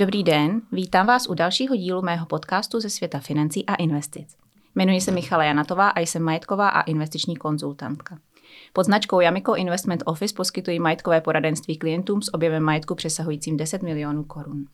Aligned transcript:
Dobrý 0.00 0.24
den, 0.24 0.62
vítám 0.72 1.06
vás 1.06 1.26
u 1.28 1.34
dalšího 1.34 1.76
dílu 1.76 2.02
mého 2.02 2.26
podcastu 2.26 2.80
ze 2.80 2.90
světa 2.90 3.18
financí 3.18 3.66
a 3.66 3.74
investic. 3.74 4.36
Jmenuji 4.74 5.00
se 5.00 5.10
Michala 5.10 5.44
Janatová 5.44 5.88
a 5.88 6.00
jsem 6.00 6.22
majetková 6.22 6.68
a 6.68 6.80
investiční 6.80 7.36
konzultantka. 7.36 8.18
Pod 8.72 8.84
značkou 8.84 9.20
Yamiko 9.20 9.54
Investment 9.54 10.02
Office 10.06 10.34
poskytuji 10.34 10.78
majetkové 10.78 11.20
poradenství 11.20 11.78
klientům 11.78 12.22
s 12.22 12.34
objemem 12.34 12.62
majetku 12.62 12.94
přesahujícím 12.94 13.56
10 13.56 13.82
milionů 13.82 14.24
korun. 14.24 14.64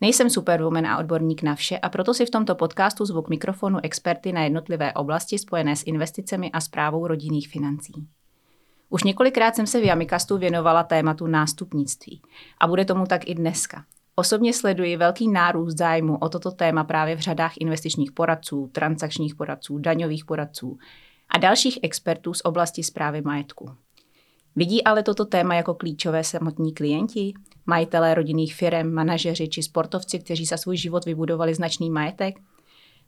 Nejsem 0.00 0.30
superwoman 0.30 0.86
a 0.86 0.98
odborník 0.98 1.42
na 1.42 1.54
vše 1.54 1.78
a 1.78 1.88
proto 1.88 2.14
si 2.14 2.26
v 2.26 2.30
tomto 2.30 2.54
podcastu 2.54 3.04
zvu 3.04 3.22
k 3.22 3.28
mikrofonu 3.28 3.78
experty 3.82 4.32
na 4.32 4.42
jednotlivé 4.42 4.92
oblasti 4.92 5.38
spojené 5.38 5.76
s 5.76 5.86
investicemi 5.86 6.50
a 6.50 6.60
zprávou 6.60 7.06
rodinných 7.06 7.48
financí. 7.48 7.92
Už 8.88 9.02
několikrát 9.02 9.56
jsem 9.56 9.66
se 9.66 9.80
v 9.80 9.84
Jamikastu 9.84 10.38
věnovala 10.38 10.82
tématu 10.82 11.26
nástupnictví 11.26 12.22
a 12.60 12.66
bude 12.66 12.84
tomu 12.84 13.06
tak 13.06 13.28
i 13.28 13.34
dneska. 13.34 13.84
Osobně 14.18 14.52
sleduji 14.52 14.96
velký 14.96 15.28
nárůst 15.28 15.76
zájmu 15.76 16.18
o 16.18 16.28
toto 16.28 16.50
téma 16.50 16.84
právě 16.84 17.16
v 17.16 17.20
řadách 17.20 17.52
investičních 17.60 18.12
poradců, 18.12 18.70
transakčních 18.72 19.34
poradců, 19.34 19.78
daňových 19.78 20.24
poradců 20.24 20.78
a 21.28 21.38
dalších 21.38 21.78
expertů 21.82 22.34
z 22.34 22.40
oblasti 22.44 22.82
zprávy 22.82 23.22
majetku. 23.22 23.70
Vidí 24.56 24.84
ale 24.84 25.02
toto 25.02 25.24
téma 25.24 25.54
jako 25.54 25.74
klíčové 25.74 26.24
samotní 26.24 26.74
klienti, 26.74 27.32
majitelé 27.66 28.14
rodinných 28.14 28.54
firm, 28.54 28.92
manažeři 28.92 29.48
či 29.48 29.62
sportovci, 29.62 30.18
kteří 30.18 30.44
za 30.44 30.56
svůj 30.56 30.76
život 30.76 31.04
vybudovali 31.04 31.54
značný 31.54 31.90
majetek? 31.90 32.34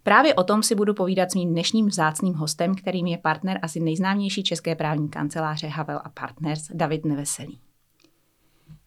Právě 0.02 0.34
o 0.34 0.45
tom 0.45 0.62
si 0.62 0.74
budu 0.74 0.95
povídat 0.95 1.30
s 1.30 1.34
mým 1.34 1.50
dnešním 1.50 1.86
vzácným 1.86 2.34
hostem, 2.34 2.74
kterým 2.74 3.06
je 3.06 3.18
partner 3.18 3.59
asi 3.62 3.80
nejznámější 3.80 4.43
české 4.43 4.74
právní 4.76 5.09
kanceláře 5.09 5.66
Havel 5.66 6.00
a 6.04 6.09
Partners, 6.09 6.68
David 6.74 7.04
Neveselý. 7.04 7.59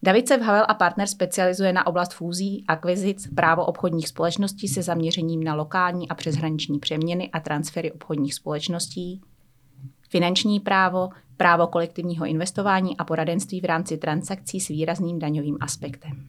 David 0.04 0.28
se 0.28 0.38
Havel 0.38 0.66
a 0.68 0.74
Partner 0.74 1.08
specializuje 1.08 1.74
na 1.74 1.88
oblast 1.88 2.14
fúzí, 2.14 2.66
akvizic, 2.68 3.28
právo 3.36 3.66
obchodních 3.66 4.08
společností 4.08 4.68
se 4.68 4.82
zaměřením 4.82 5.44
na 5.44 5.56
lokální 5.56 6.10
a 6.10 6.16
přeshraniční 6.16 6.80
přeměny 6.80 7.30
a 7.34 7.40
transfery 7.40 7.92
obchodních 7.92 8.34
společností, 8.34 9.22
finanční 10.10 10.60
právo, 10.60 11.10
právo 11.38 11.68
kolektivního 11.68 12.26
investování 12.26 12.98
a 12.98 13.04
poradenství 13.04 13.62
v 13.62 13.66
rámci 13.66 13.98
transakcí 13.98 14.60
s 14.60 14.68
výrazným 14.68 15.20
daňovým 15.20 15.58
aspektem. 15.62 16.28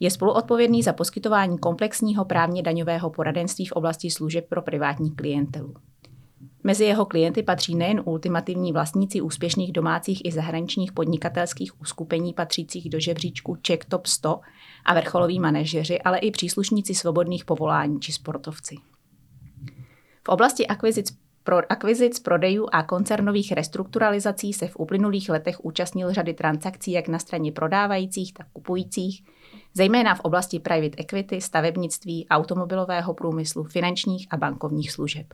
Je 0.00 0.10
spoluodpovědný 0.10 0.82
za 0.82 0.92
poskytování 0.92 1.58
komplexního 1.58 2.24
právně 2.24 2.62
daňového 2.62 3.10
poradenství 3.10 3.66
v 3.66 3.72
oblasti 3.72 4.10
služeb 4.10 4.48
pro 4.48 4.62
privátní 4.62 5.10
klientelu. 5.10 5.74
Mezi 6.64 6.84
jeho 6.84 7.06
klienty 7.06 7.42
patří 7.42 7.74
nejen 7.74 8.02
ultimativní 8.04 8.72
vlastníci 8.72 9.20
úspěšných 9.20 9.72
domácích 9.72 10.24
i 10.24 10.32
zahraničních 10.32 10.92
podnikatelských 10.92 11.80
uskupení 11.80 12.34
patřících 12.34 12.90
do 12.90 13.00
žebříčku 13.00 13.56
Czech 13.62 13.78
Top 13.88 14.06
100 14.06 14.40
a 14.84 14.94
vrcholoví 14.94 15.40
manažeři, 15.40 15.98
ale 16.02 16.18
i 16.18 16.30
příslušníci 16.30 16.94
svobodných 16.94 17.44
povolání 17.44 18.00
či 18.00 18.12
sportovci. 18.12 18.76
V 20.24 20.28
oblasti 20.28 20.66
akvizic 20.66 21.18
pro 21.46 21.72
akvizic, 21.72 22.20
prodejů 22.20 22.68
a 22.72 22.82
koncernových 22.82 23.52
restrukturalizací 23.52 24.52
se 24.52 24.66
v 24.68 24.76
uplynulých 24.76 25.28
letech 25.28 25.64
účastnil 25.64 26.12
řady 26.12 26.34
transakcí 26.34 26.92
jak 26.92 27.08
na 27.08 27.18
straně 27.18 27.52
prodávajících, 27.52 28.32
tak 28.34 28.46
kupujících, 28.52 29.24
zejména 29.74 30.14
v 30.14 30.20
oblasti 30.20 30.58
private 30.60 30.96
equity, 30.98 31.40
stavebnictví, 31.40 32.26
automobilového 32.28 33.14
průmyslu, 33.14 33.64
finančních 33.64 34.26
a 34.30 34.36
bankovních 34.36 34.92
služeb. 34.92 35.26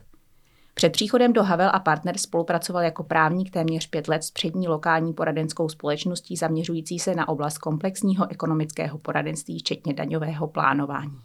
Před 0.73 0.91
příchodem 0.91 1.33
do 1.33 1.43
Havel 1.43 1.69
a 1.73 1.79
Partners 1.79 2.21
spolupracoval 2.21 2.83
jako 2.83 3.03
právník 3.03 3.51
téměř 3.51 3.87
pět 3.87 4.07
let 4.07 4.23
s 4.23 4.31
přední 4.31 4.67
lokální 4.67 5.13
poradenskou 5.13 5.69
společností 5.69 6.35
zaměřující 6.35 6.99
se 6.99 7.15
na 7.15 7.27
oblast 7.27 7.57
komplexního 7.57 8.31
ekonomického 8.31 8.97
poradenství, 8.97 9.59
včetně 9.59 9.93
daňového 9.93 10.47
plánování. 10.47 11.19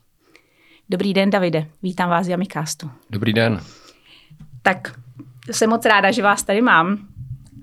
Dobrý 0.91 1.15
den, 1.15 1.31
Davide. 1.31 1.67
Vítám 1.83 2.11
vás 2.11 2.27
v 2.27 2.31
Yamicastu. 2.31 2.91
Dobrý 3.11 3.33
den. 3.33 3.61
Tak 4.63 5.01
jsem 5.51 5.71
moc 5.71 5.85
ráda, 5.85 6.11
že 6.11 6.23
vás 6.23 6.43
tady 6.43 6.63
mám. 6.63 7.09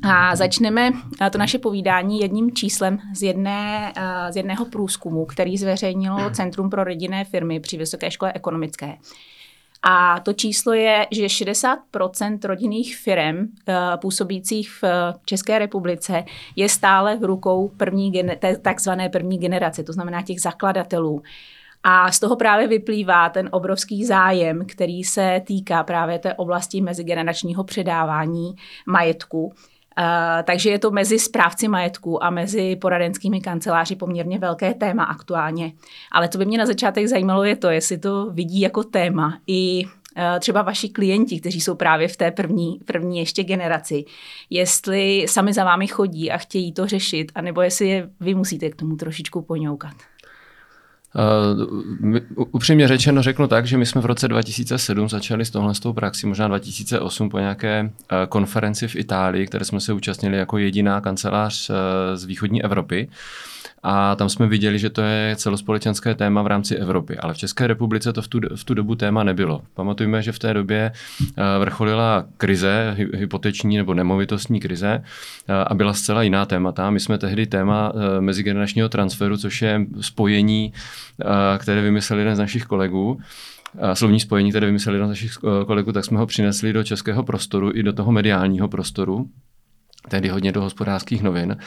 A 0.04 0.36
začneme 0.36 0.92
to 1.32 1.38
naše 1.38 1.60
povídání 1.60 2.20
jedním 2.20 2.52
číslem 2.52 3.00
z, 3.16 3.24
jedné, 3.24 3.94
z 4.30 4.36
jedného 4.36 4.66
průzkumu, 4.66 5.26
který 5.26 5.58
zveřejnilo 5.58 6.30
Centrum 6.30 6.70
pro 6.70 6.84
rodinné 6.84 7.26
firmy 7.26 7.60
při 7.60 7.78
Vysoké 7.78 8.12
škole 8.12 8.34
ekonomické. 8.34 8.98
A 9.88 10.20
to 10.20 10.34
číslo 10.34 10.74
je, 10.74 11.08
že 11.12 11.26
60% 11.26 12.40
rodinných 12.44 12.98
firm 12.98 13.48
působících 14.02 14.72
v 14.82 15.14
České 15.26 15.60
republice 15.60 16.24
je 16.56 16.70
stále 16.70 17.18
v 17.18 17.24
rukou 17.24 17.72
první, 17.78 18.14
takzvané 18.62 19.10
první 19.10 19.38
generace, 19.38 19.84
to 19.84 19.94
znamená 19.94 20.22
těch 20.22 20.42
zakladatelů. 20.42 21.22
A 21.84 22.12
z 22.12 22.20
toho 22.20 22.36
právě 22.36 22.68
vyplývá 22.68 23.30
ten 23.30 23.50
obrovský 23.52 24.06
zájem, 24.06 24.66
který 24.66 25.04
se 25.04 25.42
týká 25.46 25.84
právě 25.84 26.20
té 26.20 26.34
oblasti 26.34 26.82
mezigeneračního 26.82 27.64
předávání 27.64 28.56
majetku. 28.86 29.54
Uh, 30.00 30.44
takže 30.44 30.70
je 30.70 30.80
to 30.80 30.92
mezi 30.92 31.20
správci 31.20 31.68
majetku 31.68 32.24
a 32.24 32.30
mezi 32.30 32.76
poradenskými 32.76 33.42
kanceláři 33.42 33.96
poměrně 33.96 34.40
velké 34.40 34.74
téma 34.74 35.04
aktuálně. 35.04 35.72
Ale 36.12 36.28
to 36.28 36.38
by 36.38 36.46
mě 36.46 36.58
na 36.58 36.66
začátek 36.66 37.08
zajímalo 37.08 37.44
je 37.44 37.56
to, 37.56 37.70
jestli 37.70 37.98
to 37.98 38.32
vidí 38.32 38.62
jako 38.62 38.84
téma 38.84 39.40
i 39.48 39.86
uh, 39.86 40.40
třeba 40.40 40.62
vaši 40.62 40.90
klienti, 40.90 41.40
kteří 41.40 41.62
jsou 41.62 41.76
právě 41.76 42.08
v 42.08 42.18
té 42.18 42.32
první, 42.32 42.80
první 42.86 43.20
ještě 43.20 43.44
generaci, 43.44 44.06
jestli 44.50 45.26
sami 45.30 45.54
za 45.54 45.64
vámi 45.64 45.88
chodí 45.88 46.32
a 46.32 46.38
chtějí 46.38 46.74
to 46.74 46.88
řešit, 46.88 47.32
anebo 47.36 47.62
jestli 47.62 47.88
je 47.88 48.10
vy 48.20 48.36
musíte 48.36 48.70
k 48.70 48.76
tomu 48.76 48.96
trošičku 48.96 49.42
poňoukat. 49.42 49.96
Uh, 51.16 52.18
upřímně 52.52 52.88
řečeno 52.88 53.22
řeknu 53.22 53.48
tak, 53.48 53.68
že 53.68 53.78
my 53.78 53.86
jsme 53.86 54.02
v 54.02 54.06
roce 54.06 54.28
2007 54.28 55.10
začali 55.10 55.46
s 55.46 55.50
tohle 55.50 55.76
s 55.76 55.80
tou 55.80 55.94
praxí, 55.94 56.28
možná 56.28 56.48
2008 56.48 57.30
po 57.30 57.40
nějaké 57.40 57.84
uh, 57.84 58.18
konferenci 58.30 58.88
v 58.88 58.96
Itálii, 58.96 59.48
které 59.48 59.66
jsme 59.66 59.80
se 59.80 59.94
účastnili 59.94 60.38
jako 60.38 60.58
jediná 60.58 61.02
kancelář 61.02 61.70
uh, 61.70 61.76
z 62.16 62.24
východní 62.24 62.64
Evropy. 62.64 63.08
A 63.88 64.16
tam 64.16 64.30
jsme 64.30 64.48
viděli, 64.48 64.80
že 64.80 64.90
to 64.90 65.02
je 65.02 65.36
celospolečenské 65.36 66.16
téma 66.16 66.42
v 66.42 66.48
rámci 66.48 66.76
Evropy, 66.76 67.18
ale 67.18 67.34
v 67.34 67.38
České 67.38 67.68
republice 67.68 68.14
to 68.14 68.22
v 68.22 68.28
tu, 68.28 68.40
v 68.56 68.64
tu 68.64 68.74
dobu 68.74 68.96
téma 68.96 69.24
nebylo. 69.24 69.62
Pamatujme, 69.74 70.22
že 70.22 70.32
v 70.32 70.40
té 70.40 70.54
době 70.54 70.92
vrcholila 71.60 72.26
krize, 72.38 72.96
hypoteční 73.14 73.78
nebo 73.78 73.94
nemovitostní 73.94 74.60
krize 74.60 75.04
a 75.68 75.74
byla 75.74 75.94
zcela 75.94 76.24
jiná 76.24 76.46
témata. 76.46 76.90
My 76.90 77.00
jsme 77.00 77.18
tehdy 77.18 77.46
téma 77.46 77.94
mezigeneračního 78.20 78.90
transferu, 78.90 79.38
což 79.38 79.62
je 79.62 79.86
spojení 80.02 80.74
které 81.58 81.82
vymyslel 81.82 82.20
jeden 82.20 82.36
z 82.36 82.40
našich 82.40 82.66
kolegů, 82.66 83.20
slovní 83.94 84.20
spojení, 84.20 84.50
které 84.50 84.66
vymyslel 84.66 84.96
jeden 84.96 85.08
z 85.08 85.10
našich 85.10 85.38
eh, 85.38 85.66
kolegů, 85.66 85.92
tak 85.92 86.06
jsme 86.06 86.18
ho 86.20 86.26
přinesli 86.26 86.74
do 86.74 86.84
českého 86.84 87.24
prostoru 87.24 87.72
i 87.74 87.84
do 87.84 87.94
toho 87.94 88.12
mediálního 88.12 88.68
prostoru, 88.68 89.30
tedy 90.10 90.30
hodně 90.30 90.52
do 90.52 90.62
hospodářských 90.62 91.24
novin. 91.24 91.58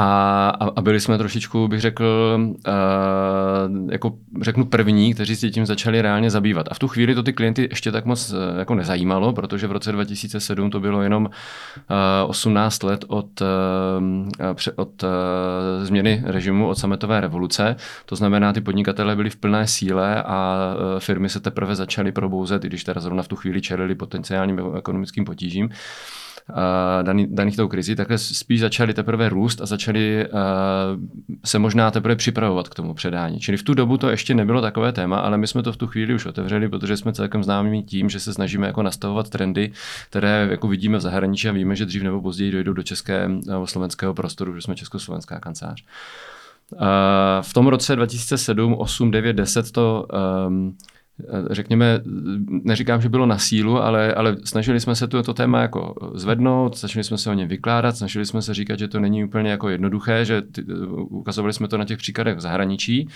A, 0.00 0.48
a 0.76 0.80
byli 0.80 1.00
jsme 1.00 1.18
trošičku, 1.18 1.68
bych 1.68 1.80
řekl, 1.80 2.38
uh, 2.38 3.90
jako 3.90 4.12
řeknu 4.42 4.64
první, 4.64 5.14
kteří 5.14 5.36
si 5.36 5.50
tím 5.50 5.66
začali 5.66 6.02
reálně 6.02 6.30
zabývat. 6.30 6.66
A 6.70 6.74
v 6.74 6.78
tu 6.78 6.88
chvíli 6.88 7.14
to 7.14 7.22
ty 7.22 7.32
klienty 7.32 7.68
ještě 7.70 7.92
tak 7.92 8.04
moc 8.04 8.32
uh, 8.32 8.38
jako 8.58 8.74
nezajímalo, 8.74 9.32
protože 9.32 9.66
v 9.66 9.72
roce 9.72 9.92
2007 9.92 10.70
to 10.70 10.80
bylo 10.80 11.02
jenom 11.02 11.24
uh, 11.24 12.30
18 12.30 12.82
let 12.82 13.04
od, 13.08 13.40
uh, 13.40 13.46
od 14.76 15.02
uh, 15.02 15.08
změny 15.82 16.22
režimu, 16.26 16.68
od 16.68 16.78
sametové 16.78 17.20
revoluce. 17.20 17.76
To 18.06 18.16
znamená, 18.16 18.52
ty 18.52 18.60
podnikatelé 18.60 19.16
byli 19.16 19.30
v 19.30 19.36
plné 19.36 19.66
síle 19.66 20.22
a 20.22 20.58
uh, 20.74 21.00
firmy 21.00 21.28
se 21.28 21.40
teprve 21.40 21.74
začaly 21.74 22.12
probouzet, 22.12 22.64
i 22.64 22.66
když 22.66 22.84
teda 22.84 23.00
zrovna 23.00 23.22
v 23.22 23.28
tu 23.28 23.36
chvíli 23.36 23.60
čelili 23.60 23.94
potenciálním 23.94 24.60
ekonomickým 24.76 25.24
potížím 25.24 25.70
daný, 27.02 27.26
daných 27.30 27.56
tou 27.56 27.68
krizi, 27.68 27.96
takhle 27.96 28.18
spíš 28.18 28.60
začali 28.60 28.94
teprve 28.94 29.28
růst 29.28 29.60
a 29.60 29.66
začali 29.66 30.26
uh, 30.26 30.40
se 31.44 31.58
možná 31.58 31.90
teprve 31.90 32.16
připravovat 32.16 32.68
k 32.68 32.74
tomu 32.74 32.94
předání. 32.94 33.40
Čili 33.40 33.58
v 33.58 33.62
tu 33.62 33.74
dobu 33.74 33.96
to 33.96 34.10
ještě 34.10 34.34
nebylo 34.34 34.60
takové 34.60 34.92
téma, 34.92 35.18
ale 35.18 35.38
my 35.38 35.46
jsme 35.46 35.62
to 35.62 35.72
v 35.72 35.76
tu 35.76 35.86
chvíli 35.86 36.14
už 36.14 36.26
otevřeli, 36.26 36.68
protože 36.68 36.96
jsme 36.96 37.12
celkem 37.12 37.44
známí 37.44 37.82
tím, 37.82 38.10
že 38.10 38.20
se 38.20 38.34
snažíme 38.34 38.66
jako 38.66 38.82
nastavovat 38.82 39.30
trendy, 39.30 39.72
které 40.10 40.48
jako 40.50 40.68
vidíme 40.68 40.98
v 40.98 41.00
zahraničí 41.00 41.48
a 41.48 41.52
víme, 41.52 41.76
že 41.76 41.86
dřív 41.86 42.02
nebo 42.02 42.22
později 42.22 42.52
dojdou 42.52 42.72
do 42.72 42.82
české 42.82 43.28
nebo 43.28 43.66
slovenského 43.66 44.14
prostoru, 44.14 44.54
že 44.54 44.62
jsme 44.62 44.74
československá 44.74 45.40
kancelář. 45.40 45.84
V 47.40 47.52
tom 47.54 47.66
roce 47.66 47.96
2007, 47.96 48.74
8, 48.74 49.10
9, 49.10 49.32
10 49.32 49.72
to 49.72 50.06
um, 50.46 50.76
řekněme, 51.50 52.00
neříkám, 52.48 53.00
že 53.00 53.08
bylo 53.08 53.26
na 53.26 53.38
sílu, 53.38 53.82
ale, 53.82 54.14
ale 54.14 54.36
snažili 54.44 54.80
jsme 54.80 54.94
se 54.94 55.08
tu 55.08 55.22
to 55.22 55.34
téma 55.34 55.62
jako 55.62 55.94
zvednout, 56.14 56.78
snažili 56.78 57.04
jsme 57.04 57.18
se 57.18 57.30
o 57.30 57.34
něm 57.34 57.48
vykládat, 57.48 57.96
snažili 57.96 58.26
jsme 58.26 58.42
se 58.42 58.54
říkat, 58.54 58.78
že 58.78 58.88
to 58.88 59.00
není 59.00 59.24
úplně 59.24 59.50
jako 59.50 59.68
jednoduché, 59.68 60.24
že 60.24 60.42
ty, 60.42 60.64
ukazovali 60.94 61.52
jsme 61.52 61.68
to 61.68 61.78
na 61.78 61.84
těch 61.84 61.98
příkladech 61.98 62.36
v 62.36 62.40
zahraničí. 62.40 63.08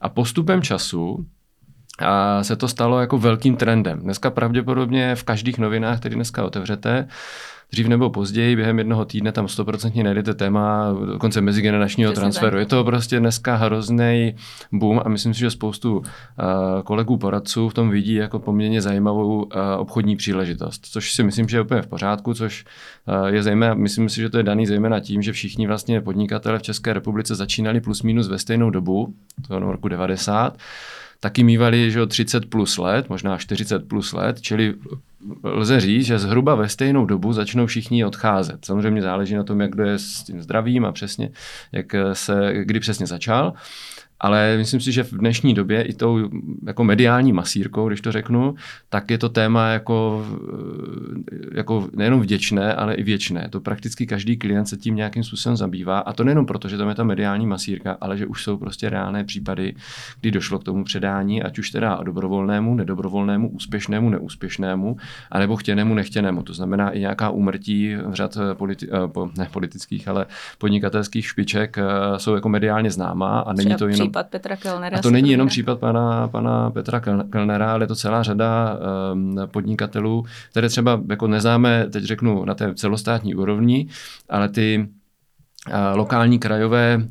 A 0.00 0.08
postupem 0.08 0.62
času 0.62 1.26
a 1.98 2.44
se 2.44 2.56
to 2.56 2.68
stalo 2.68 3.00
jako 3.00 3.18
velkým 3.18 3.56
trendem. 3.56 4.00
Dneska 4.00 4.30
pravděpodobně 4.30 5.14
v 5.14 5.24
každých 5.24 5.58
novinách, 5.58 5.98
které 6.00 6.14
dneska 6.14 6.44
otevřete, 6.44 7.08
dřív 7.72 7.86
nebo 7.86 8.10
později, 8.10 8.56
během 8.56 8.78
jednoho 8.78 9.04
týdne 9.04 9.32
tam 9.32 9.48
stoprocentně 9.48 10.04
najdete 10.04 10.34
téma 10.34 10.94
dokonce 11.06 11.40
mezigeneračního 11.40 12.12
Přesně 12.12 12.20
transferu. 12.20 12.50
Tak. 12.50 12.60
Je 12.60 12.66
to 12.66 12.84
prostě 12.84 13.20
dneska 13.20 13.56
hrozný 13.56 14.34
boom 14.72 15.00
a 15.04 15.08
myslím 15.08 15.34
si, 15.34 15.40
že 15.40 15.50
spoustu 15.50 15.98
uh, 15.98 16.04
kolegů 16.84 17.16
poradců 17.16 17.68
v 17.68 17.74
tom 17.74 17.90
vidí 17.90 18.14
jako 18.14 18.38
poměrně 18.38 18.82
zajímavou 18.82 19.42
uh, 19.42 19.48
obchodní 19.78 20.16
příležitost, 20.16 20.86
což 20.86 21.12
si 21.12 21.22
myslím, 21.22 21.48
že 21.48 21.56
je 21.56 21.60
úplně 21.60 21.82
v 21.82 21.86
pořádku, 21.86 22.34
což 22.34 22.64
uh, 23.08 23.26
je 23.26 23.42
zejména, 23.42 23.74
myslím 23.74 24.08
si, 24.08 24.20
že 24.20 24.30
to 24.30 24.36
je 24.36 24.42
daný 24.42 24.66
zejména 24.66 25.00
tím, 25.00 25.22
že 25.22 25.32
všichni 25.32 25.66
vlastně 25.66 26.00
podnikatele 26.00 26.58
v 26.58 26.62
České 26.62 26.92
republice 26.92 27.34
začínali 27.34 27.80
plus 27.80 28.02
minus 28.02 28.28
ve 28.28 28.38
stejnou 28.38 28.70
dobu, 28.70 29.14
to 29.48 29.58
roku 29.58 29.88
90, 29.88 30.56
taky 31.20 31.44
mývali 31.44 31.90
že 31.90 32.06
30 32.06 32.46
plus 32.46 32.78
let, 32.78 33.08
možná 33.08 33.38
40 33.38 33.88
plus 33.88 34.12
let, 34.12 34.40
čili 34.40 34.74
lze 35.42 35.80
říct, 35.80 36.06
že 36.06 36.18
zhruba 36.18 36.54
ve 36.54 36.68
stejnou 36.68 37.06
dobu 37.06 37.32
začnou 37.32 37.66
všichni 37.66 38.04
odcházet. 38.04 38.64
Samozřejmě 38.64 39.02
záleží 39.02 39.34
na 39.34 39.44
tom, 39.44 39.60
jak 39.60 39.70
kdo 39.70 39.84
je 39.84 39.98
s 39.98 40.22
tím 40.22 40.42
zdravím 40.42 40.84
a 40.84 40.92
přesně, 40.92 41.30
jak 41.72 41.86
se, 42.12 42.52
kdy 42.64 42.80
přesně 42.80 43.06
začal. 43.06 43.52
Ale 44.20 44.56
myslím 44.56 44.80
si, 44.80 44.92
že 44.92 45.02
v 45.02 45.12
dnešní 45.12 45.54
době 45.54 45.82
i 45.82 45.94
tou 45.94 46.30
jako 46.66 46.84
mediální 46.84 47.32
masírkou, 47.32 47.88
když 47.88 48.00
to 48.00 48.12
řeknu, 48.12 48.54
tak 48.88 49.10
je 49.10 49.18
to 49.18 49.28
téma 49.28 49.68
jako, 49.68 50.26
jako 51.54 51.88
nejenom 51.96 52.20
vděčné, 52.20 52.74
ale 52.74 52.94
i 52.94 53.02
věčné. 53.02 53.48
To 53.50 53.60
prakticky 53.60 54.06
každý 54.06 54.36
klient 54.36 54.66
se 54.66 54.76
tím 54.76 54.96
nějakým 54.96 55.24
způsobem 55.24 55.56
zabývá. 55.56 55.98
A 55.98 56.12
to 56.12 56.24
nejenom 56.24 56.46
proto, 56.46 56.68
že 56.68 56.76
tam 56.76 56.88
je 56.88 56.94
ta 56.94 57.04
mediální 57.04 57.46
masírka, 57.46 57.96
ale 58.00 58.18
že 58.18 58.26
už 58.26 58.42
jsou 58.42 58.56
prostě 58.56 58.90
reálné 58.90 59.24
případy, 59.24 59.74
kdy 60.20 60.30
došlo 60.30 60.58
k 60.58 60.64
tomu 60.64 60.84
předání, 60.84 61.42
ať 61.42 61.58
už 61.58 61.70
teda 61.70 62.00
dobrovolnému, 62.02 62.74
nedobrovolnému, 62.74 63.48
úspěšnému, 63.48 64.10
neúspěšnému, 64.10 64.96
anebo 65.30 65.56
chtěnému, 65.56 65.94
nechtěnému. 65.94 66.42
To 66.42 66.54
znamená 66.54 66.90
i 66.90 67.00
nějaká 67.00 67.30
úmrtí 67.30 67.96
v 67.96 68.14
řad 68.14 68.38
politi- 68.54 68.88
eh, 68.92 69.30
ne 69.38 69.48
politických, 69.52 70.08
ale 70.08 70.26
podnikatelských 70.58 71.26
špiček 71.26 71.78
eh, 71.78 71.82
jsou 72.16 72.34
jako 72.34 72.48
mediálně 72.48 72.90
známá 72.90 73.40
a 73.40 73.52
není 73.52 73.74
to 73.74 73.88
jenom 73.88 74.07
případ 74.08 74.28
Petra 74.28 74.56
Kellnera. 74.56 74.98
A 74.98 75.02
to 75.02 75.10
není 75.10 75.30
jenom 75.30 75.48
případ 75.48 75.78
pana, 75.78 76.28
pana 76.28 76.70
Petra 76.70 77.00
Kellnera, 77.30 77.72
ale 77.72 77.82
je 77.82 77.86
to 77.86 77.94
celá 77.94 78.22
řada 78.22 78.78
um, 79.12 79.36
podnikatelů, 79.46 80.24
které 80.50 80.68
třeba 80.68 81.00
jako 81.08 81.26
neznáme, 81.26 81.86
teď 81.90 82.04
řeknu, 82.04 82.44
na 82.44 82.54
té 82.54 82.74
celostátní 82.74 83.34
úrovni, 83.34 83.88
ale 84.28 84.48
ty 84.48 84.88
lokální 85.94 86.38
krajové 86.38 87.02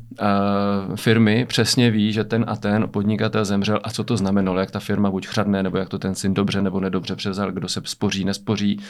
firmy 0.94 1.46
přesně 1.48 1.90
ví, 1.90 2.12
že 2.12 2.24
ten 2.24 2.44
a 2.48 2.56
ten 2.56 2.88
podnikatel 2.90 3.44
zemřel 3.44 3.80
a 3.84 3.90
co 3.90 4.04
to 4.04 4.16
znamenalo, 4.16 4.60
jak 4.60 4.70
ta 4.70 4.80
firma 4.80 5.10
buď 5.10 5.26
chřadne, 5.26 5.62
nebo 5.62 5.76
jak 5.76 5.88
to 5.88 5.98
ten 5.98 6.14
syn 6.14 6.34
dobře 6.34 6.62
nebo 6.62 6.80
nedobře 6.80 7.16
převzal, 7.16 7.52
kdo 7.52 7.68
se 7.68 7.80
spoří, 7.84 8.24
nespoří 8.24 8.80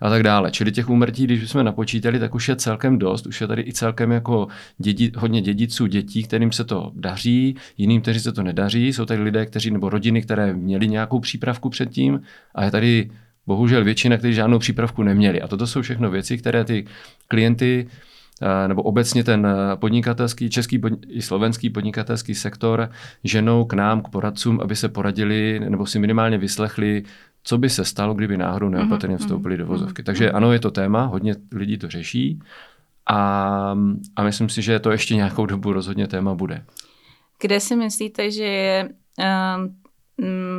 a 0.00 0.10
tak 0.10 0.22
dále. 0.22 0.50
Čili 0.50 0.72
těch 0.72 0.90
úmrtí, 0.90 1.24
když 1.24 1.50
jsme 1.50 1.64
napočítali, 1.64 2.18
tak 2.18 2.34
už 2.34 2.48
je 2.48 2.56
celkem 2.56 2.98
dost, 2.98 3.26
už 3.26 3.40
je 3.40 3.46
tady 3.46 3.62
i 3.62 3.72
celkem 3.72 4.12
jako 4.12 4.48
dědi, 4.78 5.12
hodně 5.16 5.42
dědiců 5.42 5.86
dětí, 5.86 6.22
kterým 6.22 6.52
se 6.52 6.64
to 6.64 6.92
daří, 6.94 7.56
jiným, 7.78 8.00
kteří 8.00 8.20
se 8.20 8.32
to 8.32 8.42
nedaří. 8.42 8.92
Jsou 8.92 9.04
tady 9.04 9.22
lidé, 9.22 9.46
kteří 9.46 9.70
nebo 9.70 9.88
rodiny, 9.88 10.22
které 10.22 10.54
měli 10.54 10.88
nějakou 10.88 11.20
přípravku 11.20 11.70
předtím 11.70 12.22
a 12.54 12.64
je 12.64 12.70
tady 12.70 13.10
bohužel 13.46 13.84
většina, 13.84 14.16
kteří 14.16 14.34
žádnou 14.34 14.58
přípravku 14.58 15.02
neměli. 15.02 15.42
A 15.42 15.48
toto 15.48 15.66
jsou 15.66 15.82
všechno 15.82 16.10
věci, 16.10 16.38
které 16.38 16.64
ty 16.64 16.84
klienty 17.28 17.86
Eh, 17.86 18.11
nebo 18.68 18.82
obecně 18.82 19.24
ten 19.24 19.46
eh, 19.46 19.76
podnikatelský, 19.76 20.50
český 20.50 20.80
i 21.08 21.22
slovenský 21.22 21.70
podnikatelský 21.70 22.34
sektor 22.34 22.90
ženou 23.24 23.64
k 23.64 23.72
nám, 23.72 24.02
k 24.02 24.08
poradcům, 24.08 24.60
aby 24.60 24.76
se 24.76 24.88
poradili 24.88 25.60
nebo 25.68 25.86
si 25.86 25.98
minimálně 25.98 26.38
vyslechli, 26.38 27.02
co 27.44 27.58
by 27.58 27.70
se 27.70 27.84
stalo, 27.84 28.14
kdyby 28.14 28.36
náhodou 28.36 28.66
mhm, 28.66 28.74
neopatrně 28.74 29.14
mhm, 29.14 29.18
vstoupili 29.18 29.56
do 29.56 29.66
vozovky. 29.66 30.02
Mhm, 30.02 30.04
Takže 30.04 30.30
ano, 30.30 30.52
je 30.52 30.60
to 30.60 30.70
téma, 30.70 31.04
hodně 31.04 31.34
lidí 31.52 31.78
to 31.78 31.88
řeší 31.88 32.40
a, 33.06 33.76
a 34.16 34.22
myslím 34.22 34.48
si, 34.48 34.62
že 34.62 34.78
to 34.78 34.90
ještě 34.90 35.16
nějakou 35.16 35.46
dobu 35.46 35.72
rozhodně 35.72 36.06
téma 36.06 36.34
bude. 36.34 36.64
Kde 37.40 37.60
si 37.60 37.76
myslíte, 37.76 38.30
že 38.30 38.44
je 38.44 38.88
um, 39.18 39.64
Mm, 39.64 39.81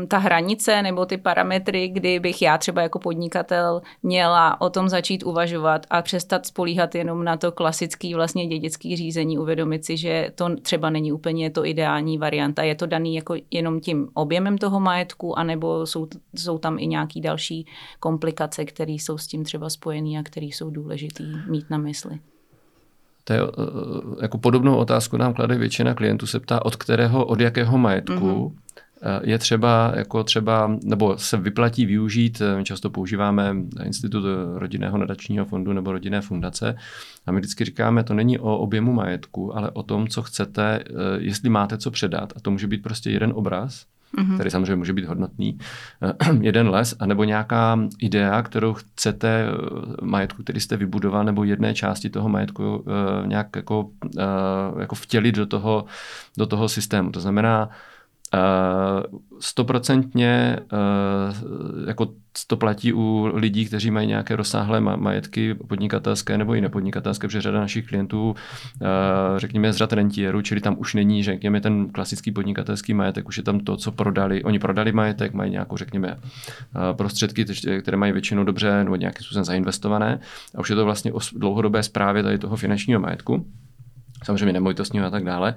ta 0.07 0.17
hranice 0.17 0.81
nebo 0.81 1.05
ty 1.05 1.17
parametry, 1.17 1.88
kdy 1.88 2.19
bych 2.19 2.41
já 2.41 2.57
třeba 2.57 2.81
jako 2.81 3.00
podnikatel 3.00 3.81
měla 4.03 4.61
o 4.61 4.69
tom 4.69 4.89
začít 4.89 5.23
uvažovat 5.23 5.85
a 5.89 6.01
přestat 6.01 6.45
spolíhat 6.45 6.95
jenom 6.95 7.23
na 7.23 7.38
to 7.38 7.51
klasický 7.51 8.15
vlastně 8.15 8.47
dědický 8.47 8.95
řízení, 8.95 9.38
uvědomit 9.38 9.85
si, 9.85 9.97
že 9.97 10.31
to 10.35 10.55
třeba 10.55 10.89
není 10.89 11.11
úplně 11.11 11.50
to 11.50 11.65
ideální 11.65 12.17
varianta. 12.17 12.63
Je 12.63 12.75
to 12.75 12.85
daný 12.85 13.15
jako 13.15 13.35
jenom 13.51 13.79
tím 13.79 14.09
objemem 14.13 14.57
toho 14.57 14.79
majetku, 14.79 15.39
anebo 15.39 15.85
jsou, 15.88 16.07
jsou 16.35 16.57
tam 16.57 16.79
i 16.79 16.88
nějaký 16.88 17.21
další 17.21 17.65
komplikace, 18.00 18.65
které 18.65 18.91
jsou 18.91 19.17
s 19.17 19.27
tím 19.27 19.44
třeba 19.44 19.69
spojené 19.69 20.19
a 20.19 20.23
které 20.23 20.45
jsou 20.45 20.69
důležité 20.69 21.23
mít 21.50 21.69
na 21.69 21.77
mysli. 21.77 22.19
To 23.23 23.33
je, 23.33 23.39
eh, 23.41 24.21
jako 24.21 24.38
podobnou 24.38 24.75
otázku 24.75 25.17
nám 25.17 25.33
klade 25.33 25.57
většina 25.57 25.94
klientů, 25.94 26.27
se 26.27 26.39
ptá, 26.39 26.65
od 26.65 26.75
kterého, 26.75 27.25
od 27.25 27.39
jakého 27.39 27.77
majetku 27.77 28.13
mm-hmm 28.13 28.63
Eh, 28.77 28.93
je 29.23 29.38
třeba, 29.38 29.94
jako 29.95 30.23
třeba, 30.23 30.77
nebo 30.83 31.17
se 31.17 31.38
vyplatí 31.38 31.85
využít, 31.85 32.41
eh, 32.41 32.57
my 32.57 32.63
často 32.63 32.89
používáme 32.89 33.55
institut 33.83 34.23
rodinného 34.55 34.97
nadačního 34.97 35.45
fondu 35.45 35.73
nebo 35.73 35.91
rodinné 35.91 36.21
fundace 36.21 36.75
a 37.25 37.31
my 37.31 37.39
vždycky 37.39 37.65
říkáme, 37.65 38.03
to 38.03 38.13
není 38.13 38.39
o 38.39 38.57
objemu 38.57 38.94
majetku, 38.94 39.57
ale 39.57 39.71
o 39.71 39.83
tom, 39.83 40.07
co 40.07 40.21
chcete, 40.21 40.83
eh, 40.85 40.91
jestli 41.17 41.50
máte 41.50 41.77
co 41.77 41.91
předat 41.91 42.33
a 42.35 42.39
to 42.39 42.51
může 42.51 42.67
být 42.67 42.83
prostě 42.83 43.09
jeden 43.09 43.31
obraz, 43.35 43.85
mm-hmm. 44.17 44.33
který 44.33 44.50
samozřejmě 44.50 44.75
může 44.75 44.94
být 44.94 45.05
hodnotný, 45.05 45.57
jeden 46.41 46.69
les, 46.69 46.95
anebo 47.00 47.23
nějaká 47.23 47.79
idea, 48.00 48.41
kterou 48.41 48.73
chcete 48.73 49.47
majetku, 50.01 50.44
který 50.44 50.59
jste 50.59 50.77
vybudoval, 50.77 51.23
nebo 51.23 51.44
jedné 51.44 51.73
části 51.73 52.09
toho 52.09 52.29
majetku 52.29 52.85
nějak 53.25 53.55
jako, 53.55 53.89
jako 54.79 54.95
vtělit 54.95 55.35
do 55.35 55.45
toho, 55.45 55.85
do 56.38 56.45
toho 56.45 56.69
systému. 56.69 57.11
To 57.11 57.19
znamená, 57.19 57.69
stoprocentně 59.39 60.57
uh, 60.74 61.88
jako 61.88 62.07
to 62.47 62.57
platí 62.57 62.94
u 62.94 63.31
lidí, 63.33 63.65
kteří 63.65 63.91
mají 63.91 64.07
nějaké 64.07 64.35
rozsáhlé 64.35 64.81
majetky 64.81 65.53
podnikatelské 65.53 66.38
nebo 66.38 66.53
i 66.56 66.62
nepodnikatelské, 66.62 67.27
protože 67.27 67.41
řada 67.41 67.59
našich 67.59 67.88
klientů, 67.88 68.30
uh, 68.30 68.38
řekněme, 69.38 69.74
z 69.74 69.77
řad 69.77 69.94
rentierů, 69.94 70.41
čili 70.41 70.62
tam 70.62 70.75
už 70.80 70.94
není, 70.94 71.24
řekněme, 71.24 71.62
ten 71.62 71.89
klasický 71.89 72.31
podnikatelský 72.31 72.94
majetek, 72.94 73.27
už 73.27 73.38
je 73.38 73.44
tam 73.44 73.59
to, 73.59 73.77
co 73.77 73.91
prodali. 73.91 74.44
Oni 74.44 74.59
prodali 74.59 74.91
majetek, 74.91 75.33
mají 75.33 75.51
nějakou, 75.51 75.77
řekněme, 75.77 76.18
prostředky, 76.93 77.46
které 77.81 77.98
mají 77.98 78.12
většinou 78.12 78.43
dobře 78.43 78.84
nebo 78.84 78.96
nějakým 78.96 79.24
způsobem 79.24 79.46
zainvestované 79.46 80.19
a 80.55 80.60
už 80.60 80.69
je 80.69 80.75
to 80.75 80.86
vlastně 80.86 81.13
o 81.13 81.19
dlouhodobé 81.36 81.84
zprávě 81.84 82.24
tady 82.24 82.38
toho 82.38 82.55
finančního 82.55 83.00
majetku 83.00 83.46
samozřejmě 84.24 84.53
nemovitostního 84.53 85.06
a 85.06 85.10
tak 85.10 85.24
dále. 85.24 85.56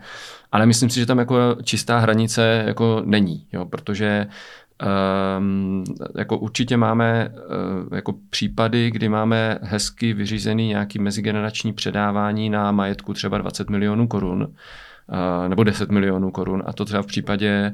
Ale 0.53 0.67
myslím 0.67 0.91
si, 0.91 1.01
že 1.01 1.07
tam 1.07 1.19
jako 1.19 1.57
čistá 1.63 1.99
hranice 1.99 2.65
jako 2.67 3.03
není, 3.05 3.47
jo, 3.53 3.65
protože 3.65 4.27
Um, 5.39 5.85
jako 6.17 6.39
určitě 6.39 6.77
máme 6.77 7.29
uh, 7.29 7.97
jako 7.97 8.15
případy, 8.31 8.91
kdy 8.91 9.09
máme 9.09 9.59
hezky 9.63 10.13
vyřízený 10.13 10.69
nějaký 10.69 10.99
mezigenerační 10.99 11.73
předávání 11.73 12.51
na 12.51 12.73
majetku 12.73 13.15
třeba 13.15 13.39
20 13.39 13.71
milionů 13.71 14.09
korun 14.09 14.43
uh, 14.43 15.49
nebo 15.49 15.65
10 15.65 15.91
milionů 15.91 16.31
korun 16.31 16.63
a 16.67 16.73
to 16.73 16.85
třeba 16.85 17.03
v 17.03 17.07
případě 17.07 17.73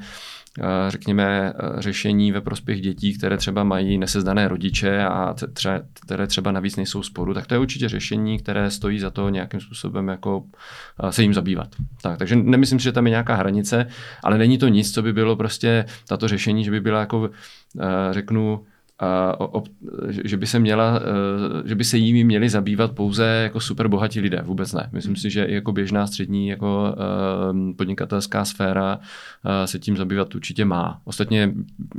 řekněme, 0.89 1.53
řešení 1.79 2.33
ve 2.33 2.41
prospěch 2.41 2.81
dětí, 2.81 3.19
které 3.19 3.37
třeba 3.37 3.65
mají 3.65 3.99
nesezdané 3.99 4.49
rodiče 4.49 5.05
a 5.05 5.35
třeba, 5.53 5.81
které 6.07 6.27
třeba 6.27 6.53
navíc 6.53 6.77
nejsou 6.77 7.03
sporu, 7.03 7.35
tak 7.35 7.47
to 7.47 7.55
je 7.55 7.59
určitě 7.59 7.89
řešení, 7.89 8.39
které 8.39 8.71
stojí 8.71 8.99
za 8.99 9.11
to 9.11 9.29
nějakým 9.29 9.61
způsobem 9.61 10.09
jako 10.09 10.45
se 11.11 11.23
jim 11.23 11.35
zabývat. 11.35 11.69
Tak, 12.03 12.19
takže 12.19 12.37
nemyslím 12.37 12.79
si, 12.79 12.85
že 12.85 12.93
tam 12.93 13.07
je 13.07 13.11
nějaká 13.11 13.35
hranice, 13.35 13.87
ale 14.23 14.39
není 14.39 14.59
to 14.59 14.69
nic, 14.69 14.95
co 14.95 15.03
by 15.03 15.13
bylo 15.13 15.37
prostě 15.37 15.85
tato 16.09 16.29
řešení, 16.29 16.65
že 16.65 16.71
by 16.71 16.81
byla 16.81 17.01
jako, 17.01 17.31
řeknu, 18.11 18.65
o, 19.39 19.63
že 20.25 20.37
by 20.37 20.47
se 20.47 20.59
měla, 20.59 21.01
e, 21.65 21.69
že 21.69 21.75
by 21.75 21.85
se 21.85 21.97
jimi 21.97 22.25
měli 22.25 22.49
zabývat 22.49 22.93
pouze 22.93 23.25
jako 23.25 23.61
super 23.61 23.89
bohatí 23.89 24.21
lidé. 24.21 24.43
Vůbec 24.45 24.73
ne. 24.73 24.91
Myslím 24.93 25.17
si, 25.17 25.31
že 25.31 25.45
i 25.45 25.55
jako 25.55 25.73
běžná 25.73 26.07
střední 26.07 26.49
jako 26.49 26.95
e, 26.95 27.75
podnikatelská 27.75 28.45
sféra 28.45 28.99
e, 29.45 29.67
se 29.67 29.79
tím 29.79 29.97
zabývat 29.97 30.35
určitě 30.35 30.65
má. 30.65 31.01
Ostatně 31.05 31.53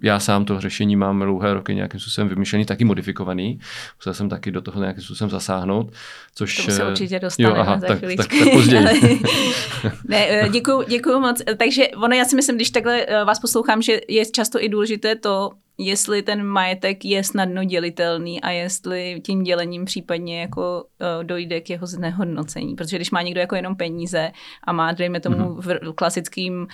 já 0.04 0.20
sám 0.20 0.46
to 0.46 0.60
řešení 0.60 0.96
mám 0.96 1.20
dlouhé 1.20 1.54
roky 1.54 1.76
nějakým 1.76 2.00
způsobem 2.00 2.30
vymyšlený, 2.30 2.66
taky 2.66 2.86
modifikovaný. 2.86 3.60
Musel 4.00 4.14
jsem 4.14 4.30
taky 4.30 4.52
do 4.52 4.62
toho 4.62 4.82
nějakým 4.82 5.04
způsobem 5.04 5.30
zasáhnout. 5.30 5.92
Což, 6.36 6.66
to 6.66 6.72
se 6.72 6.88
určitě 6.88 7.20
dostaneme 7.20 7.58
jo, 7.58 7.62
aha, 7.62 7.80
za 7.80 7.88
tak, 7.88 8.02
tak, 8.02 8.10
tak, 8.18 8.28
tak 8.28 8.54
později. 8.54 8.86
ne, 10.08 10.50
děkuju, 10.52 10.84
děkuju 10.88 11.20
moc. 11.20 11.42
Takže 11.58 11.88
ono, 11.88 12.16
já 12.16 12.26
si 12.26 12.36
myslím, 12.36 12.56
když 12.56 12.70
takhle 12.70 13.06
vás 13.26 13.40
poslouchám, 13.40 13.82
že 13.82 14.00
je 14.08 14.26
často 14.26 14.64
i 14.64 14.70
důležité 14.70 15.16
to, 15.16 15.52
jestli 15.77 16.22
ten 16.22 16.44
majetek 16.44 17.06
je 17.06 17.24
snadno 17.24 17.63
dělitelný 17.63 18.42
a 18.42 18.50
jestli 18.50 19.22
tím 19.25 19.44
dělením 19.44 19.86
případně 19.86 20.42
jako 20.42 20.84
uh, 20.84 21.24
dojde 21.24 21.62
k 21.62 21.70
jeho 21.70 21.88
znehodnocení. 21.88 22.75
Protože 22.75 22.96
když 22.96 23.12
má 23.12 23.22
někdo 23.22 23.39
jako 23.39 23.56
jenom 23.56 23.75
peníze 23.75 24.32
a 24.63 24.74
má, 24.74 24.92
dejme 24.92 25.20
tomu, 25.20 25.36
mm-hmm. 25.38 25.92
v 25.92 25.94
klasickým 25.94 26.62
uh, 26.62 26.68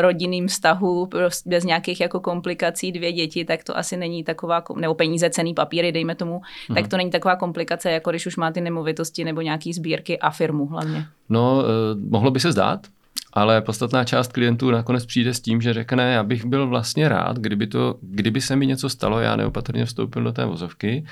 rodinným 0.00 0.48
vztahu 0.48 1.08
bez 1.46 1.64
nějakých 1.64 2.00
jako 2.00 2.20
komplikací 2.20 2.92
dvě 2.92 3.12
děti, 3.12 3.44
tak 3.44 3.64
to 3.64 3.76
asi 3.76 3.96
není 3.96 4.24
taková, 4.24 4.64
nebo 4.76 4.94
peníze, 4.94 5.30
cený 5.30 5.54
papíry, 5.54 5.92
dejme 5.92 6.14
tomu, 6.14 6.38
mm-hmm. 6.40 6.74
tak 6.74 6.88
to 6.88 6.96
není 6.96 7.10
taková 7.10 7.36
komplikace, 7.36 7.90
jako 7.90 8.10
když 8.10 8.26
už 8.26 8.36
má 8.36 8.50
ty 8.50 8.60
nemovitosti 8.60 9.24
nebo 9.24 9.40
nějaký 9.40 9.72
sbírky 9.72 10.18
a 10.18 10.30
firmu 10.30 10.66
hlavně. 10.66 11.06
No, 11.28 11.58
uh, 11.58 12.10
mohlo 12.10 12.30
by 12.30 12.40
se 12.40 12.52
zdát, 12.52 12.86
ale 13.32 13.62
podstatná 13.62 14.04
část 14.04 14.32
klientů 14.32 14.70
nakonec 14.70 15.06
přijde 15.06 15.34
s 15.34 15.40
tím, 15.40 15.60
že 15.60 15.72
řekne, 15.72 16.12
já 16.12 16.22
bych 16.22 16.44
byl 16.44 16.66
vlastně 16.66 17.08
rád, 17.08 17.38
kdyby, 17.38 17.66
to, 17.66 17.98
kdyby 18.02 18.40
se 18.40 18.56
mi 18.56 18.66
něco 18.66 18.88
stalo, 18.88 19.20
já 19.20 19.36
neopatrně 19.36 19.84
vstoupil 19.84 20.22
do 20.22 20.32
té 20.32 20.44
vozovky, 20.44 21.04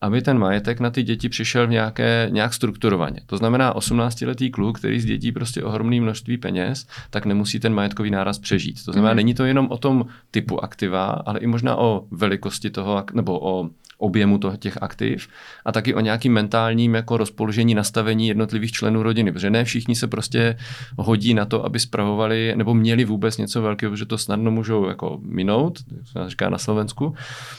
aby 0.00 0.22
ten 0.22 0.38
majetek 0.38 0.80
na 0.80 0.90
ty 0.90 1.02
děti 1.02 1.28
přišel 1.28 1.66
v 1.66 1.70
nějaké, 1.70 2.28
nějak 2.30 2.54
strukturovaně. 2.54 3.20
To 3.26 3.36
znamená 3.36 3.74
18-letý 3.74 4.50
kluk, 4.50 4.78
který 4.78 5.00
z 5.00 5.04
dětí 5.04 5.32
prostě 5.32 5.62
ohromné 5.62 6.00
množství 6.00 6.38
peněz, 6.38 6.86
tak 7.10 7.26
nemusí 7.26 7.60
ten 7.60 7.74
majetkový 7.74 8.10
náraz 8.10 8.38
přežít. 8.38 8.84
To 8.84 8.92
znamená, 8.92 9.12
mm. 9.12 9.16
není 9.16 9.34
to 9.34 9.44
jenom 9.44 9.66
o 9.70 9.78
tom 9.78 10.06
typu 10.30 10.64
aktiva, 10.64 11.04
ale 11.04 11.40
i 11.40 11.46
možná 11.46 11.76
o 11.76 12.04
velikosti 12.10 12.70
toho, 12.70 13.04
nebo 13.12 13.40
o 13.40 13.70
objemu 13.98 14.38
toho, 14.38 14.56
těch 14.56 14.82
aktiv 14.82 15.28
a 15.64 15.72
taky 15.72 15.94
o 15.94 16.00
nějakým 16.00 16.32
mentálním 16.32 16.94
jako 16.94 17.16
rozpoložení, 17.16 17.74
nastavení 17.74 18.28
jednotlivých 18.28 18.72
členů 18.72 19.02
rodiny, 19.02 19.32
protože 19.32 19.50
ne 19.50 19.64
všichni 19.64 19.94
se 19.94 20.06
prostě 20.06 20.56
hodí 20.98 21.34
na 21.34 21.44
to, 21.44 21.64
aby 21.64 21.80
spravovali 21.80 22.52
nebo 22.56 22.74
měli 22.74 23.04
vůbec 23.04 23.36
něco 23.36 23.62
velkého, 23.62 23.90
protože 23.90 24.06
to 24.06 24.18
snadno 24.18 24.50
můžou 24.50 24.88
jako 24.88 25.18
minout, 25.22 25.78
jak 25.96 26.06
se 26.06 26.30
říká 26.30 26.50
na 26.50 26.58
Slovensku, 26.58 27.14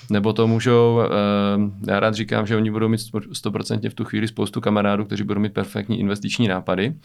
nebo 0.10 0.34
to 0.34 0.48
můžou, 0.48 1.02
eh, 1.02 1.92
já 1.92 2.00
rád 2.00 2.14
říkám, 2.14 2.29
že 2.48 2.56
oni 2.56 2.72
budou 2.72 2.88
mít 2.88 2.98
100% 2.98 3.90
v 3.90 3.94
tu 3.94 4.06
chvíli 4.06 4.28
spoustu 4.28 4.62
kamarádů, 4.62 5.06
kteří 5.06 5.24
budou 5.24 5.42
mít 5.42 5.54
perfektní 5.54 6.00
investiční 6.00 6.48
nápady, 6.48 6.96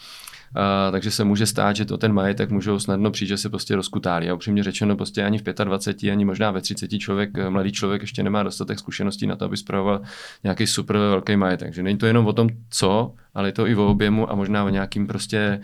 Uh, 0.56 0.92
takže 0.92 1.10
se 1.10 1.24
může 1.24 1.46
stát, 1.46 1.76
že 1.76 1.84
to 1.84 1.98
ten 1.98 2.12
majetek 2.12 2.50
můžou 2.50 2.78
snadno 2.78 3.10
přijít, 3.10 3.28
že 3.28 3.36
se 3.36 3.48
prostě 3.48 3.76
rozkutálí. 3.76 4.30
A 4.30 4.34
upřímně 4.34 4.62
řečeno, 4.62 4.96
prostě 4.96 5.24
ani 5.24 5.38
v 5.38 5.42
25, 5.64 6.12
ani 6.12 6.24
možná 6.24 6.50
ve 6.50 6.60
30 6.60 6.98
člověk, 6.98 7.30
mladý 7.48 7.72
člověk 7.72 8.02
ještě 8.02 8.22
nemá 8.22 8.42
dostatek 8.42 8.78
zkušeností 8.78 9.26
na 9.26 9.36
to, 9.36 9.44
aby 9.44 9.56
spravoval 9.56 10.00
nějaký 10.44 10.66
super 10.66 10.96
velký 10.96 11.36
majetek. 11.36 11.68
Takže 11.68 11.82
není 11.82 11.98
to 11.98 12.06
jenom 12.06 12.26
o 12.26 12.32
tom, 12.32 12.48
co, 12.70 13.14
ale 13.34 13.48
je 13.48 13.52
to 13.52 13.66
i 13.66 13.74
o 13.76 13.90
objemu 13.90 14.30
a 14.32 14.34
možná 14.34 14.64
o 14.64 14.68
nějakým 14.68 15.06
prostě 15.06 15.60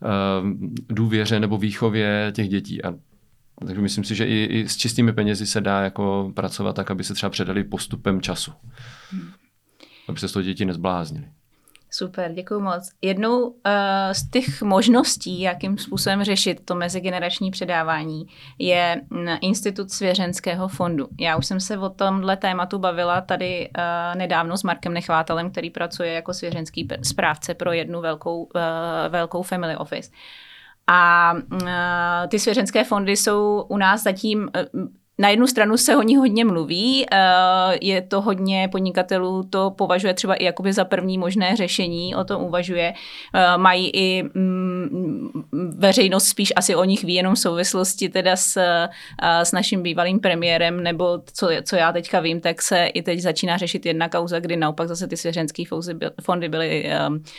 uh, 0.00 0.50
důvěře 0.88 1.40
nebo 1.40 1.58
výchově 1.58 2.32
těch 2.34 2.48
dětí. 2.48 2.84
A 2.84 2.94
takže 3.66 3.80
myslím 3.80 4.04
si, 4.04 4.14
že 4.14 4.26
i, 4.26 4.44
i 4.44 4.68
s 4.68 4.76
čistými 4.76 5.12
penězi 5.12 5.46
se 5.46 5.60
dá 5.60 5.80
jako 5.80 6.32
pracovat 6.34 6.76
tak, 6.76 6.90
aby 6.90 7.04
se 7.04 7.14
třeba 7.14 7.30
předali 7.30 7.64
postupem 7.64 8.20
času. 8.20 8.52
Hmm. 9.10 9.30
Aby 10.08 10.18
se 10.18 10.28
z 10.28 10.32
toho 10.32 10.42
děti 10.42 10.64
nezbláznili. 10.64 11.28
Super, 11.94 12.32
děkuji 12.32 12.60
moc. 12.60 12.90
Jednou 13.02 13.40
uh, 13.40 13.52
z 14.12 14.30
těch 14.30 14.62
možností, 14.62 15.40
jakým 15.40 15.78
způsobem 15.78 16.24
řešit 16.24 16.60
to 16.64 16.74
mezigenerační 16.74 17.50
předávání, 17.50 18.26
je 18.58 19.00
mm, 19.10 19.26
Institut 19.40 19.90
svěřenského 19.90 20.68
fondu. 20.68 21.08
Já 21.20 21.36
už 21.36 21.46
jsem 21.46 21.60
se 21.60 21.78
o 21.78 21.88
tomhle 21.88 22.36
tématu 22.36 22.78
bavila 22.78 23.20
tady 23.20 23.70
uh, 23.78 24.18
nedávno 24.18 24.56
s 24.56 24.62
Markem 24.62 24.94
Nechvátelem, 24.94 25.50
který 25.50 25.70
pracuje 25.70 26.12
jako 26.12 26.34
svěřenský 26.34 26.88
správce 27.02 27.54
pro 27.54 27.72
jednu 27.72 28.00
velkou, 28.00 28.42
uh, 28.42 28.50
velkou 29.08 29.42
family 29.42 29.76
office. 29.76 30.10
A 30.86 31.32
uh, 31.52 31.68
ty 32.28 32.38
svěřenské 32.38 32.84
fondy 32.84 33.16
jsou 33.16 33.66
u 33.68 33.76
nás 33.76 34.02
zatím 34.02 34.50
uh, 34.74 34.86
na 35.18 35.28
jednu 35.28 35.46
stranu 35.46 35.76
se 35.76 35.96
o 35.96 36.02
ní 36.02 36.16
hodně 36.16 36.44
mluví, 36.44 37.06
eh, 37.12 37.16
je 37.80 38.02
to 38.02 38.20
hodně 38.20 38.68
podnikatelů, 38.72 39.42
to 39.42 39.70
považuje 39.70 40.14
třeba 40.14 40.34
i 40.34 40.44
jakoby 40.44 40.72
za 40.72 40.84
první 40.84 41.18
možné 41.18 41.56
řešení, 41.56 42.14
o 42.14 42.24
tom 42.24 42.42
uvažuje. 42.42 42.94
Eh, 43.34 43.58
mají 43.58 43.90
i 43.94 44.22
mm, 44.22 45.28
veřejnost 45.76 46.24
spíš 46.24 46.52
asi 46.56 46.74
o 46.74 46.84
nich 46.84 47.04
ví 47.04 47.14
jenom 47.14 47.34
v 47.34 47.38
souvislosti 47.38 48.08
teda 48.08 48.36
s, 48.36 48.56
eh, 48.56 48.88
s 49.22 49.52
naším 49.52 49.82
bývalým 49.82 50.20
premiérem, 50.20 50.82
nebo 50.82 51.18
co, 51.32 51.48
co 51.64 51.76
já 51.76 51.92
teďka 51.92 52.20
vím, 52.20 52.40
tak 52.40 52.62
se 52.62 52.86
i 52.86 53.02
teď 53.02 53.20
začíná 53.20 53.56
řešit 53.56 53.86
jedna 53.86 54.08
kauza, 54.08 54.40
kdy 54.40 54.56
naopak 54.56 54.88
zase 54.88 55.08
ty 55.08 55.16
svěřenské 55.16 55.62
fondy 56.22 56.48
byly 56.48 56.90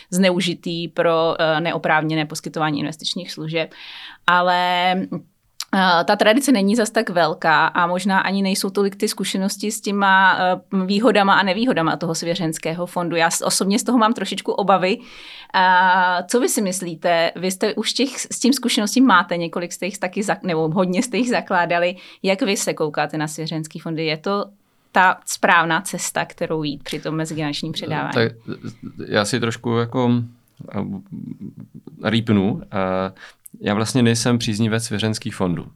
zneužitý 0.09 0.87
pro 0.87 1.35
neoprávněné 1.59 2.25
poskytování 2.25 2.79
investičních 2.79 3.31
služeb. 3.31 3.73
Ale 4.27 4.95
ta 6.05 6.15
tradice 6.15 6.51
není 6.51 6.75
zas 6.75 6.89
tak 6.89 7.09
velká 7.09 7.65
a 7.67 7.87
možná 7.87 8.19
ani 8.19 8.41
nejsou 8.41 8.69
tolik 8.69 8.95
ty 8.95 9.07
zkušenosti 9.07 9.71
s 9.71 9.81
těma 9.81 10.37
eh, 10.39 10.85
výhodama 10.85 11.33
a 11.33 11.43
nevýhodama 11.43 11.97
toho 11.97 12.15
svěřenského 12.15 12.85
fondu. 12.85 13.15
Já 13.15 13.29
osobně 13.43 13.79
z 13.79 13.83
toho 13.83 13.97
mám 13.97 14.13
trošičku 14.13 14.51
obavy. 14.51 14.97
A 15.53 16.23
co 16.23 16.39
vy 16.39 16.49
si 16.49 16.61
myslíte? 16.61 17.31
Vy 17.35 17.51
jste 17.51 17.73
už 17.73 17.93
těch, 17.93 18.19
s 18.19 18.39
tím 18.39 18.53
zkušeností 18.53 19.01
máte, 19.01 19.37
několik 19.37 19.73
z 19.73 19.77
těch 19.77 19.97
taky, 19.97 20.21
nebo 20.43 20.69
hodně 20.69 21.03
jste 21.03 21.17
jich 21.17 21.29
zakládali. 21.29 21.95
Jak 22.23 22.41
vy 22.41 22.57
se 22.57 22.73
koukáte 22.73 23.17
na 23.17 23.27
svěřenský 23.27 23.79
fondy? 23.79 24.05
Je 24.05 24.17
to 24.17 24.45
ta 24.91 25.19
správná 25.25 25.81
cesta, 25.81 26.25
kterou 26.25 26.63
jít 26.63 26.83
při 26.83 26.99
tom 26.99 27.15
mezigeneračním 27.15 27.71
předávání? 27.71 28.13
Tak 28.13 28.31
já 29.07 29.25
si 29.25 29.39
trošku 29.39 29.77
jako 29.77 30.11
rýpnu. 32.03 32.61
Já 33.62 33.74
vlastně 33.74 34.03
nejsem 34.03 34.38
příznivec 34.38 34.83
svěřenských 34.83 35.36
fondů. 35.36 35.72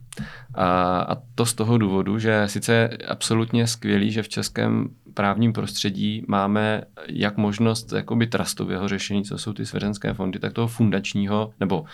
A, 0.55 0.99
a 0.99 1.17
to 1.35 1.45
z 1.45 1.53
toho 1.53 1.77
důvodu, 1.77 2.19
že 2.19 2.43
sice 2.45 2.73
je 2.73 2.97
absolutně 3.07 3.67
skvělý, 3.67 4.11
že 4.11 4.23
v 4.23 4.29
českém 4.29 4.89
právním 5.13 5.53
prostředí 5.53 6.23
máme 6.27 6.81
jak 7.07 7.37
možnost 7.37 7.91
jakoby 7.91 8.27
trustového 8.27 8.87
řešení, 8.87 9.23
co 9.23 9.37
jsou 9.37 9.53
ty 9.53 9.65
svěřenské 9.65 10.13
fondy, 10.13 10.39
tak 10.39 10.53
toho 10.53 10.67
fundačního 10.67 11.51
nebo 11.59 11.85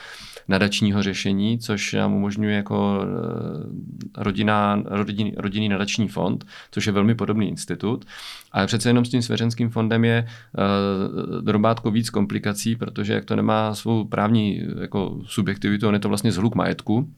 nadačního 0.48 1.04
řešení, 1.04 1.60
což 1.60 1.94
nám 1.94 2.14
umožňuje 2.14 2.56
jako 2.56 3.00
eh, 3.04 4.24
rodina, 4.24 4.84
rodinný, 4.86 5.34
rodinný 5.38 5.70
nadační 5.70 6.08
fond, 6.08 6.46
což 6.72 6.86
je 6.86 6.92
velmi 6.92 7.16
podobný 7.16 7.50
institut. 7.50 8.06
Ale 8.52 8.68
přece 8.68 8.90
jenom 8.90 9.06
s 9.06 9.10
tím 9.10 9.22
svěřenským 9.22 9.70
fondem 9.70 10.06
je 10.06 10.28
uh, 10.28 11.42
drobátko 11.42 11.92
víc 11.92 12.10
komplikací, 12.10 12.76
protože 12.76 13.14
jak 13.14 13.26
to 13.26 13.36
nemá 13.36 13.76
svou 13.76 14.06
právní 14.06 14.62
jako 14.82 15.20
subjektivitu, 15.26 15.88
on 15.88 15.94
je 15.94 16.00
to 16.00 16.10
vlastně 16.10 16.32
zhluk 16.32 16.56
majetku, 16.56 17.10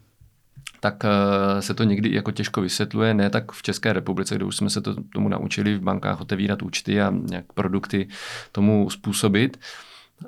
tak 0.80 1.06
eh, 1.06 1.62
se 1.62 1.74
to 1.74 1.84
někdy 1.84 2.14
jako 2.14 2.32
těžko 2.32 2.62
vysvětluje, 2.62 3.14
ne 3.14 3.30
tak 3.30 3.52
v 3.52 3.62
České 3.62 3.94
republice, 3.94 4.36
kde 4.36 4.46
už 4.46 4.56
jsme 4.56 4.70
se 4.70 4.82
to, 4.82 4.96
tomu 5.14 5.30
naučili 5.30 5.76
v 5.76 5.82
bankách 5.82 6.22
otevírat 6.22 6.62
účty 6.62 7.02
a 7.02 7.14
nějak 7.16 7.54
produkty 7.54 8.08
tomu 8.52 8.90
způsobit 8.90 9.58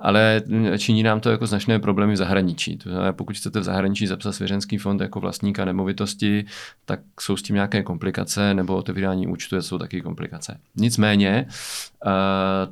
ale 0.01 0.41
činí 0.77 1.03
nám 1.03 1.20
to 1.20 1.29
jako 1.29 1.48
značné 1.48 1.79
problémy 1.79 2.13
v 2.13 2.17
zahraničí. 2.17 2.77
To 2.77 2.89
znamená, 2.89 3.13
pokud 3.13 3.36
chcete 3.38 3.60
v 3.60 3.63
zahraničí 3.63 4.08
zapsat 4.08 4.32
svěřenský 4.32 4.77
fond 4.77 5.01
jako 5.01 5.20
vlastníka 5.20 5.65
nemovitosti, 5.65 6.46
tak 6.86 7.00
jsou 7.20 7.38
s 7.38 7.44
tím 7.44 7.53
nějaké 7.53 7.84
komplikace, 7.84 8.53
nebo 8.53 8.75
otevírání 8.75 9.27
účtu 9.27 9.62
jsou 9.62 9.77
taky 9.77 10.01
komplikace. 10.01 10.60
Nicméně, 10.75 11.46
eh, 11.48 12.10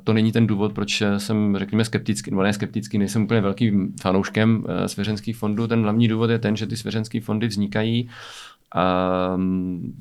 to 0.04 0.12
není 0.12 0.32
ten 0.32 0.46
důvod, 0.46 0.72
proč 0.72 1.02
jsem, 1.18 1.56
řekněme, 1.58 1.84
skeptický, 1.84 2.30
nebo 2.30 2.42
ne 2.42 2.52
skeptický, 2.52 2.98
nejsem 2.98 3.22
úplně 3.22 3.40
velkým 3.40 3.94
fanouškem 4.00 4.64
eh, 4.68 4.88
svěřenských 4.88 5.36
fondů. 5.36 5.66
Ten 5.66 5.82
hlavní 5.82 6.08
důvod 6.08 6.30
je 6.30 6.38
ten, 6.38 6.56
že 6.56 6.66
ty 6.66 6.76
svěřenské 6.76 7.20
fondy 7.20 7.46
vznikají 7.46 8.08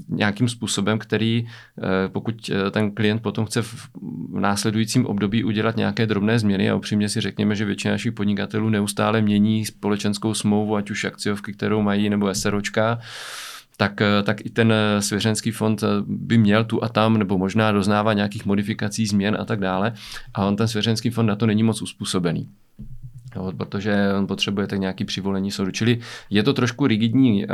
nějakým 0.10 0.50
způsobem, 0.50 1.00
který 1.00 1.48
eh, 1.48 2.10
pokud 2.10 2.50
eh, 2.50 2.72
ten 2.72 2.92
klient 2.92 3.22
potom 3.22 3.46
chce 3.46 3.62
v 3.62 3.90
následujícím 4.34 5.06
období 5.06 5.44
udělat 5.44 5.78
nějaké 5.78 6.06
drobné 6.06 6.40
změny 6.40 6.70
a 6.70 6.76
upřímně 6.76 7.10
si 7.10 7.22
řekněme, 7.22 7.56
že 7.56 7.66
většina 7.66 7.92
našich 7.92 8.12
podnikatelů 8.12 8.70
neustále 8.70 9.22
mění 9.22 9.66
společenskou 9.66 10.34
smlouvu, 10.34 10.76
ať 10.76 10.92
už 10.92 11.04
akciovky, 11.04 11.54
kterou 11.54 11.82
mají, 11.82 12.10
nebo 12.10 12.34
SROčka, 12.34 13.00
tak, 13.78 14.02
eh, 14.02 14.24
tak 14.24 14.46
i 14.46 14.50
ten 14.50 14.74
svěřenský 15.00 15.52
fond 15.52 15.84
by 16.08 16.38
měl 16.38 16.64
tu 16.64 16.84
a 16.84 16.90
tam, 16.90 17.18
nebo 17.18 17.38
možná 17.38 17.72
doznává 17.72 18.14
nějakých 18.14 18.46
modifikací, 18.46 19.06
změn 19.06 19.38
a 19.40 19.46
tak 19.46 19.60
dále. 19.60 19.94
A 20.34 20.46
on 20.46 20.56
ten 20.56 20.68
svěřenský 20.68 21.10
fond 21.10 21.26
na 21.26 21.36
to 21.36 21.46
není 21.46 21.64
moc 21.64 21.82
uspůsobený 21.82 22.50
jo, 23.36 23.52
protože 23.58 24.14
on 24.18 24.28
potřebuje 24.28 24.68
tak 24.68 24.80
nějaký 24.80 25.06
přivolení 25.06 25.52
soudu. 25.52 25.72
Čili 25.72 26.00
je 26.30 26.44
to 26.44 26.54
trošku 26.54 26.88
rigidní 26.88 27.46
uh, 27.46 27.52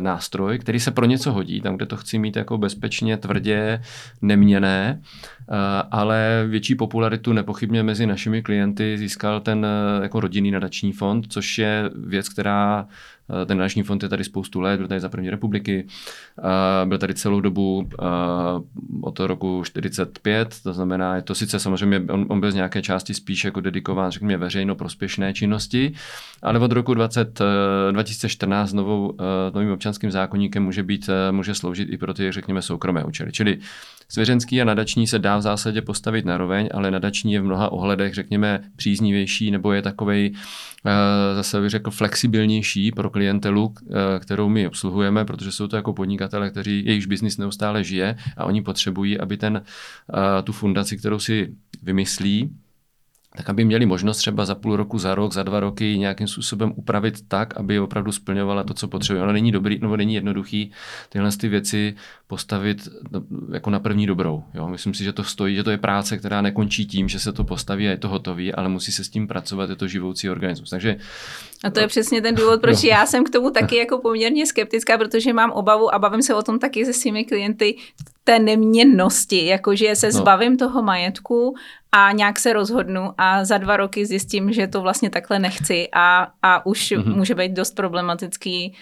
nástroj, 0.00 0.58
který 0.58 0.80
se 0.80 0.90
pro 0.90 1.06
něco 1.06 1.32
hodí, 1.32 1.60
tam, 1.60 1.76
kde 1.76 1.86
to 1.86 1.96
chci 1.96 2.18
mít 2.18 2.36
jako 2.36 2.58
bezpečně, 2.58 3.16
tvrdě, 3.16 3.82
neměné, 4.22 5.00
ale 5.90 6.44
větší 6.48 6.74
popularitu 6.74 7.32
nepochybně 7.32 7.82
mezi 7.82 8.06
našimi 8.06 8.42
klienty 8.42 8.98
získal 8.98 9.40
ten 9.40 9.58
uh, 9.58 10.02
jako 10.02 10.20
rodinný 10.20 10.50
nadační 10.50 10.92
fond, 10.92 11.26
což 11.28 11.58
je 11.58 11.90
věc, 11.94 12.28
která 12.28 12.86
ten 13.46 13.58
nadační 13.58 13.82
fond 13.82 14.02
je 14.02 14.08
tady 14.08 14.24
spoustu 14.24 14.60
let, 14.60 14.76
byl 14.76 14.88
tady 14.88 15.00
za 15.00 15.08
první 15.08 15.30
republiky, 15.30 15.86
byl 16.84 16.98
tady 16.98 17.14
celou 17.14 17.40
dobu 17.40 17.88
od 19.02 19.20
roku 19.20 19.62
45, 19.64 20.56
to 20.62 20.72
znamená, 20.72 21.16
je 21.16 21.22
to 21.22 21.34
sice 21.34 21.58
samozřejmě, 21.60 22.00
on, 22.10 22.26
on 22.28 22.40
byl 22.40 22.50
z 22.50 22.54
nějaké 22.54 22.82
části 22.82 23.14
spíš 23.14 23.44
jako 23.44 23.60
dedikován, 23.60 24.10
řekněme, 24.10 24.36
veřejno 24.36 24.74
prospěšné 24.74 25.34
činnosti, 25.34 25.92
ale 26.42 26.58
od 26.58 26.72
roku 26.72 26.94
20, 26.94 27.40
2014 27.90 28.72
novou, 28.72 29.16
novým 29.54 29.72
občanským 29.72 30.10
zákonníkem 30.10 30.62
může 30.62 30.82
být, 30.82 31.10
může 31.30 31.54
sloužit 31.54 31.88
i 31.92 31.98
pro 31.98 32.14
ty, 32.14 32.32
řekněme, 32.32 32.62
soukromé 32.62 33.04
účely. 33.04 33.32
Čili 33.32 33.58
Svěřenský 34.08 34.62
a 34.62 34.64
nadační 34.64 35.06
se 35.06 35.18
dá 35.18 35.36
v 35.36 35.42
zásadě 35.42 35.82
postavit 35.82 36.24
na 36.24 36.36
roveň, 36.36 36.68
ale 36.74 36.90
nadační 36.90 37.32
je 37.32 37.40
v 37.40 37.44
mnoha 37.44 37.72
ohledech, 37.72 38.14
řekněme, 38.14 38.60
příznivější 38.76 39.50
nebo 39.50 39.72
je 39.72 39.82
takovej, 39.82 40.32
eh, 40.86 41.34
zase 41.34 41.60
bych 41.60 41.70
řekl, 41.70 41.90
flexibilnější 41.90 42.92
pro 42.92 43.10
klientelu, 43.10 43.74
eh, 43.80 44.20
kterou 44.20 44.48
my 44.48 44.66
obsluhujeme, 44.66 45.24
protože 45.24 45.52
jsou 45.52 45.68
to 45.68 45.76
jako 45.76 45.92
podnikatele, 45.92 46.50
kteří 46.50 46.84
jejichž 46.86 47.06
biznis 47.06 47.38
neustále 47.38 47.84
žije 47.84 48.16
a 48.36 48.44
oni 48.44 48.62
potřebují, 48.62 49.18
aby 49.18 49.36
ten, 49.36 49.62
eh, 49.62 50.42
tu 50.42 50.52
fundaci, 50.52 50.96
kterou 50.96 51.18
si 51.18 51.54
vymyslí, 51.82 52.50
tak 53.36 53.50
aby 53.50 53.64
měli 53.64 53.86
možnost 53.86 54.18
třeba 54.18 54.44
za 54.44 54.54
půl 54.54 54.76
roku, 54.76 54.98
za 54.98 55.14
rok, 55.14 55.32
za 55.32 55.42
dva 55.42 55.60
roky 55.60 55.98
nějakým 55.98 56.28
způsobem 56.28 56.72
upravit 56.76 57.28
tak, 57.28 57.56
aby 57.56 57.80
opravdu 57.80 58.12
splňovala 58.12 58.64
to, 58.64 58.74
co 58.74 58.88
potřebuje. 58.88 59.22
Ono 59.22 59.32
není 59.32 59.52
dobrý, 59.52 59.78
nebo 59.78 59.96
není 59.96 60.14
jednoduchý 60.14 60.70
tyhle 61.08 61.30
ty 61.32 61.48
věci 61.48 61.94
postavit 62.26 62.88
jako 63.52 63.70
na 63.70 63.80
první 63.80 64.06
dobrou. 64.06 64.44
Jo? 64.54 64.68
Myslím 64.68 64.94
si, 64.94 65.04
že 65.04 65.12
to 65.12 65.24
stojí, 65.24 65.56
že 65.56 65.64
to 65.64 65.70
je 65.70 65.78
práce, 65.78 66.18
která 66.18 66.40
nekončí 66.40 66.86
tím, 66.86 67.08
že 67.08 67.20
se 67.20 67.32
to 67.32 67.44
postaví 67.44 67.88
a 67.88 67.90
je 67.90 67.96
to 67.96 68.08
hotový, 68.08 68.54
ale 68.54 68.68
musí 68.68 68.92
se 68.92 69.04
s 69.04 69.08
tím 69.08 69.28
pracovat, 69.28 69.70
je 69.70 69.76
to 69.76 69.88
živoucí 69.88 70.30
organismus. 70.30 70.70
Takže 70.70 70.96
a 71.64 71.70
to 71.70 71.80
je 71.80 71.86
přesně 71.86 72.22
ten 72.22 72.34
důvod, 72.34 72.60
proč 72.60 72.82
no. 72.82 72.88
já 72.88 73.06
jsem 73.06 73.24
k 73.24 73.30
tomu 73.30 73.50
taky 73.50 73.76
jako 73.76 73.98
poměrně 73.98 74.46
skeptická, 74.46 74.98
protože 74.98 75.32
mám 75.32 75.50
obavu 75.50 75.94
a 75.94 75.98
bavím 75.98 76.22
se 76.22 76.34
o 76.34 76.42
tom 76.42 76.58
taky 76.58 76.84
se 76.84 76.92
svými 76.92 77.24
klienty 77.24 77.76
té 78.24 78.38
neměnnosti, 78.38 79.46
jakože 79.46 79.96
se 79.96 80.06
no. 80.06 80.12
zbavím 80.12 80.56
toho 80.56 80.82
majetku 80.82 81.54
a 81.96 82.12
nějak 82.12 82.38
se 82.38 82.52
rozhodnu 82.52 83.10
a 83.18 83.44
za 83.44 83.58
dva 83.58 83.76
roky 83.76 84.06
zjistím, 84.06 84.52
že 84.52 84.66
to 84.66 84.80
vlastně 84.80 85.10
takhle 85.10 85.38
nechci 85.38 85.88
a, 85.92 86.28
a 86.42 86.66
už 86.66 86.92
mm-hmm. 86.92 87.16
může 87.16 87.34
být 87.34 87.52
dost 87.52 87.74
problematický 87.74 88.72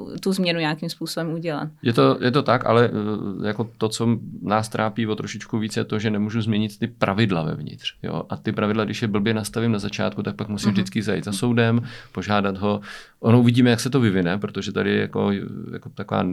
uh, 0.00 0.16
tu 0.16 0.32
změnu 0.32 0.60
nějakým 0.60 0.88
způsobem 0.88 1.32
udělat. 1.32 1.68
Je 1.82 1.92
to, 1.92 2.18
je 2.20 2.30
to 2.30 2.42
tak, 2.42 2.66
ale 2.66 2.90
uh, 2.90 3.46
jako 3.46 3.70
to, 3.78 3.88
co 3.88 4.18
nás 4.42 4.68
trápí 4.68 5.06
o 5.06 5.16
trošičku 5.16 5.58
více, 5.58 5.80
je 5.80 5.84
to, 5.84 5.98
že 5.98 6.10
nemůžu 6.10 6.42
změnit 6.42 6.78
ty 6.78 6.86
pravidla 6.86 7.42
vevnitř. 7.42 7.94
Jo? 8.02 8.22
A 8.28 8.36
ty 8.36 8.52
pravidla, 8.52 8.84
když 8.84 9.02
je 9.02 9.08
blbě 9.08 9.34
nastavím 9.34 9.72
na 9.72 9.78
začátku, 9.78 10.22
tak 10.22 10.36
pak 10.36 10.48
musím 10.48 10.68
mm-hmm. 10.68 10.72
vždycky 10.72 11.02
zajít 11.02 11.24
za 11.24 11.32
soudem, 11.32 11.82
požádat 12.12 12.56
ho. 12.56 12.80
Ono 13.20 13.40
uvidíme, 13.40 13.70
jak 13.70 13.80
se 13.80 13.90
to 13.90 14.00
vyvine, 14.00 14.38
protože 14.38 14.72
tady 14.72 14.96
jako, 14.98 15.30
jako 15.72 15.88
taková 15.88 16.24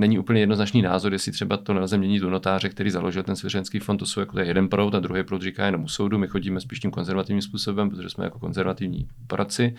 není 0.00 0.18
úplně 0.18 0.40
jednoznačný 0.40 0.82
názor, 0.82 1.12
jestli 1.12 1.32
třeba 1.32 1.56
to 1.56 1.74
nelze 1.74 1.98
měnit 1.98 2.20
do 2.20 2.30
notáře, 2.30 2.68
který 2.68 2.90
založil 2.90 3.22
ten 3.22 3.36
svěřenský 3.36 3.78
fond, 3.78 3.98
to 3.98 4.06
jsou 4.06 4.20
jako 4.20 4.32
to 4.32 4.40
je 4.40 4.46
jeden 4.46 4.68
proud 4.68 4.94
a 4.94 5.00
druhý 5.00 5.22
proud 5.22 5.42
říká 5.42 5.66
jenom 5.66 5.84
u 5.84 5.88
soudu. 5.88 6.18
My 6.18 6.26
chodíme 6.26 6.60
spíš 6.60 6.80
tím 6.80 6.90
konzervativním 6.90 7.42
způsobem, 7.42 7.90
protože 7.90 8.10
jsme 8.10 8.24
jako 8.24 8.38
konzervativní 8.38 9.08
poradci. 9.26 9.74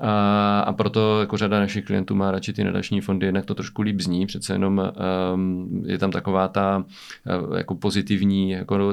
A, 0.00 0.60
a 0.60 0.72
proto 0.72 1.20
jako 1.20 1.36
řada 1.36 1.60
našich 1.60 1.84
klientů 1.84 2.14
má 2.14 2.30
radši 2.30 2.52
ty 2.52 2.64
nadační 2.64 3.00
fondy, 3.00 3.26
jednak 3.26 3.44
to 3.44 3.54
trošku 3.54 3.82
líp 3.82 4.00
zní, 4.00 4.26
přece 4.26 4.52
jenom 4.52 4.92
um, 5.34 5.82
je 5.86 5.98
tam 5.98 6.10
taková 6.10 6.48
ta 6.48 6.84
uh, 7.48 7.56
jako 7.56 7.74
pozitivní 7.74 8.50
jako 8.50 8.92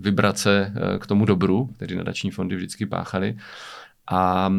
vibrace 0.00 0.72
uh, 0.74 0.98
k 0.98 1.06
tomu 1.06 1.24
dobru, 1.24 1.66
který 1.76 1.96
nadační 1.96 2.30
fondy 2.30 2.56
vždycky 2.56 2.86
páchaly. 2.86 3.36
A, 4.12 4.52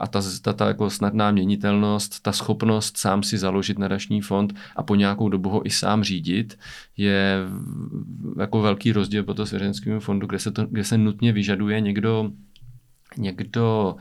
a 0.00 0.06
ta, 0.06 0.20
ta, 0.42 0.52
ta 0.52 0.68
jako 0.68 0.90
snadná 0.90 1.30
měnitelnost, 1.30 2.22
ta 2.22 2.32
schopnost 2.32 2.96
sám 2.96 3.22
si 3.22 3.38
založit 3.38 3.78
nadační 3.78 4.20
fond 4.20 4.54
a 4.76 4.82
po 4.82 4.94
nějakou 4.94 5.28
dobu 5.28 5.48
ho 5.48 5.66
i 5.66 5.70
sám 5.70 6.04
řídit, 6.04 6.58
je 6.96 7.38
jako 8.40 8.60
velký 8.60 8.92
rozdíl 8.92 9.24
po 9.24 9.34
to 9.34 9.46
svěřenskému 9.46 10.00
fondu, 10.00 10.26
kde 10.26 10.38
se, 10.38 10.50
to, 10.50 10.66
kde 10.66 10.84
se 10.84 10.98
nutně 10.98 11.32
vyžaduje 11.32 11.80
někdo, 11.80 12.30
někdo 13.16 13.96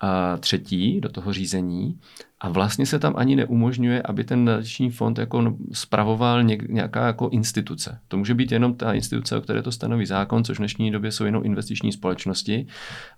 a 0.00 0.36
třetí 0.36 1.00
do 1.00 1.08
toho 1.08 1.32
řízení 1.32 2.00
a 2.44 2.48
vlastně 2.48 2.86
se 2.86 2.98
tam 2.98 3.14
ani 3.16 3.36
neumožňuje, 3.36 4.02
aby 4.02 4.24
ten 4.24 4.44
nadační 4.44 4.90
fond 4.90 5.18
jako 5.18 5.56
spravoval 5.72 6.42
nějaká 6.68 7.06
jako 7.06 7.28
instituce. 7.28 7.98
To 8.08 8.16
může 8.16 8.34
být 8.34 8.52
jenom 8.52 8.74
ta 8.74 8.92
instituce, 8.92 9.36
o 9.36 9.40
které 9.40 9.62
to 9.62 9.72
stanoví 9.72 10.06
zákon, 10.06 10.44
což 10.44 10.56
v 10.56 10.60
dnešní 10.60 10.90
době 10.90 11.12
jsou 11.12 11.24
jenom 11.24 11.44
investiční 11.44 11.92
společnosti 11.92 12.66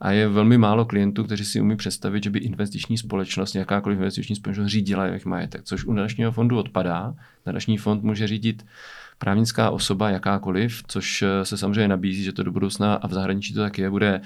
a 0.01 0.11
je 0.11 0.29
velmi 0.29 0.59
málo 0.59 0.85
klientů, 0.85 1.25
kteří 1.25 1.45
si 1.45 1.61
umí 1.61 1.77
představit, 1.77 2.25
že 2.25 2.31
by 2.31 2.39
investiční 2.39 2.99
společnost, 2.99 3.55
jakákoliv 3.55 3.99
investiční 3.99 4.37
společnost 4.37 4.69
řídila 4.69 5.07
jejich 5.07 5.27
majetek, 5.27 5.63
což 5.65 5.85
u 5.85 5.93
nadačního 5.93 6.33
fondu 6.33 6.59
odpadá. 6.59 7.15
Nadační 7.47 7.79
fond 7.79 8.03
může 8.03 8.27
řídit 8.27 8.67
právnická 9.19 9.71
osoba 9.71 10.11
jakákoliv, 10.11 10.83
což 10.87 11.25
se 11.43 11.57
samozřejmě 11.57 11.89
nabízí, 11.89 12.25
že 12.25 12.33
to 12.33 12.43
do 12.43 12.53
budoucna 12.53 12.95
a 12.95 13.07
v 13.07 13.13
zahraničí 13.13 13.55
to 13.55 13.61
tak 13.61 13.79
je, 13.79 13.91
bude 13.91 14.21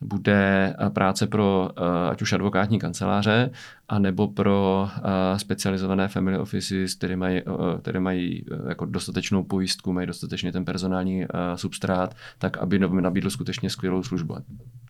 bude 0.00 0.74
eh, 0.78 0.90
práce 0.90 1.26
pro 1.26 1.70
eh, 1.76 2.10
ať 2.10 2.22
už 2.22 2.32
advokátní 2.32 2.78
kanceláře, 2.78 3.50
anebo 3.88 4.28
pro 4.28 4.88
eh, 4.96 5.38
specializované 5.38 6.08
family 6.08 6.38
offices, 6.38 6.94
které 6.94 7.16
mají, 7.16 7.42
které 7.80 8.00
mají 8.00 8.44
jako 8.68 8.84
dostatečnou 8.84 9.44
pojistku, 9.44 9.92
mají 9.92 10.06
dostatečně 10.06 10.52
ten 10.52 10.64
personální 10.64 11.26
substrát, 11.54 12.14
tak 12.38 12.58
aby 12.58 12.78
nabídl 12.78 13.30
skutečně 13.30 13.70
skvělou 13.70 14.02
službu. 14.02 14.36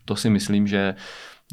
To 0.05 0.15
si 0.15 0.29
myslím, 0.29 0.67
že 0.67 0.95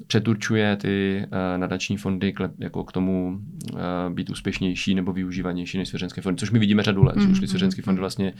přeturčuje 0.07 0.77
ty 0.77 1.25
uh, 1.27 1.61
nadační 1.61 1.97
fondy 1.97 2.33
k, 2.33 2.51
jako 2.59 2.85
k 2.85 2.93
tomu 2.93 3.41
uh, 3.73 3.79
být 4.09 4.31
úspěšnější 4.31 4.95
nebo 4.95 5.13
využívanější 5.13 5.79
než 5.79 5.89
svěřenské 5.89 6.21
fondy, 6.21 6.39
což 6.39 6.51
my 6.51 6.59
vidíme 6.59 6.83
řadu 6.83 7.05
let, 7.05 7.17
mm-hmm. 7.17 7.31
už 7.31 7.41
ty 7.41 7.49
svěřenské 7.49 7.83
fondy 7.83 8.01
vlastně, 8.01 8.35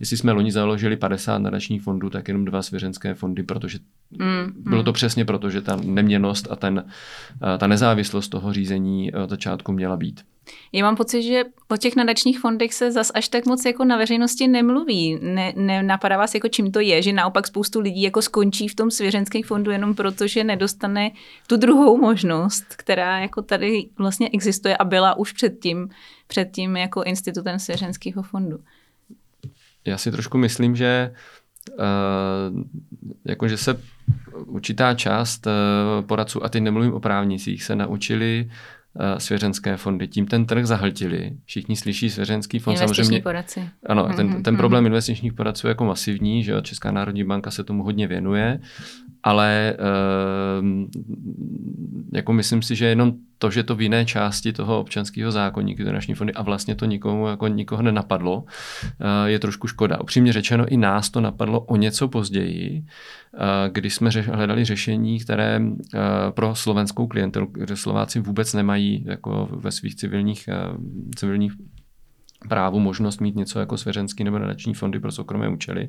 jestli 0.00 0.16
jsme 0.16 0.32
loni 0.32 0.52
založili 0.52 0.96
50 0.96 1.38
nadačních 1.38 1.82
fondů, 1.82 2.10
tak 2.10 2.28
jenom 2.28 2.44
dva 2.44 2.62
svěřenské 2.62 3.14
fondy, 3.14 3.42
protože 3.42 3.78
mm-hmm. 4.12 4.52
bylo 4.56 4.82
to 4.82 4.92
přesně 4.92 5.24
proto, 5.24 5.50
že 5.50 5.60
ta 5.60 5.76
neměnost 5.84 6.48
a 6.50 6.56
ten, 6.56 6.84
uh, 7.42 7.58
ta 7.58 7.66
nezávislost 7.66 8.28
toho 8.28 8.52
řízení 8.52 9.12
od 9.12 9.30
začátku 9.30 9.72
měla 9.72 9.96
být. 9.96 10.24
Já 10.72 10.84
mám 10.84 10.96
pocit, 10.96 11.22
že 11.22 11.44
o 11.68 11.76
těch 11.76 11.96
nadačních 11.96 12.40
fondech 12.40 12.74
se 12.74 12.92
zas 12.92 13.10
až 13.14 13.28
tak 13.28 13.46
moc 13.46 13.64
jako 13.64 13.84
na 13.84 13.96
veřejnosti 13.96 14.48
nemluví. 14.48 15.18
Ne, 15.22 15.52
ne, 15.56 15.82
napadá 15.82 16.16
vás 16.16 16.34
jako 16.34 16.48
čím 16.48 16.72
to 16.72 16.80
je, 16.80 17.02
že 17.02 17.12
naopak 17.12 17.46
spoustu 17.46 17.80
lidí 17.80 18.02
jako 18.02 18.22
skončí 18.22 18.68
v 18.68 18.74
tom 18.74 18.90
svěřenském 18.90 19.42
fondu 19.42 19.70
jenom 19.70 19.94
proto, 19.94 20.26
že 20.26 20.44
nedostane 20.44 21.10
tu 21.46 21.56
druhou 21.56 21.96
možnost, 21.96 22.64
která 22.68 23.18
jako 23.18 23.42
tady 23.42 23.88
vlastně 23.98 24.28
existuje 24.32 24.76
a 24.76 24.84
byla 24.84 25.14
už 25.14 25.32
předtím, 25.32 25.88
předtím 26.26 26.76
jako 26.76 27.02
institutem 27.02 27.58
svěřenského 27.58 28.22
fondu. 28.22 28.58
Já 29.84 29.98
si 29.98 30.10
trošku 30.10 30.38
myslím, 30.38 30.76
že 30.76 31.12
Uh, 31.70 32.62
jakože 33.24 33.56
se 33.56 33.80
určitá 34.46 34.94
část 34.94 35.46
uh, 35.46 35.52
poradců, 36.06 36.44
a 36.44 36.48
teď 36.48 36.62
nemluvím 36.62 36.94
o 36.94 37.00
právnicích, 37.00 37.62
se 37.62 37.76
naučili 37.76 38.50
Eh, 38.50 38.75
svěřenské 39.18 39.76
fondy. 39.76 40.08
Tím 40.08 40.26
ten 40.26 40.46
trh 40.46 40.66
zahltili. 40.66 41.32
Všichni 41.44 41.76
slyší 41.76 42.10
svěřenský 42.10 42.58
fond. 42.58 42.72
Investiční 42.72 43.04
samozřejmě, 43.04 43.22
poradci. 43.22 43.68
Ano, 43.86 44.06
mm-hmm. 44.06 44.16
ten, 44.16 44.42
ten 44.42 44.56
problém 44.56 44.84
mm-hmm. 44.84 44.86
investičních 44.86 45.32
poradců 45.32 45.66
je 45.66 45.68
jako 45.68 45.84
masivní, 45.84 46.44
že 46.44 46.54
Česká 46.62 46.90
národní 46.90 47.24
banka 47.24 47.50
se 47.50 47.64
tomu 47.64 47.82
hodně 47.82 48.06
věnuje, 48.06 48.60
ale 49.22 49.76
uh, 49.78 50.66
jako 52.12 52.32
myslím 52.32 52.62
si, 52.62 52.76
že 52.76 52.86
jenom 52.86 53.12
to, 53.38 53.50
že 53.50 53.62
to 53.62 53.74
v 53.76 53.82
jiné 53.82 54.04
části 54.04 54.52
toho 54.52 54.80
občanského 54.80 55.32
zákonníku, 55.32 55.84
ty 55.84 55.92
naší 55.92 56.14
fondy, 56.14 56.32
a 56.32 56.42
vlastně 56.42 56.74
to 56.74 56.84
nikomu 56.84 57.28
jako 57.28 57.46
nikoho 57.48 57.82
nenapadlo, 57.82 58.44
eh, 58.46 59.30
je 59.30 59.38
trošku 59.38 59.68
škoda. 59.68 60.00
Upřímně 60.00 60.32
řečeno, 60.32 60.66
i 60.68 60.76
nás 60.76 61.10
to 61.10 61.20
napadlo 61.20 61.60
o 61.60 61.76
něco 61.76 62.08
později, 62.08 62.84
eh, 63.34 63.70
když 63.72 63.94
jsme 63.94 64.10
hledali 64.10 64.64
řešení, 64.64 65.20
které 65.20 65.60
eh, 65.60 65.98
pro 66.30 66.54
slovenskou 66.54 67.06
klientelu, 67.06 67.46
kde 67.52 67.76
Slováci 67.76 68.20
vůbec 68.20 68.54
nemají 68.54 69.04
jako 69.06 69.48
ve 69.52 69.72
svých 69.72 69.96
civilních, 69.96 70.48
civilních 71.16 71.52
právu 72.48 72.80
možnost 72.80 73.20
mít 73.20 73.36
něco 73.36 73.60
jako 73.60 73.76
svěřenský 73.76 74.24
nebo 74.24 74.38
nadační 74.38 74.74
fondy 74.74 75.00
pro 75.00 75.12
soukromé 75.12 75.48
účely 75.48 75.88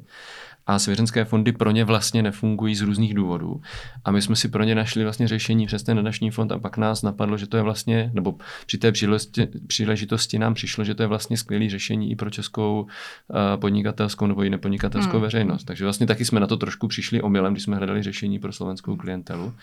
a 0.68 0.80
svěřenské 0.80 1.26
fondy 1.26 1.52
pro 1.52 1.72
ně 1.72 1.86
vlastně 1.86 2.24
nefungují 2.24 2.76
z 2.76 2.82
různých 2.82 3.14
důvodů. 3.14 3.62
A 4.06 4.12
my 4.12 4.22
jsme 4.22 4.36
si 4.36 4.48
pro 4.48 4.64
ně 4.64 4.76
našli 4.76 5.04
vlastně 5.04 5.28
řešení 5.28 5.66
přes 5.66 5.84
ten 5.84 5.98
nadační 5.98 6.32
fond 6.32 6.52
a 6.52 6.60
pak 6.60 6.78
nás 6.78 7.02
napadlo, 7.02 7.38
že 7.38 7.48
to 7.48 7.58
je 7.58 7.64
vlastně, 7.64 8.12
nebo 8.14 8.36
při 8.66 8.78
té 8.78 8.92
příležitosti, 8.92 9.48
příležitosti 9.68 10.40
nám 10.40 10.54
přišlo, 10.54 10.84
že 10.84 10.96
to 10.96 11.04
je 11.04 11.08
vlastně 11.08 11.38
skvělé 11.38 11.70
řešení 11.70 12.12
i 12.12 12.16
pro 12.16 12.30
českou 12.30 12.82
uh, 12.82 13.38
podnikatelskou 13.56 14.28
nebo 14.28 14.44
i 14.44 14.50
nepodnikatelskou 14.50 15.12
hmm. 15.12 15.22
veřejnost. 15.22 15.64
Takže 15.64 15.84
vlastně 15.84 16.08
taky 16.08 16.26
jsme 16.26 16.40
na 16.40 16.48
to 16.48 16.58
trošku 16.58 16.88
přišli 16.88 17.22
omylem, 17.22 17.54
když 17.54 17.64
jsme 17.64 17.76
hledali 17.76 18.04
řešení 18.04 18.40
pro 18.40 18.54
slovenskou 18.54 18.96
klientelu. 18.96 19.54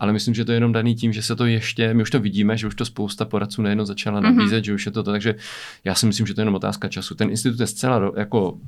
Ale 0.00 0.12
myslím, 0.12 0.34
že 0.34 0.44
to 0.44 0.52
je 0.52 0.56
jenom 0.56 0.72
daný 0.72 0.94
tím, 0.94 1.12
že 1.12 1.22
se 1.22 1.36
to 1.36 1.46
ještě, 1.46 1.94
my 1.94 2.02
už 2.02 2.10
to 2.10 2.20
vidíme, 2.20 2.56
že 2.56 2.66
už 2.66 2.74
to 2.74 2.84
spousta 2.84 3.24
poradců 3.24 3.62
nejenom 3.62 3.86
začala 3.86 4.20
hmm. 4.20 4.36
nabízet, 4.36 4.56
hmm. 4.56 4.64
že 4.64 4.74
už 4.74 4.86
je 4.86 4.92
to, 4.92 5.02
to 5.02 5.10
takže 5.10 5.34
já 5.84 5.94
si 5.94 6.06
myslím, 6.06 6.26
že 6.26 6.34
to 6.34 6.40
je 6.40 6.42
jenom 6.42 6.54
otázka 6.54 6.88
času. 6.88 7.14
Ten 7.14 7.30
institut 7.30 7.60
je 7.60 7.66
zcela 7.66 8.12
jako 8.16 8.50
uh, 8.52 8.58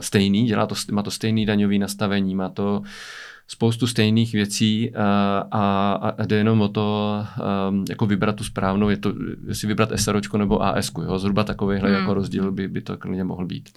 stejný, 0.00 0.46
dělá 0.46 0.66
to, 0.66 0.74
má 0.92 1.02
to 1.02 1.10
stejný 1.10 1.39
daňový 1.46 1.78
nastavení, 1.78 2.34
má 2.34 2.48
to 2.48 2.82
spoustu 3.48 3.86
stejných 3.86 4.32
věcí 4.32 4.92
a, 4.94 5.38
a, 5.50 5.92
a 6.18 6.26
jde 6.26 6.36
jenom 6.36 6.60
o 6.60 6.68
to, 6.68 7.16
um, 7.68 7.84
jako 7.88 8.06
vybrat 8.06 8.36
tu 8.36 8.44
správnou, 8.44 8.88
je 8.88 8.96
to, 8.96 9.12
jestli 9.48 9.68
vybrat 9.68 9.88
SROčko 9.96 10.38
nebo 10.38 10.62
AS, 10.62 10.92
jo, 11.04 11.18
zhruba 11.18 11.44
takovýhle 11.44 11.88
hmm. 11.88 11.98
jako 11.98 12.14
rozdíl 12.14 12.52
by, 12.52 12.68
by 12.68 12.80
to 12.80 12.96
klidně 12.96 13.24
mohl 13.24 13.46
být. 13.46 13.68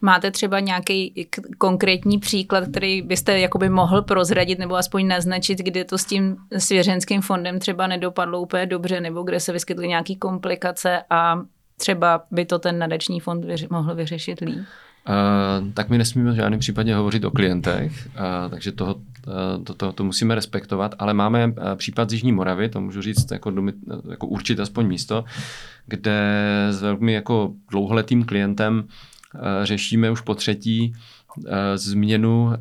Máte 0.00 0.30
třeba 0.30 0.60
nějaký 0.60 1.26
konkrétní 1.58 2.18
příklad, 2.18 2.64
který 2.70 3.02
byste 3.02 3.38
jakoby 3.38 3.68
mohl 3.68 4.02
prozradit 4.02 4.58
nebo 4.58 4.76
aspoň 4.76 5.06
naznačit, 5.06 5.58
kde 5.58 5.84
to 5.84 5.98
s 5.98 6.04
tím 6.04 6.36
svěřenským 6.58 7.20
fondem 7.20 7.58
třeba 7.58 7.86
nedopadlo 7.86 8.40
úplně 8.40 8.66
dobře, 8.66 9.00
nebo 9.00 9.22
kde 9.22 9.40
se 9.40 9.52
vyskytly 9.52 9.88
nějaké 9.88 10.14
komplikace 10.14 11.02
a 11.10 11.42
třeba 11.76 12.22
by 12.30 12.44
to 12.44 12.58
ten 12.58 12.78
nadační 12.78 13.20
fond 13.20 13.44
vyři- 13.44 13.66
mohl 13.70 13.94
vyřešit 13.94 14.40
líp? 14.40 14.58
Uh, 15.08 15.72
tak 15.74 15.88
my 15.88 15.98
nesmíme 15.98 16.32
v 16.32 16.34
žádném 16.34 16.60
případě 16.60 16.94
hovořit 16.94 17.24
o 17.24 17.30
klientech, 17.30 18.08
uh, 18.14 18.50
takže 18.50 18.72
toho, 18.72 18.94
uh, 18.94 19.64
to, 19.64 19.74
to, 19.74 19.92
to 19.92 20.04
musíme 20.04 20.34
respektovat, 20.34 20.94
ale 20.98 21.14
máme 21.14 21.52
případ 21.76 22.10
z 22.10 22.12
Jižní 22.12 22.32
Moravy, 22.32 22.68
to 22.68 22.80
můžu 22.80 23.02
říct 23.02 23.30
jako, 23.30 23.52
jako 24.10 24.26
určit 24.26 24.60
aspoň 24.60 24.86
místo, 24.86 25.24
kde 25.86 26.20
s 26.70 26.82
velmi 26.82 27.12
jako 27.12 27.52
dlouholetým 27.70 28.24
klientem 28.24 28.84
Eh, 29.34 29.66
řešíme 29.66 30.10
už 30.10 30.20
po 30.20 30.34
třetí 30.34 30.92
eh, 30.94 31.21
změnu 31.74 32.52
eh, 32.52 32.58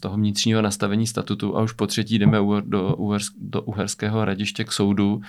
toho 0.00 0.16
vnitřního 0.16 0.62
nastavení 0.62 1.06
statutu 1.06 1.56
a 1.56 1.62
už 1.62 1.72
po 1.72 1.86
třetí 1.86 2.18
jdeme 2.18 2.38
do, 2.38 2.62
do 3.40 3.62
Uherského 3.62 4.24
radiště 4.24 4.64
k 4.64 4.72
soudu, 4.72 5.20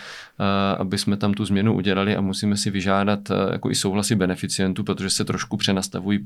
aby 0.78 0.98
jsme 0.98 1.18
tam 1.18 1.34
tu 1.34 1.46
změnu 1.46 1.76
udělali 1.76 2.16
a 2.16 2.22
musíme 2.22 2.58
si 2.58 2.72
vyžádat 2.72 3.20
jako 3.52 3.72
i 3.72 3.76
souhlasy 3.76 4.16
beneficientů, 4.16 4.84
protože 4.84 5.10
se 5.10 5.26
trošku 5.26 5.58
přenastavují 5.58 6.26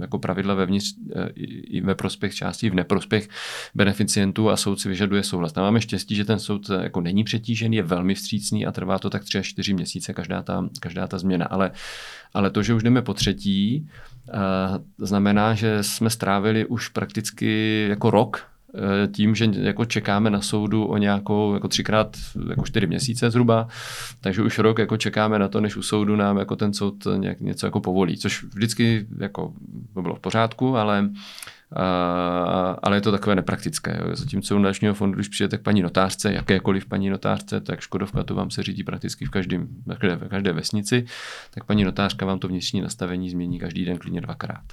jako 0.00 0.18
pravidla 0.18 0.54
vevnitř 0.54 0.94
i 1.34 1.80
ve 1.80 1.94
prospěch 1.94 2.34
části, 2.34 2.70
v 2.70 2.74
neprospěch 2.74 3.28
beneficientů 3.74 4.50
a 4.50 4.56
soud 4.56 4.80
si 4.80 4.88
vyžaduje 4.88 5.22
souhlas. 5.22 5.52
Tam 5.52 5.64
máme 5.64 5.80
štěstí, 5.80 6.14
že 6.14 6.24
ten 6.24 6.38
soud 6.38 6.70
jako 6.82 7.00
není 7.00 7.24
přetížený, 7.24 7.76
je 7.76 7.82
velmi 7.82 8.14
vstřícný 8.14 8.66
a 8.66 8.72
trvá 8.72 8.98
to 8.98 9.10
tak 9.10 9.24
tři 9.24 9.38
až 9.38 9.46
čtyři 9.46 9.74
měsíce 9.74 10.12
každá 10.12 10.42
ta, 10.42 10.68
každá 10.80 11.06
ta 11.06 11.18
změna, 11.18 11.46
ale 11.46 11.70
ale 12.34 12.50
to, 12.50 12.62
že 12.62 12.74
už 12.74 12.82
jdeme 12.82 13.02
po 13.02 13.14
třetí, 13.14 13.88
eh, 13.88 14.17
znamená, 14.98 15.54
že 15.54 15.82
jsme 15.82 16.10
strávili 16.10 16.66
už 16.66 16.88
prakticky 16.88 17.86
jako 17.88 18.10
rok 18.10 18.46
eh, 18.74 19.08
tím, 19.08 19.34
že 19.34 19.48
jako 19.52 19.84
čekáme 19.84 20.30
na 20.30 20.40
soudu 20.40 20.84
o 20.84 20.96
nějakou 20.96 21.54
jako 21.54 21.68
třikrát 21.68 22.16
jako 22.48 22.64
čtyři 22.64 22.86
měsíce 22.86 23.30
zhruba, 23.30 23.68
takže 24.20 24.42
už 24.42 24.58
rok 24.58 24.78
jako 24.78 24.96
čekáme 24.96 25.38
na 25.38 25.48
to, 25.48 25.60
než 25.60 25.76
u 25.76 25.82
soudu 25.82 26.16
nám 26.16 26.38
jako 26.38 26.56
ten 26.56 26.74
soud 26.74 27.06
nějak, 27.16 27.40
něco 27.40 27.66
jako 27.66 27.80
povolí, 27.80 28.16
což 28.16 28.44
vždycky 28.44 29.06
jako 29.18 29.52
bylo 29.94 30.14
v 30.14 30.20
pořádku, 30.20 30.76
ale 30.76 31.10
ale 32.82 32.96
je 32.96 33.00
to 33.00 33.12
takové 33.12 33.36
nepraktické. 33.36 34.00
Zatímco 34.12 34.56
u 34.56 34.58
dnešního 34.58 34.94
fondu, 34.94 35.14
když 35.14 35.28
přijete 35.28 35.58
k 35.58 35.62
paní 35.62 35.82
notářce, 35.82 36.32
jakékoliv 36.32 36.86
paní 36.86 37.10
notářce, 37.10 37.60
tak 37.60 37.80
Škodovka 37.80 38.22
to 38.22 38.34
vám 38.34 38.50
se 38.50 38.62
řídí 38.62 38.84
prakticky 38.84 39.24
v, 39.24 39.30
každém, 39.30 39.68
v 39.86 40.28
každé 40.28 40.52
vesnici, 40.52 41.04
tak 41.50 41.64
paní 41.64 41.84
notářka 41.84 42.26
vám 42.26 42.38
to 42.38 42.48
vnitřní 42.48 42.80
nastavení 42.80 43.30
změní 43.30 43.58
každý 43.58 43.84
den 43.84 43.98
klidně 43.98 44.20
dvakrát. 44.20 44.64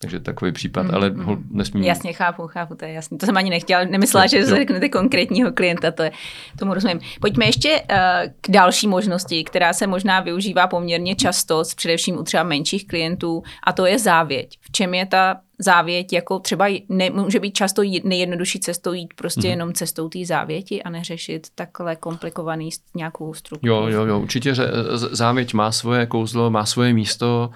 Takže 0.00 0.20
takový 0.20 0.52
případ, 0.52 0.82
mm, 0.82 0.94
ale 0.94 1.10
mm. 1.10 1.48
nesmím. 1.50 1.84
Jasně, 1.84 2.12
chápu, 2.12 2.46
chápu, 2.46 2.74
to 2.74 2.84
je 2.84 2.92
jasně. 2.92 3.18
To 3.18 3.26
jsem 3.26 3.36
ani 3.36 3.50
nechtěla, 3.50 3.84
nemyslela, 3.84 4.26
že 4.26 4.38
jo. 4.38 4.46
řeknete 4.46 4.88
konkrétního 4.88 5.52
klienta, 5.52 5.90
to 5.90 6.02
je, 6.02 6.12
tomu 6.58 6.74
rozumím. 6.74 7.00
Pojďme 7.20 7.46
ještě 7.46 7.70
uh, 7.80 7.96
k 8.40 8.50
další 8.50 8.86
možnosti, 8.86 9.44
která 9.44 9.72
se 9.72 9.86
možná 9.86 10.20
využívá 10.20 10.66
poměrně 10.66 11.14
často, 11.16 11.62
především 11.76 12.18
u 12.18 12.22
třeba 12.22 12.42
menších 12.42 12.86
klientů, 12.86 13.42
a 13.62 13.72
to 13.72 13.86
je 13.86 13.98
závěť. 13.98 14.58
V 14.60 14.72
čem 14.72 14.94
je 14.94 15.06
ta 15.06 15.40
závěť, 15.58 16.12
jako 16.12 16.38
třeba 16.38 16.66
ne, 16.88 17.10
může 17.10 17.40
být 17.40 17.52
často 17.54 17.82
nejjednodušší 18.04 18.60
cestou 18.60 18.92
jít 18.92 19.14
prostě 19.14 19.48
mm. 19.48 19.50
jenom 19.50 19.72
cestou 19.72 20.08
té 20.08 20.18
závěti 20.24 20.82
a 20.82 20.90
neřešit 20.90 21.46
takhle 21.54 21.96
komplikovaný 21.96 22.70
nějakou 22.94 23.34
strukturu. 23.34 23.72
Jo, 23.72 23.86
jo, 23.86 24.06
jo, 24.06 24.20
určitě 24.20 24.54
že 24.54 24.64
závěť 24.94 25.54
má 25.54 25.72
svoje 25.72 26.06
kouzlo, 26.06 26.50
má 26.50 26.66
svoje 26.66 26.92
místo, 26.92 27.50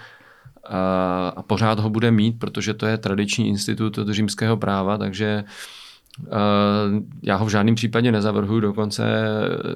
a 1.36 1.42
pořád 1.46 1.78
ho 1.78 1.90
bude 1.90 2.10
mít, 2.10 2.38
protože 2.38 2.74
to 2.74 2.86
je 2.86 2.98
tradiční 2.98 3.48
institut 3.48 3.98
římského 4.10 4.56
práva, 4.56 4.98
takže 4.98 5.44
já 7.22 7.36
ho 7.36 7.46
v 7.46 7.50
žádném 7.50 7.74
případě 7.74 8.12
nezavrhuji, 8.12 8.60
dokonce 8.60 9.02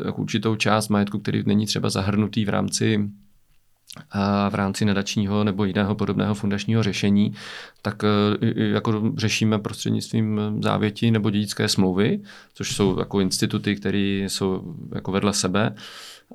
jako 0.05 0.23
určitou 0.23 0.57
část 0.57 0.89
majetku, 0.89 1.19
který 1.19 1.43
není 1.47 1.67
třeba 1.67 1.91
zahrnutý 1.91 2.45
v 2.45 2.49
rámci 2.49 3.11
v 4.51 4.55
rámci 4.55 4.85
nadačního 4.85 5.45
nebo 5.45 5.65
jiného 5.65 5.95
podobného 5.95 6.35
fundačního 6.35 6.83
řešení, 6.83 7.35
tak 7.83 8.05
e, 8.05 8.09
jako 8.69 9.13
řešíme 9.17 9.59
prostřednictvím 9.59 10.41
závěti 10.63 11.11
nebo 11.11 11.31
dědické 11.31 11.69
smlouvy, 11.69 12.21
což 12.55 12.77
jsou 12.77 12.99
jako 12.99 13.21
instituty, 13.21 13.77
které 13.77 13.99
jsou 14.29 14.75
jako 14.95 15.13
vedle 15.13 15.33
sebe. 15.33 15.75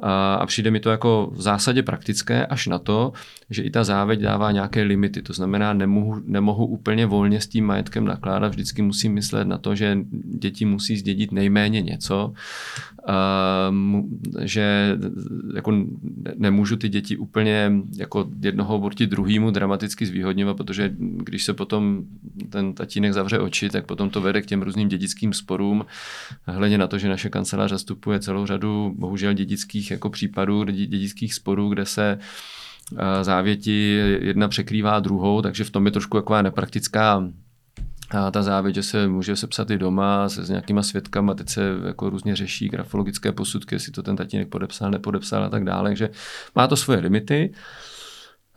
A 0.01 0.45
přijde 0.45 0.71
mi 0.71 0.79
to 0.79 0.89
jako 0.89 1.29
v 1.33 1.41
zásadě 1.41 1.83
praktické 1.83 2.45
až 2.45 2.67
na 2.67 2.79
to, 2.79 3.13
že 3.49 3.63
i 3.63 3.69
ta 3.69 3.83
závěť 3.83 4.19
dává 4.19 4.51
nějaké 4.51 4.83
limity. 4.83 5.21
To 5.21 5.33
znamená, 5.33 5.73
nemohu, 5.73 6.21
nemohu 6.25 6.65
úplně 6.65 7.05
volně 7.05 7.41
s 7.41 7.47
tím 7.47 7.65
majetkem 7.65 8.05
nakládat, 8.05 8.49
vždycky 8.49 8.81
musím 8.81 9.13
myslet 9.13 9.47
na 9.47 9.57
to, 9.57 9.75
že 9.75 9.97
děti 10.39 10.65
musí 10.65 10.97
zdědit 10.97 11.31
nejméně 11.31 11.81
něco, 11.81 12.33
že 14.41 14.97
jako 15.55 15.85
nemůžu 16.35 16.75
ty 16.75 16.89
děti 16.89 17.17
úplně 17.17 17.71
jako 17.97 18.29
jednoho 18.41 18.79
proti 18.79 19.07
druhému 19.07 19.51
dramaticky 19.51 20.05
zvýhodňovat, 20.05 20.57
protože 20.57 20.93
když 20.97 21.43
se 21.43 21.53
potom 21.53 22.03
ten 22.49 22.73
tatínek 22.73 23.13
zavře 23.13 23.39
oči, 23.39 23.69
tak 23.69 23.85
potom 23.85 24.09
to 24.09 24.21
vede 24.21 24.41
k 24.41 24.45
těm 24.45 24.61
různým 24.61 24.87
dědickým 24.87 25.33
sporům. 25.33 25.85
Hledě 26.45 26.77
na 26.77 26.87
to, 26.87 26.97
že 26.97 27.09
naše 27.09 27.29
kancelář 27.29 27.69
zastupuje 27.69 28.19
celou 28.19 28.45
řadu 28.45 28.95
bohužel 28.97 29.33
dědických 29.33 29.80
jako 29.89 30.09
případů, 30.09 30.63
dědických 30.63 31.33
sporů, 31.33 31.69
kde 31.69 31.85
se 31.85 32.19
závěti 33.21 34.01
jedna 34.21 34.47
překrývá 34.47 34.99
druhou, 34.99 35.41
takže 35.41 35.63
v 35.63 35.69
tom 35.69 35.85
je 35.85 35.91
trošku 35.91 36.17
taková 36.17 36.41
nepraktická 36.41 37.23
a 38.09 38.31
ta 38.31 38.43
závěť, 38.43 38.75
že 38.75 38.83
se 38.83 39.07
může 39.07 39.35
sepsat 39.35 39.71
i 39.71 39.77
doma 39.77 40.29
se 40.29 40.45
s 40.45 40.49
nějakýma 40.49 40.83
svědkama, 40.83 41.33
teď 41.33 41.49
se 41.49 41.61
jako 41.85 42.09
různě 42.09 42.35
řeší 42.35 42.69
grafologické 42.69 43.31
posudky, 43.31 43.75
jestli 43.75 43.91
to 43.91 44.03
ten 44.03 44.15
tatínek 44.15 44.49
podepsal, 44.49 44.91
nepodepsal 44.91 45.43
a 45.43 45.49
tak 45.49 45.63
dále, 45.63 45.89
takže 45.89 46.09
má 46.55 46.67
to 46.67 46.75
svoje 46.75 46.99
limity. 46.99 47.53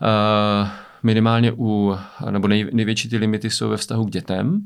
Uh, 0.02 0.68
minimálně 1.02 1.52
u, 1.52 1.96
nebo 2.30 2.48
nej, 2.48 2.70
největší 2.72 3.08
ty 3.08 3.16
limity 3.16 3.50
jsou 3.50 3.68
ve 3.68 3.76
vztahu 3.76 4.04
k 4.04 4.10
dětem, 4.10 4.60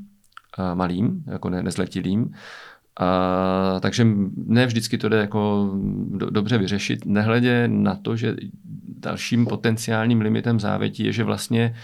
malým, 0.74 1.24
jako 1.26 1.50
ne, 1.50 1.62
nezletilým. 1.62 2.34
A, 2.98 3.78
takže 3.80 4.06
ne 4.46 4.66
vždycky 4.66 4.98
to 4.98 5.08
jde 5.08 5.16
jako 5.16 5.70
do, 6.10 6.30
dobře 6.30 6.58
vyřešit, 6.58 7.06
nehledě 7.06 7.68
na 7.68 7.94
to, 7.94 8.16
že 8.16 8.36
dalším 8.98 9.46
potenciálním 9.46 10.20
limitem 10.20 10.60
závětí 10.60 11.04
je, 11.04 11.12
že 11.12 11.24
vlastně 11.24 11.74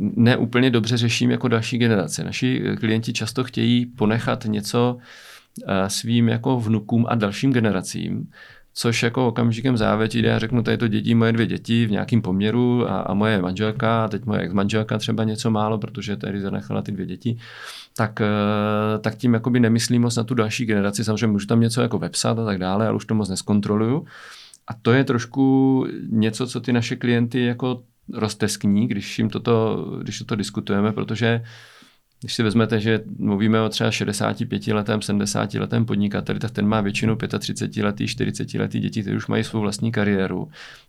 neúplně 0.00 0.70
dobře 0.70 0.96
řeším 0.96 1.30
jako 1.30 1.48
další 1.48 1.78
generace. 1.78 2.24
Naši 2.24 2.62
klienti 2.78 3.12
často 3.12 3.44
chtějí 3.44 3.86
ponechat 3.86 4.44
něco 4.44 4.96
svým 5.88 6.28
jako 6.28 6.60
vnukům 6.60 7.06
a 7.08 7.14
dalším 7.14 7.52
generacím, 7.52 8.30
což 8.74 9.02
jako 9.02 9.28
okamžikem 9.28 9.76
závěti, 9.76 10.22
jde 10.22 10.38
řeknu, 10.38 10.62
tady 10.62 10.76
to 10.76 10.88
děti, 10.88 11.14
moje 11.14 11.32
dvě 11.32 11.46
děti 11.46 11.86
v 11.86 11.90
nějakém 11.90 12.22
poměru 12.22 12.90
a, 12.90 13.00
a 13.00 13.14
moje 13.14 13.42
manželka, 13.42 14.04
a 14.04 14.08
teď 14.08 14.24
moje 14.24 14.40
ex-manželka 14.40 14.98
třeba 14.98 15.24
něco 15.24 15.50
málo, 15.50 15.78
protože 15.78 16.16
tady 16.16 16.40
zanechala 16.40 16.82
ty 16.82 16.92
dvě 16.92 17.06
děti, 17.06 17.38
tak, 17.96 18.20
eh, 18.20 18.98
tak 18.98 19.14
tím 19.14 19.34
jakoby 19.34 19.60
nemyslím 19.60 20.02
moc 20.02 20.16
na 20.16 20.24
tu 20.24 20.34
další 20.34 20.66
generaci. 20.66 21.04
Samozřejmě 21.04 21.26
můžu 21.26 21.46
tam 21.46 21.60
něco 21.60 21.82
jako 21.82 21.98
websat 21.98 22.38
a 22.38 22.44
tak 22.44 22.58
dále, 22.58 22.86
ale 22.86 22.96
už 22.96 23.04
to 23.04 23.14
moc 23.14 23.28
neskontroluju. 23.28 24.06
A 24.68 24.74
to 24.74 24.92
je 24.92 25.04
trošku 25.04 25.86
něco, 26.08 26.46
co 26.46 26.60
ty 26.60 26.72
naše 26.72 26.96
klienty 26.96 27.44
jako 27.44 27.82
rozteskní, 28.12 28.88
když 28.88 29.18
jim 29.18 29.30
toto, 29.30 29.84
když 30.02 30.18
toto 30.18 30.36
diskutujeme, 30.36 30.92
protože 30.92 31.40
uh, 31.40 31.75
když 32.26 32.34
si 32.34 32.42
vezmete, 32.42 32.80
že 32.80 33.00
mluvíme 33.18 33.60
o 33.60 33.68
třeba 33.68 33.90
65 33.90 34.66
letém, 34.66 35.02
70 35.02 35.54
letém 35.54 35.84
podnikateli, 35.86 36.38
tak 36.38 36.50
ten 36.50 36.66
má 36.66 36.80
většinou 36.80 37.16
35 37.38 37.82
letý, 37.82 38.08
40 38.08 38.54
letý 38.54 38.80
děti, 38.80 39.02
kteří 39.02 39.16
už 39.16 39.26
mají 39.26 39.44
svou 39.44 39.60
vlastní 39.60 39.92
kariéru 39.92 40.48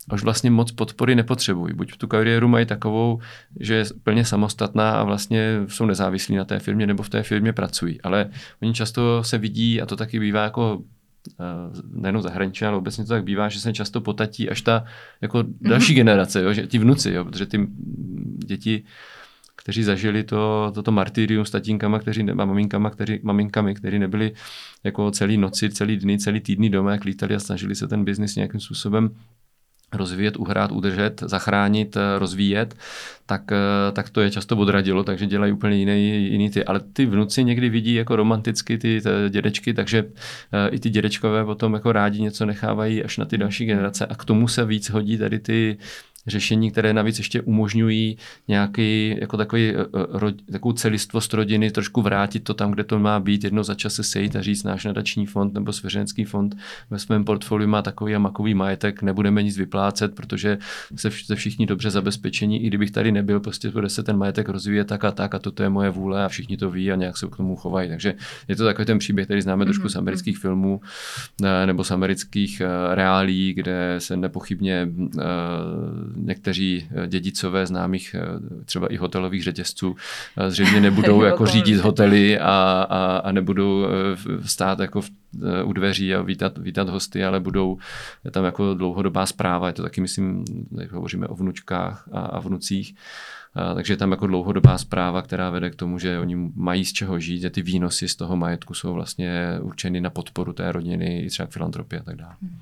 a 0.10 0.13
už 0.13 0.23
vlastně 0.23 0.52
moc 0.52 0.71
podpory 0.71 1.15
nepotřebují. 1.15 1.73
Buď 1.73 1.97
tu 1.97 2.08
kariéru 2.08 2.47
mají 2.47 2.65
takovou, 2.65 3.19
že 3.60 3.73
je 3.73 3.86
plně 4.04 4.26
samostatná 4.26 4.91
a 4.91 5.04
vlastně 5.04 5.60
jsou 5.67 5.86
nezávislí 5.86 6.36
na 6.36 6.45
té 6.45 6.60
firmě 6.60 6.88
nebo 6.88 7.04
v 7.04 7.10
té 7.10 7.23
firmě 7.23 7.54
pracují. 7.54 8.02
Ale 8.02 8.30
oni 8.62 8.73
často 8.73 9.23
se 9.23 9.38
vidí, 9.38 9.82
a 9.82 9.86
to 9.86 9.95
taky 9.95 10.19
bývá 10.19 10.43
jako 10.43 10.82
eh, 11.39 11.43
nejenom 11.93 12.21
zahraničí, 12.21 12.65
ale 12.65 12.78
obecně 12.78 13.04
to 13.04 13.13
tak 13.13 13.23
bývá, 13.23 13.50
že 13.50 13.60
se 13.60 13.73
často 13.73 14.02
potatí 14.02 14.50
až 14.50 14.62
ta 14.62 14.84
jako 15.21 15.43
další 15.62 15.93
mm-hmm. 15.93 15.95
generace, 15.95 16.43
jo, 16.43 16.54
že 16.54 16.67
ti 16.67 16.80
vnuci, 16.80 17.12
jo, 17.12 17.26
protože 17.26 17.45
ty 17.45 17.67
děti 18.45 18.84
kteří 19.67 19.84
zažili 19.84 20.23
to, 20.23 20.71
toto 20.75 20.91
martyrium 20.91 21.45
s 21.45 21.51
tatínkama, 21.51 21.99
kteří, 21.99 22.23
a 22.23 22.45
maminkama, 22.45 22.89
kteří, 22.89 23.19
maminkami, 23.23 23.75
kteří 23.75 23.99
nebyli 23.99 24.32
jako 24.84 25.12
celý 25.12 25.38
noci, 25.38 25.69
celý 25.69 25.97
dny, 25.97 26.17
celý 26.17 26.39
týdny 26.39 26.69
doma, 26.69 26.91
jak 26.91 27.03
lítali 27.03 27.36
a 27.36 27.39
snažili 27.39 27.75
se 27.75 27.88
ten 27.88 28.03
biznis 28.03 28.36
nějakým 28.36 28.60
způsobem 28.60 29.10
rozvíjet, 29.93 30.38
uhrát, 30.38 30.71
udržet, 30.71 31.23
zachránit, 31.25 31.97
eh, 31.97 32.19
rozvíjet, 32.19 32.75
tak, 33.25 33.51
eh, 33.51 33.91
tak 33.91 34.10
to 34.10 34.21
je 34.21 34.32
často 34.32 34.58
odradilo, 34.58 35.03
takže 35.03 35.25
dělají 35.25 35.51
úplně 35.51 35.75
jiný, 35.75 36.32
jiný 36.32 36.49
ty. 36.49 36.65
Ale 36.65 36.80
ty 36.93 37.06
vnuci 37.06 37.43
někdy 37.43 37.69
vidí 37.69 37.93
jako 37.93 38.15
romanticky 38.15 38.77
ty, 38.77 39.01
ty 39.01 39.10
dědečky, 39.30 39.73
takže 39.73 40.03
uh, 40.03 40.10
i 40.71 40.80
ty 40.80 40.89
dědečkové 40.89 41.45
potom 41.45 41.73
jako 41.73 41.91
rádi 41.91 42.21
něco 42.21 42.45
nechávají 42.45 43.03
až 43.03 43.17
na 43.17 43.25
ty 43.25 43.38
další 43.38 43.65
generace 43.65 44.06
a 44.06 44.15
k 44.15 44.25
tomu 44.25 44.47
se 44.47 44.65
víc 44.65 44.89
hodí 44.89 45.17
tady 45.17 45.39
ty 45.39 45.77
řešení, 46.28 46.72
které 46.72 46.94
navíc 46.94 47.18
ještě 47.18 47.42
umožňují 47.42 48.18
nějaký 48.48 49.16
jako 49.22 49.38
takový, 49.38 49.70
eh, 49.70 49.74
eh, 49.80 50.06
ro, 50.10 50.32
takovou 50.52 50.74
celistvost 50.74 51.34
rodiny, 51.34 51.72
trošku 51.72 52.02
vrátit 52.02 52.40
to 52.40 52.54
tam, 52.54 52.72
kde 52.72 52.84
to 52.84 53.00
má 53.00 53.20
být, 53.20 53.44
jednou 53.44 53.63
za 53.63 53.76
čas 53.76 53.94
se 53.94 54.04
sejít 54.04 54.36
a 54.36 54.42
říct, 54.42 54.63
náš 54.63 54.86
nadační 54.86 55.26
fond 55.26 55.54
nebo 55.54 55.74
svěřenský 55.74 56.24
fond 56.24 56.58
ve 56.90 57.00
svém 57.00 57.26
portfoliu 57.26 57.70
má 57.70 57.82
takový 57.82 58.16
a 58.16 58.20
makový 58.20 58.54
majetek, 58.54 59.02
nebudeme 59.02 59.44
nic 59.44 59.58
vyplácet, 59.58 60.16
protože 60.16 60.58
se, 60.96 61.12
se 61.12 61.36
všichni 61.36 61.66
dobře 61.66 61.90
zabezpečení, 61.90 62.63
i 62.63 62.68
kdybych 62.68 62.92
tady 62.92 63.12
nebyl, 63.12 63.40
prostě 63.40 63.70
bude 63.70 63.90
se 63.90 64.04
ten 64.04 64.18
majetek 64.18 64.50
rozvíjet 64.50 64.88
tak 64.88 65.06
a 65.06 65.12
tak 65.12 65.36
a 65.36 65.40
toto 65.40 65.63
je 65.63 65.70
moje 65.70 65.90
vůle 65.90 66.26
a 66.26 66.28
všichni 66.28 66.58
to 66.58 66.72
ví 66.72 66.92
a 66.92 66.96
nějak 66.96 67.18
se 67.18 67.28
k 67.28 67.36
tomu 67.36 67.56
chovají. 67.56 67.90
Takže 67.90 68.13
je 68.48 68.56
to 68.56 68.66
takový 68.66 68.86
ten 68.86 69.00
příběh, 69.00 69.28
který 69.28 69.42
známe 69.42 69.63
mm-hmm. 69.63 69.68
trošku 69.68 69.90
z 69.90 69.94
mhm, 69.94 70.00
amerických 70.00 70.36
mhm. 70.36 70.42
filmů 70.42 70.82
nebo 71.66 71.84
z 71.84 71.92
amerických 71.92 72.62
reálí, 72.94 73.54
kde 73.54 73.96
se 73.98 74.18
nepochybně 74.18 74.88
někteří 76.17 76.88
eh, 76.91 77.08
dědicové 77.08 77.65
známých 77.65 78.15
eh, 78.15 78.21
třeba 78.65 78.88
i 78.88 78.97
hotelových 78.97 79.43
řetězců 79.43 79.95
eh, 80.38 80.51
zřejmě 80.51 80.82
nebudou 80.82 81.21
jako 81.32 81.45
řídit 81.45 81.77
hotely 81.77 82.39
a, 82.39 82.86
a, 82.89 83.17
a 83.17 83.32
nebudou 83.32 83.88
stát 84.45 84.80
jako 84.80 85.01
v, 85.01 85.10
u 85.63 85.73
dveří 85.73 86.15
a 86.15 86.21
vítat, 86.21 86.58
vítat 86.58 86.89
hosty, 86.89 87.25
ale 87.25 87.39
budou 87.39 87.77
tam 88.32 88.45
jako 88.45 88.73
dlouhodobá 88.73 89.25
zpráva. 89.25 89.67
Je 89.67 89.73
to 89.73 89.84
taky, 89.84 90.01
myslím, 90.01 90.43
hovoříme 90.91 91.27
o 91.27 91.36
vnučkách 91.36 92.10
a, 92.12 92.19
a 92.19 92.39
vnucích. 92.39 92.95
Takže 93.76 93.93
je 93.93 93.98
tam 93.98 94.12
jako 94.12 94.28
dlouhodobá 94.28 94.78
zpráva, 94.78 95.22
která 95.22 95.50
vede 95.50 95.70
k 95.70 95.76
tomu, 95.76 96.00
že 96.00 96.20
oni 96.20 96.36
mají 96.56 96.86
z 96.86 96.93
čeho 96.93 97.20
žít, 97.20 97.39
že 97.39 97.50
ty 97.50 97.62
výnosy 97.62 98.08
z 98.08 98.15
toho 98.15 98.36
majetku 98.36 98.74
jsou 98.74 98.93
vlastně 98.93 99.60
určeny 99.62 100.02
na 100.02 100.10
podporu 100.10 100.54
té 100.54 100.72
rodiny, 100.72 101.22
i 101.22 101.30
třeba 101.30 101.48
filantropie 101.48 102.00
a 102.00 102.04
tak 102.04 102.15
dále. 102.15 102.36
Hmm. 102.41 102.58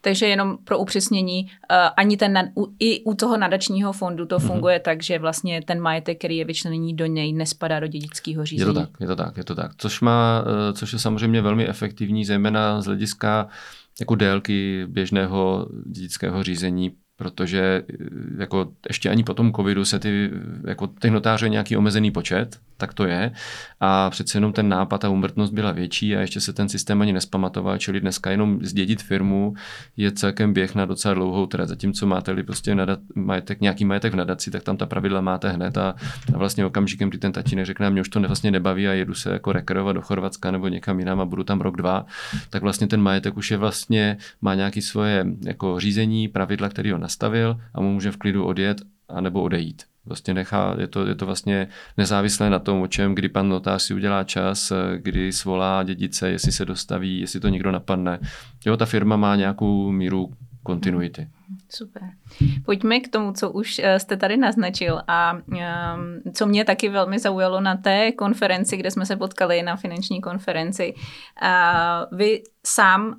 Takže 0.00 0.26
jenom 0.26 0.58
pro 0.64 0.78
upřesnění, 0.78 1.50
ani 1.96 2.16
ten, 2.16 2.52
i 2.78 3.04
u 3.04 3.14
toho 3.14 3.36
nadačního 3.36 3.92
fondu 3.92 4.26
to 4.26 4.38
mhm. 4.38 4.46
funguje 4.46 4.78
mm-hmm. 4.78 4.82
tak, 4.82 5.02
že 5.02 5.18
vlastně 5.18 5.62
ten 5.62 5.80
majetek, 5.80 6.18
který 6.18 6.36
je 6.36 6.44
vyčleněný 6.44 6.96
do 6.96 7.06
něj, 7.06 7.32
nespadá 7.32 7.80
do 7.80 7.86
dědického 7.86 8.44
řízení. 8.46 8.68
Je 8.68 8.74
to 8.74 8.80
tak, 8.80 8.90
je 9.00 9.06
to 9.06 9.16
tak, 9.16 9.36
je 9.36 9.44
to 9.44 9.54
tak. 9.54 9.70
Což, 9.76 10.00
má, 10.00 10.44
e, 10.70 10.72
což 10.72 10.92
je 10.92 10.98
samozřejmě 10.98 11.42
velmi 11.42 11.68
efektivní, 11.68 12.24
zejména 12.24 12.80
z 12.80 12.86
hlediska 12.86 13.48
jako 14.00 14.14
délky 14.14 14.86
běžného 14.86 15.68
dědického 15.86 16.42
řízení 16.42 16.92
protože 17.18 17.82
eh, 17.92 17.94
jako 18.38 18.72
ještě 18.88 19.10
ani 19.10 19.24
po 19.24 19.34
tom 19.34 19.52
covidu 19.52 19.84
se 19.84 19.98
ty, 19.98 20.30
jako 20.66 20.86
těch 21.00 21.10
notářů 21.10 21.44
je 21.44 21.48
nějaký 21.48 21.76
omezený 21.76 22.10
počet, 22.10 22.58
tak 22.76 22.94
to 22.94 23.04
je. 23.04 23.32
A 23.80 24.10
přece 24.10 24.36
jenom 24.36 24.52
ten 24.52 24.68
nápad 24.68 25.04
a 25.04 25.08
umrtnost 25.08 25.52
byla 25.52 25.72
větší 25.72 26.16
a 26.16 26.20
ještě 26.20 26.40
se 26.40 26.52
ten 26.52 26.68
systém 26.68 27.02
ani 27.02 27.12
nespamatoval, 27.12 27.78
čili 27.78 28.00
dneska 28.00 28.30
jenom 28.30 28.58
zdědit 28.62 29.02
firmu 29.02 29.54
je 29.96 30.12
celkem 30.12 30.52
běh 30.52 30.74
na 30.74 30.84
docela 30.84 31.14
dlouhou 31.14 31.46
trať. 31.46 31.68
Zatímco 31.68 32.06
máte-li 32.06 32.42
prostě 32.42 32.74
nadat, 32.74 33.00
majetek, 33.14 33.60
nějaký 33.60 33.84
majetek 33.84 34.12
v 34.12 34.16
nadaci, 34.16 34.50
tak 34.50 34.62
tam 34.62 34.76
ta 34.76 34.86
pravidla 34.86 35.20
máte 35.20 35.48
hned 35.48 35.78
a, 35.78 35.94
a 36.34 36.38
vlastně 36.38 36.66
okamžikem, 36.66 37.08
kdy 37.08 37.18
ten 37.18 37.32
tatínek 37.32 37.66
řekne, 37.66 37.90
mě 37.90 38.00
už 38.00 38.08
to 38.08 38.20
vlastně 38.20 38.50
nebaví 38.50 38.88
a 38.88 38.92
jedu 38.92 39.14
se 39.14 39.32
jako 39.32 39.52
rekerovat 39.52 39.96
do 39.96 40.02
Chorvatska 40.02 40.50
nebo 40.50 40.68
někam 40.68 40.98
jinam 40.98 41.20
a 41.20 41.24
budu 41.24 41.44
tam 41.44 41.60
rok, 41.60 41.76
dva, 41.76 42.06
tak 42.50 42.62
vlastně 42.62 42.86
ten 42.86 43.02
majetek 43.02 43.36
už 43.36 43.50
je 43.50 43.56
vlastně, 43.56 44.16
má 44.42 44.54
nějaké 44.54 44.82
svoje 44.82 45.26
jako 45.44 45.80
řízení, 45.80 46.28
pravidla, 46.28 46.68
který 46.68 46.90
ho 46.90 46.98
nastavil 47.08 47.60
a 47.74 47.80
mu 47.80 47.92
může 47.92 48.10
v 48.10 48.16
klidu 48.16 48.44
odjet 48.44 48.78
a 49.08 49.20
nebo 49.20 49.42
odejít. 49.42 49.82
Vlastně 50.04 50.34
nechá, 50.34 50.76
je 50.78 50.86
to, 50.86 51.06
je 51.06 51.14
to 51.14 51.26
vlastně 51.26 51.68
nezávislé 51.96 52.50
na 52.50 52.58
tom, 52.58 52.82
o 52.82 52.86
čem, 52.86 53.14
kdy 53.14 53.28
pan 53.28 53.48
notář 53.48 53.82
si 53.82 53.94
udělá 53.94 54.24
čas, 54.24 54.72
kdy 54.96 55.32
svolá 55.32 55.82
dědice, 55.82 56.30
jestli 56.30 56.52
se 56.52 56.64
dostaví, 56.64 57.20
jestli 57.20 57.40
to 57.40 57.48
někdo 57.48 57.72
napadne. 57.72 58.18
Jo, 58.66 58.76
ta 58.76 58.86
firma 58.86 59.16
má 59.16 59.36
nějakou 59.36 59.90
míru 59.90 60.32
kontinuity. 60.62 61.28
Super. 61.68 62.02
Pojďme 62.64 63.00
k 63.00 63.08
tomu, 63.08 63.32
co 63.32 63.50
už 63.50 63.78
eh, 63.78 63.98
jste 63.98 64.16
tady 64.16 64.36
naznačil 64.36 65.00
a 65.08 65.32
um, 65.32 66.32
co 66.32 66.46
mě 66.46 66.64
taky 66.64 66.88
velmi 66.88 67.18
zaujalo 67.18 67.60
na 67.60 67.76
té 67.76 68.12
konferenci, 68.12 68.76
kde 68.76 68.90
jsme 68.90 69.06
se 69.06 69.16
potkali 69.16 69.62
na 69.62 69.76
finanční 69.76 70.20
konferenci. 70.20 70.94
Vy 72.12 72.42
sám 72.66 73.16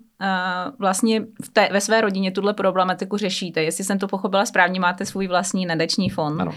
vlastně 0.80 1.22
v 1.44 1.50
té, 1.54 1.70
ve 1.72 1.82
své 1.82 2.02
rodině 2.02 2.32
tuhle 2.32 2.54
problematiku 2.54 3.18
řešíte. 3.18 3.64
Jestli 3.64 3.84
jsem 3.84 4.00
to 4.00 4.08
pochopila 4.08 4.46
správně, 4.46 4.80
máte 4.80 5.06
svůj 5.06 5.28
vlastní 5.28 5.66
nadační 5.66 6.10
fond. 6.10 6.42
Ano. 6.42 6.52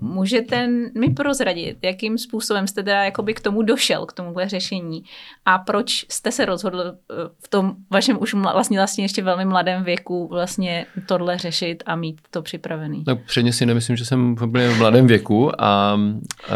Můžete 0.00 0.66
mi 0.98 1.10
prozradit, 1.10 1.78
jakým 1.82 2.18
způsobem 2.18 2.66
jste 2.66 2.82
teda 2.82 3.04
jakoby 3.04 3.34
k 3.34 3.40
tomu 3.40 3.62
došel, 3.62 4.06
k 4.06 4.12
tomuhle 4.12 4.48
řešení 4.48 5.04
a 5.44 5.58
proč 5.58 6.06
jste 6.08 6.32
se 6.32 6.44
rozhodl 6.44 6.78
uh, 6.78 7.16
v 7.44 7.48
tom 7.48 7.74
vašem 7.90 8.18
už 8.20 8.34
vlastně, 8.34 8.78
vlastně 8.78 9.04
ještě 9.04 9.22
velmi 9.22 9.44
mladém 9.44 9.84
věku 9.84 10.28
vlastně 10.28 10.86
tohle 11.06 11.38
řešit 11.38 11.82
a 11.86 11.96
mít 11.96 12.20
to 12.30 12.42
připravený? 12.42 13.04
No, 13.06 13.16
předně 13.16 13.52
si 13.52 13.66
nemyslím, 13.66 13.96
že 13.96 14.04
jsem 14.04 14.36
v 14.36 14.76
mladém 14.78 15.06
věku 15.06 15.62
a 15.62 15.94
uh, 15.94 16.52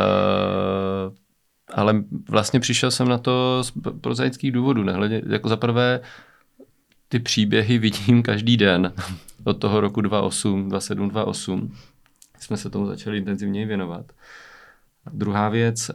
ale 1.75 2.05
vlastně 2.29 2.61
přišel 2.61 2.91
jsem 2.91 3.09
na 3.09 3.19
to 3.19 3.65
z 3.65 3.73
prozaických 4.01 4.53
důvodů. 4.53 4.83
Nehledě, 4.83 5.23
jako 5.29 5.49
za 5.49 5.57
prvé, 5.57 6.01
ty 7.09 7.19
příběhy 7.19 7.79
vidím 7.79 8.23
každý 8.23 8.57
den 8.57 8.93
od 9.45 9.55
toho 9.55 9.81
roku 9.81 10.01
2008, 10.01 10.69
27, 10.69 11.09
2008. 11.09 11.75
Jsme 12.39 12.57
se 12.57 12.71
tomu 12.71 12.87
začali 12.87 13.19
intenzivněji 13.19 13.67
věnovat. 13.67 14.13
Druhá 15.13 15.49
věc, 15.49 15.91
eh, 15.91 15.95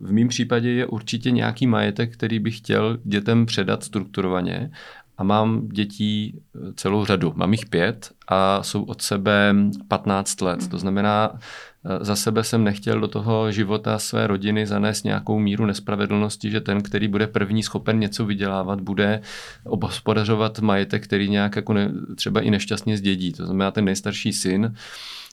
v 0.00 0.12
mém 0.12 0.28
případě 0.28 0.70
je 0.70 0.86
určitě 0.86 1.30
nějaký 1.30 1.66
majetek, 1.66 2.12
který 2.12 2.38
bych 2.38 2.58
chtěl 2.58 2.98
dětem 3.04 3.46
předat 3.46 3.84
strukturovaně 3.84 4.70
a 5.18 5.22
mám 5.24 5.68
dětí 5.68 6.40
eh, 6.54 6.72
celou 6.72 7.04
řadu. 7.04 7.32
Mám 7.36 7.52
jich 7.52 7.66
pět 7.66 8.10
a 8.28 8.62
jsou 8.62 8.82
od 8.82 9.02
sebe 9.02 9.54
15 9.88 10.40
let. 10.40 10.68
To 10.68 10.78
znamená, 10.78 11.38
za 12.00 12.16
sebe 12.16 12.44
jsem 12.44 12.64
nechtěl 12.64 13.00
do 13.00 13.08
toho 13.08 13.52
života 13.52 13.98
své 13.98 14.26
rodiny 14.26 14.66
zanést 14.66 15.04
nějakou 15.04 15.38
míru 15.38 15.66
nespravedlnosti, 15.66 16.50
že 16.50 16.60
ten, 16.60 16.82
který 16.82 17.08
bude 17.08 17.26
první 17.26 17.62
schopen 17.62 17.98
něco 17.98 18.26
vydělávat, 18.26 18.80
bude 18.80 19.20
obhospodařovat 19.64 20.58
majetek, 20.58 21.04
který 21.04 21.30
nějak 21.30 21.56
jako 21.56 21.72
ne, 21.72 21.92
třeba 22.16 22.40
i 22.40 22.50
nešťastně 22.50 22.96
zdědí. 22.96 23.32
To 23.32 23.46
znamená, 23.46 23.70
ten 23.70 23.84
nejstarší 23.84 24.32
syn 24.32 24.74
Eh, 24.74 25.27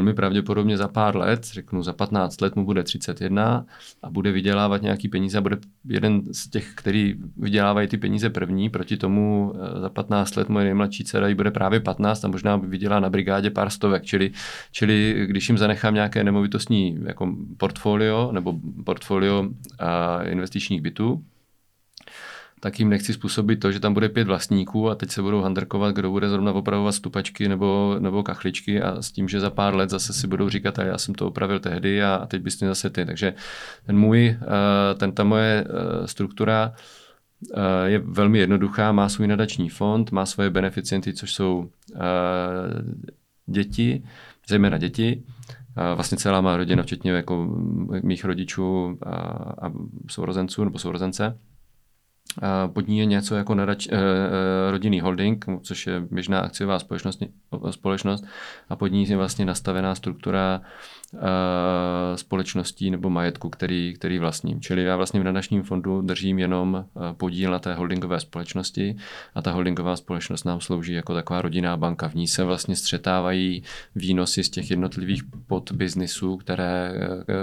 mi 0.00 0.14
pravděpodobně 0.14 0.76
za 0.76 0.88
pár 0.88 1.16
let, 1.16 1.44
řeknu 1.44 1.82
za 1.82 1.92
15 1.92 2.40
let 2.40 2.56
mu 2.56 2.64
bude 2.64 2.82
31 2.82 3.66
a 4.02 4.10
bude 4.10 4.32
vydělávat 4.32 4.82
nějaký 4.82 5.08
peníze 5.08 5.38
a 5.38 5.40
bude 5.40 5.58
jeden 5.88 6.22
z 6.32 6.50
těch, 6.50 6.72
který 6.74 7.14
vydělávají 7.36 7.88
ty 7.88 7.96
peníze 7.96 8.30
první, 8.30 8.70
proti 8.70 8.96
tomu 8.96 9.52
eh, 9.54 9.80
za 9.80 9.88
15 9.88 10.36
let 10.36 10.48
moje 10.48 10.64
nejmladší 10.64 11.04
dcera 11.04 11.28
jí 11.28 11.34
bude 11.34 11.50
právě 11.50 11.80
15 11.80 12.24
a 12.24 12.28
možná 12.28 12.58
by 12.58 12.66
vydělá 12.66 13.00
na 13.00 13.10
brigádě 13.10 13.50
pár 13.50 13.70
stovek, 13.70 14.04
čili, 14.04 14.30
čili 14.72 15.26
když 15.28 15.48
jim 15.48 15.58
zanechám 15.58 15.94
nějaké 15.94 16.24
nemovitostní 16.24 16.98
jako 17.04 17.34
portfolio 17.56 18.32
nebo 18.32 18.54
portfolio 18.84 19.48
a 19.78 20.22
investičních 20.22 20.82
bytů, 20.82 21.24
tak 22.60 22.78
jim 22.78 22.88
nechci 22.88 23.12
způsobit 23.12 23.60
to, 23.60 23.72
že 23.72 23.80
tam 23.80 23.94
bude 23.94 24.08
pět 24.08 24.26
vlastníků 24.26 24.90
a 24.90 24.94
teď 24.94 25.10
se 25.10 25.22
budou 25.22 25.40
handrkovat, 25.40 25.94
kdo 25.94 26.10
bude 26.10 26.28
zrovna 26.28 26.52
opravovat 26.52 26.94
stupačky 26.94 27.48
nebo, 27.48 27.96
nebo 27.98 28.22
kachličky 28.22 28.82
a 28.82 29.02
s 29.02 29.12
tím, 29.12 29.28
že 29.28 29.40
za 29.40 29.50
pár 29.50 29.74
let 29.74 29.90
zase 29.90 30.12
si 30.12 30.26
budou 30.26 30.48
říkat, 30.48 30.78
a 30.78 30.84
já 30.84 30.98
jsem 30.98 31.14
to 31.14 31.26
opravil 31.26 31.58
tehdy 31.58 32.02
a, 32.02 32.26
teď 32.26 32.42
bys 32.42 32.60
mě 32.60 32.68
zase 32.68 32.90
ty. 32.90 33.04
Takže 33.04 33.34
ten 33.86 33.98
můj, 33.98 34.26
eh, 34.26 34.94
ten, 34.94 35.12
ta 35.12 35.24
moje 35.24 35.64
eh, 35.68 36.08
struktura 36.08 36.72
eh, 37.54 37.88
je 37.88 37.98
velmi 37.98 38.38
jednoduchá, 38.38 38.92
má 38.92 39.08
svůj 39.08 39.26
nadační 39.26 39.68
fond, 39.68 40.12
má 40.12 40.26
svoje 40.26 40.50
beneficienty, 40.50 41.12
což 41.12 41.34
jsou 41.34 41.70
děti, 43.46 44.02
zejména 44.48 44.78
děti, 44.78 45.22
vlastně 45.94 46.18
celá 46.18 46.40
má 46.40 46.56
rodina, 46.56 46.82
včetně 46.82 47.10
jako 47.10 47.48
mých 48.02 48.24
rodičů 48.24 48.98
a, 49.02 49.16
a 49.66 49.72
sourozenců 50.08 50.64
nebo 50.64 50.78
sourozence. 50.78 51.38
Pod 52.72 52.88
ní 52.88 52.98
je 52.98 53.04
něco 53.04 53.34
jako 53.34 53.54
nadač, 53.54 53.88
eh, 53.90 53.96
eh, 53.96 54.70
rodinný 54.70 55.00
holding, 55.00 55.44
což 55.62 55.86
je 55.86 56.00
běžná 56.10 56.40
akciová 56.40 56.78
společnost, 56.78 57.22
společnost 57.70 58.24
a 58.68 58.76
pod 58.76 58.86
ní 58.86 59.08
je 59.08 59.16
vlastně 59.16 59.44
nastavená 59.44 59.94
struktura 59.94 60.60
Eh, 61.14 62.16
společností 62.16 62.90
nebo 62.90 63.10
majetku, 63.10 63.50
který, 63.50 63.94
který 63.94 64.18
vlastním. 64.18 64.60
Čili 64.60 64.84
já 64.84 64.96
vlastně 64.96 65.20
v 65.20 65.24
nadačním 65.24 65.62
fondu 65.62 66.00
držím 66.00 66.38
jenom 66.38 66.84
podíl 67.12 67.50
na 67.50 67.58
té 67.58 67.74
holdingové 67.74 68.20
společnosti 68.20 68.96
a 69.34 69.42
ta 69.42 69.52
holdingová 69.52 69.96
společnost 69.96 70.44
nám 70.44 70.60
slouží 70.60 70.92
jako 70.92 71.14
taková 71.14 71.42
rodinná 71.42 71.76
banka. 71.76 72.08
V 72.08 72.14
ní 72.14 72.28
se 72.28 72.44
vlastně 72.44 72.76
střetávají 72.76 73.62
výnosy 73.94 74.44
z 74.44 74.50
těch 74.50 74.70
jednotlivých 74.70 75.22
podbiznisů, 75.46 76.36
které, 76.36 76.92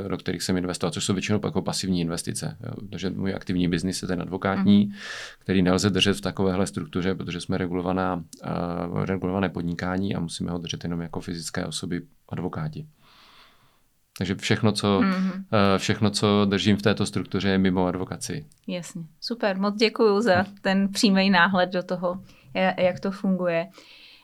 do 0.07 0.17
kterých 0.17 0.43
jsem 0.43 0.57
investoval, 0.57 0.91
což 0.91 1.05
jsou 1.05 1.13
většinou 1.13 1.39
jako 1.43 1.61
pasivní 1.61 2.01
investice. 2.01 2.57
Takže 2.89 3.09
můj 3.09 3.33
aktivní 3.33 3.67
biznis 3.67 4.01
je 4.01 4.07
ten 4.07 4.21
advokátní 4.21 4.74
podnikání, 4.83 4.91
který 5.39 5.61
nelze 5.61 5.89
držet 5.89 6.13
v 6.17 6.21
takovéhle 6.21 6.67
struktuře, 6.67 7.15
protože 7.15 7.41
jsme 7.41 7.57
regulovaná, 7.57 8.23
uh, 8.93 9.05
regulované 9.05 9.49
podnikání 9.49 10.15
a 10.15 10.19
musíme 10.19 10.51
ho 10.51 10.57
držet 10.57 10.83
jenom 10.83 11.01
jako 11.01 11.21
fyzické 11.21 11.65
osoby 11.65 12.01
advokáti. 12.29 12.87
Takže 14.17 14.35
všechno 14.35 14.71
co, 14.71 14.99
mm-hmm. 14.99 15.77
všechno, 15.77 16.09
co 16.09 16.45
držím 16.45 16.77
v 16.77 16.81
této 16.81 17.05
struktuře, 17.05 17.49
je 17.49 17.57
mimo 17.57 17.85
advokaci. 17.85 18.45
Jasně, 18.67 19.03
super. 19.21 19.57
Moc 19.57 19.75
děkuji 19.75 20.21
za 20.21 20.45
ten 20.61 20.89
přímý 20.91 21.29
náhled 21.29 21.73
do 21.73 21.83
toho, 21.83 22.23
jak 22.77 22.99
to 22.99 23.11
funguje. 23.11 23.67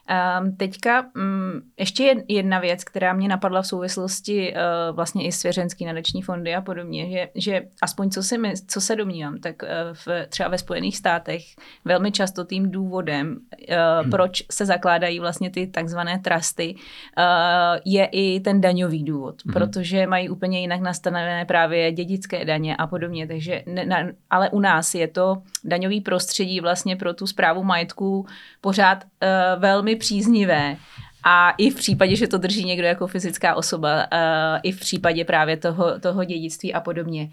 Um, 0.09 0.55
teďka 0.55 1.05
um, 1.15 1.61
ještě 1.79 2.23
jedna 2.27 2.59
věc, 2.59 2.83
která 2.83 3.13
mě 3.13 3.27
napadla 3.27 3.61
v 3.61 3.67
souvislosti 3.67 4.53
uh, 4.53 4.95
vlastně 4.95 5.25
i 5.25 5.31
svěřenský 5.31 5.85
nadační 5.85 6.21
fondy 6.21 6.55
a 6.55 6.61
podobně, 6.61 7.11
že, 7.11 7.27
že 7.35 7.61
aspoň 7.81 8.09
co, 8.09 8.23
si 8.23 8.37
my, 8.37 8.53
co 8.67 8.81
se 8.81 8.95
domnívám, 8.95 9.37
tak 9.37 9.63
uh, 9.63 9.69
v, 9.93 10.27
třeba 10.29 10.49
ve 10.49 10.57
Spojených 10.57 10.97
státech 10.97 11.41
velmi 11.85 12.11
často 12.11 12.43
tím 12.43 12.71
důvodem, 12.71 13.27
uh, 13.29 13.75
hmm. 14.01 14.11
proč 14.11 14.43
se 14.51 14.65
zakládají 14.65 15.19
vlastně 15.19 15.49
ty 15.49 15.67
takzvané 15.67 16.19
trusty, 16.19 16.75
uh, 16.75 17.79
je 17.85 18.05
i 18.05 18.39
ten 18.39 18.61
daňový 18.61 19.03
důvod, 19.03 19.35
hmm. 19.45 19.53
protože 19.53 20.07
mají 20.07 20.29
úplně 20.29 20.61
jinak 20.61 20.81
nastavené 20.81 21.45
právě 21.45 21.91
dědické 21.91 22.45
daně 22.45 22.75
a 22.75 22.87
podobně, 22.87 23.27
takže 23.27 23.63
ne, 23.65 23.85
na, 23.85 23.97
ale 24.29 24.49
u 24.49 24.59
nás 24.59 24.95
je 24.95 25.07
to 25.07 25.41
daňový 25.63 26.01
prostředí 26.01 26.61
vlastně 26.61 26.95
pro 26.95 27.13
tu 27.13 27.27
zprávu 27.27 27.63
majetku 27.63 28.25
pořád 28.61 29.03
uh, 29.03 29.61
velmi 29.61 29.95
příznivé. 30.01 30.77
A 31.23 31.51
i 31.57 31.69
v 31.69 31.75
případě, 31.75 32.15
že 32.15 32.27
to 32.27 32.37
drží 32.37 32.65
někdo 32.65 32.87
jako 32.87 33.07
fyzická 33.07 33.55
osoba, 33.55 33.95
uh, 33.95 34.59
i 34.63 34.71
v 34.71 34.79
případě 34.79 35.25
právě 35.25 35.57
toho, 35.57 35.99
toho 35.99 36.23
dědictví 36.23 36.73
a 36.73 36.81
podobně. 36.81 37.31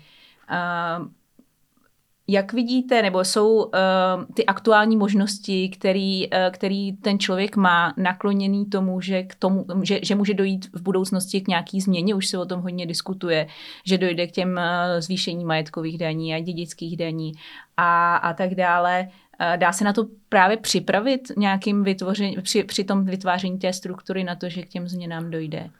Uh, 0.51 1.07
jak 2.29 2.53
vidíte, 2.53 3.03
nebo 3.03 3.25
jsou 3.25 3.57
uh, 3.57 3.71
ty 4.35 4.47
aktuální 4.47 4.97
možnosti, 4.97 5.69
který, 5.69 6.31
uh, 6.31 6.39
který 6.51 6.93
ten 6.93 7.19
člověk 7.19 7.57
má 7.57 7.95
nakloněný 7.97 8.67
tomu, 8.67 9.01
že, 9.01 9.23
k 9.23 9.35
tomu 9.35 9.67
že, 9.83 10.01
že 10.03 10.15
může 10.15 10.35
dojít 10.35 10.71
v 10.73 10.83
budoucnosti 10.83 11.41
k 11.41 11.49
nějaký 11.49 11.81
změně, 11.81 12.15
už 12.15 12.27
se 12.27 12.39
o 12.39 12.47
tom 12.47 12.61
hodně 12.61 12.87
diskutuje, 12.87 13.47
že 13.85 13.99
dojde 13.99 14.27
k 14.27 14.33
těm 14.33 14.49
uh, 14.49 15.01
zvýšení 15.01 15.45
majetkových 15.45 15.99
daní 15.99 16.35
a 16.35 16.41
dědických 16.41 16.97
daní 16.97 17.33
a, 17.77 18.17
a 18.17 18.33
tak 18.35 18.55
dále. 18.55 19.09
Dá 19.57 19.73
se 19.73 19.85
na 19.85 19.93
to 19.93 20.07
právě 20.29 20.57
připravit 20.57 21.33
nějakým 21.37 21.85
vytvoření, 21.85 22.37
při, 22.43 22.65
při 22.65 22.85
tom 22.85 23.05
vytváření 23.05 23.59
té 23.59 23.73
struktury 23.73 24.25
na 24.25 24.35
to, 24.35 24.49
že 24.49 24.63
k 24.63 24.69
těm 24.69 24.89
změnám 24.89 25.31
dojde? 25.31 25.71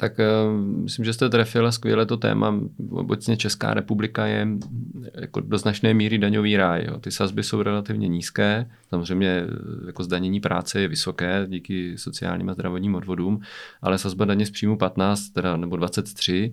Tak 0.00 0.12
uh, 0.18 0.60
myslím, 0.60 1.04
že 1.04 1.12
jste 1.12 1.28
trefila 1.28 1.72
skvěle 1.72 2.06
to 2.06 2.16
téma. 2.16 2.60
Obecně 2.90 3.36
Česká 3.36 3.74
republika 3.74 4.26
je 4.26 4.48
jako 5.14 5.40
do 5.40 5.58
značné 5.58 5.94
míry 5.94 6.18
daňový 6.18 6.56
ráj. 6.56 6.84
Jo. 6.88 6.98
Ty 6.98 7.10
sazby 7.10 7.42
jsou 7.42 7.62
relativně 7.62 8.08
nízké. 8.08 8.70
Samozřejmě 8.88 9.28
eh, 9.28 9.46
jako 9.86 10.04
zdanění 10.04 10.40
práce 10.40 10.80
je 10.80 10.88
vysoké 10.88 11.46
díky 11.48 11.98
sociálním 11.98 12.50
a 12.50 12.54
zdravotním 12.54 12.94
odvodům, 12.94 13.40
ale 13.82 13.98
sazba 13.98 14.24
daně 14.24 14.46
z 14.46 14.50
příjmu 14.50 14.76
15 14.76 15.28
teda, 15.28 15.56
nebo 15.56 15.76
23 15.76 16.52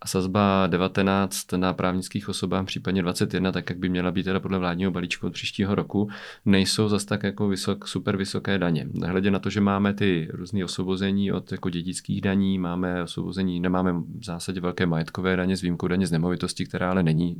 a 0.00 0.08
sazba 0.08 0.66
19 0.66 1.52
na 1.52 1.72
právnických 1.72 2.28
osobách, 2.28 2.66
případně 2.66 3.02
21, 3.02 3.52
tak 3.52 3.70
jak 3.70 3.78
by 3.78 3.88
měla 3.88 4.10
být 4.10 4.22
teda 4.22 4.40
podle 4.40 4.58
vládního 4.58 4.90
balíčku 4.90 5.26
od 5.26 5.32
příštího 5.32 5.74
roku, 5.74 6.08
nejsou 6.44 6.88
zas 6.88 7.04
tak 7.04 7.22
jako 7.22 7.48
vysok, 7.48 7.88
super 7.88 8.16
vysoké 8.16 8.58
daně. 8.58 8.88
Nehledě 8.92 9.30
na 9.30 9.38
to, 9.38 9.50
že 9.50 9.60
máme 9.60 9.94
ty 9.94 10.28
různé 10.32 10.64
osvobození 10.64 11.32
od 11.32 11.52
jako 11.52 11.70
dědických 11.70 12.20
daní, 12.20 12.58
máme 12.58 13.02
osvobození, 13.02 13.60
nemáme 13.60 13.92
v 13.92 14.24
zásadě 14.24 14.60
velké 14.60 14.86
majetkové 14.86 15.36
daně 15.36 15.56
s 15.56 15.62
výjimkou 15.62 15.88
daně 15.88 16.06
z 16.06 16.12
nemovitosti, 16.12 16.66
která 16.66 16.90
ale 16.90 17.02
není 17.02 17.36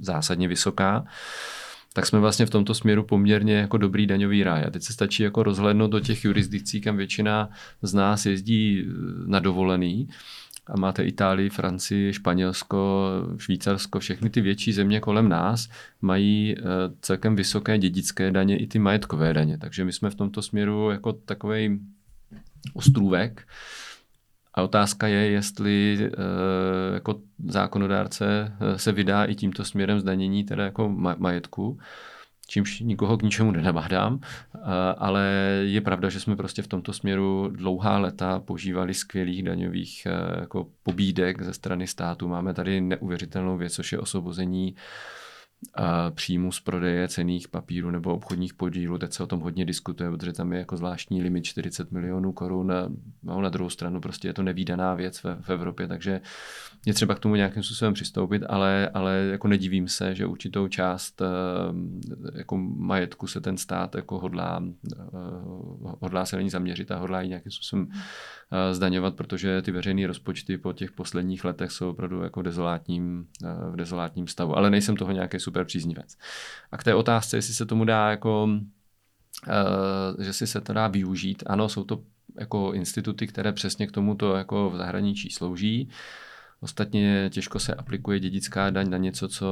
zásadně 0.00 0.48
vysoká, 0.48 1.04
tak 1.92 2.06
jsme 2.06 2.18
vlastně 2.18 2.46
v 2.46 2.50
tomto 2.50 2.74
směru 2.74 3.02
poměrně 3.02 3.54
jako 3.54 3.76
dobrý 3.76 4.06
daňový 4.06 4.42
ráj. 4.42 4.64
A 4.64 4.70
teď 4.70 4.82
se 4.82 4.92
stačí 4.92 5.22
jako 5.22 5.42
rozhlednout 5.42 5.90
do 5.90 6.00
těch 6.00 6.24
jurisdikcí, 6.24 6.80
kam 6.80 6.96
většina 6.96 7.48
z 7.82 7.94
nás 7.94 8.26
jezdí 8.26 8.84
na 9.26 9.40
dovolený 9.40 10.08
a 10.70 10.76
máte 10.76 11.04
Itálii, 11.04 11.50
Francii, 11.50 12.12
Španělsko, 12.12 13.10
Švýcarsko, 13.36 14.00
všechny 14.00 14.30
ty 14.30 14.40
větší 14.40 14.72
země 14.72 15.00
kolem 15.00 15.28
nás 15.28 15.68
mají 16.00 16.54
eh, 16.58 16.62
celkem 17.00 17.36
vysoké 17.36 17.78
dědické 17.78 18.30
daně 18.30 18.58
i 18.58 18.66
ty 18.66 18.78
majetkové 18.78 19.34
daně. 19.34 19.58
Takže 19.58 19.84
my 19.84 19.92
jsme 19.92 20.10
v 20.10 20.14
tomto 20.14 20.42
směru 20.42 20.90
jako 20.90 21.12
takový 21.12 21.80
ostrůvek. 22.74 23.46
A 24.54 24.62
otázka 24.62 25.06
je, 25.06 25.30
jestli 25.30 25.98
e, 26.02 26.94
jako 26.94 27.20
zákonodárce 27.48 28.52
eh, 28.60 28.78
se 28.78 28.92
vydá 28.92 29.24
i 29.24 29.34
tímto 29.34 29.64
směrem 29.64 30.00
zdanění 30.00 30.44
teda 30.44 30.64
jako 30.64 30.88
majetku 31.18 31.78
čímž 32.50 32.80
nikoho 32.80 33.16
k 33.16 33.22
ničemu 33.22 33.50
nenabádám, 33.50 34.20
ale 34.98 35.24
je 35.62 35.80
pravda, 35.80 36.08
že 36.08 36.20
jsme 36.20 36.36
prostě 36.36 36.62
v 36.62 36.66
tomto 36.66 36.92
směru 36.92 37.48
dlouhá 37.48 37.98
leta 37.98 38.40
požívali 38.40 38.94
skvělých 38.94 39.42
daňových 39.42 40.06
e, 40.06 40.40
jako 40.40 40.66
pobídek 40.82 41.42
ze 41.42 41.52
strany 41.52 41.86
státu. 41.86 42.28
Máme 42.28 42.54
tady 42.54 42.80
neuvěřitelnou 42.80 43.56
věc, 43.56 43.74
což 43.74 43.92
je 43.92 43.98
osvobození 43.98 44.74
příjmu 46.10 46.52
z 46.52 46.60
prodeje 46.60 47.08
cených 47.08 47.48
papírů 47.48 47.90
nebo 47.90 48.14
obchodních 48.14 48.54
podílů. 48.54 48.98
Teď 48.98 49.12
se 49.12 49.22
o 49.22 49.26
tom 49.26 49.40
hodně 49.40 49.64
diskutuje, 49.64 50.10
protože 50.10 50.32
tam 50.32 50.52
je 50.52 50.58
jako 50.58 50.76
zvláštní 50.76 51.22
limit 51.22 51.44
40 51.44 51.92
milionů 51.92 52.32
korun 52.32 52.72
a 52.72 53.40
na 53.40 53.48
druhou 53.48 53.70
stranu 53.70 54.00
prostě 54.00 54.28
je 54.28 54.32
to 54.32 54.42
nevýdaná 54.42 54.94
věc 54.94 55.22
v, 55.24 55.38
v 55.40 55.50
Evropě, 55.50 55.88
takže 55.88 56.20
je 56.86 56.94
třeba 56.94 57.14
k 57.14 57.18
tomu 57.18 57.34
nějakým 57.34 57.62
způsobem 57.62 57.94
přistoupit, 57.94 58.42
ale, 58.48 58.90
ale 58.94 59.28
jako 59.30 59.48
nedivím 59.48 59.88
se, 59.88 60.14
že 60.14 60.26
určitou 60.26 60.68
část 60.68 61.22
eh, 61.22 61.26
jako 62.34 62.56
majetku 62.76 63.26
se 63.26 63.40
ten 63.40 63.56
stát 63.56 63.94
jako 63.94 64.18
hodlá, 64.18 64.62
eh, 64.92 64.96
hodlá 66.00 66.24
se 66.24 66.36
na 66.36 66.42
ní 66.42 66.50
zaměřit 66.50 66.90
a 66.90 66.96
hodlá 66.96 67.20
ji 67.20 67.28
nějakým 67.28 67.52
způsobem 67.52 67.88
eh, 67.90 68.74
zdaňovat, 68.74 69.14
protože 69.14 69.62
ty 69.62 69.72
veřejné 69.72 70.06
rozpočty 70.06 70.58
po 70.58 70.72
těch 70.72 70.92
posledních 70.92 71.44
letech 71.44 71.70
jsou 71.70 71.90
opravdu 71.90 72.22
jako 72.22 72.42
dezolátním, 72.42 73.26
v 73.70 73.76
dezolátním 73.76 74.26
stavu. 74.26 74.56
Ale 74.56 74.70
nejsem 74.70 74.96
toho 74.96 75.12
nějaký 75.12 75.40
super 75.50 75.64
příznivec. 75.64 76.16
A 76.72 76.76
k 76.76 76.84
té 76.84 76.94
otázce, 76.94 77.36
jestli 77.36 77.54
se 77.54 77.66
tomu 77.66 77.84
dá 77.84 78.10
jako, 78.10 78.48
že 80.18 80.32
si 80.32 80.46
se 80.46 80.60
to 80.60 80.72
dá 80.72 80.88
využít. 80.88 81.42
Ano, 81.46 81.68
jsou 81.68 81.84
to 81.84 82.02
jako 82.38 82.72
instituty, 82.72 83.26
které 83.26 83.52
přesně 83.52 83.86
k 83.86 83.92
tomuto 83.92 84.36
jako 84.36 84.70
v 84.70 84.76
zahraničí 84.76 85.30
slouží. 85.30 85.88
Ostatně 86.60 87.30
těžko 87.32 87.58
se 87.58 87.74
aplikuje 87.74 88.20
dědická 88.20 88.70
daň 88.70 88.90
na 88.90 88.98
něco, 88.98 89.28
co 89.28 89.46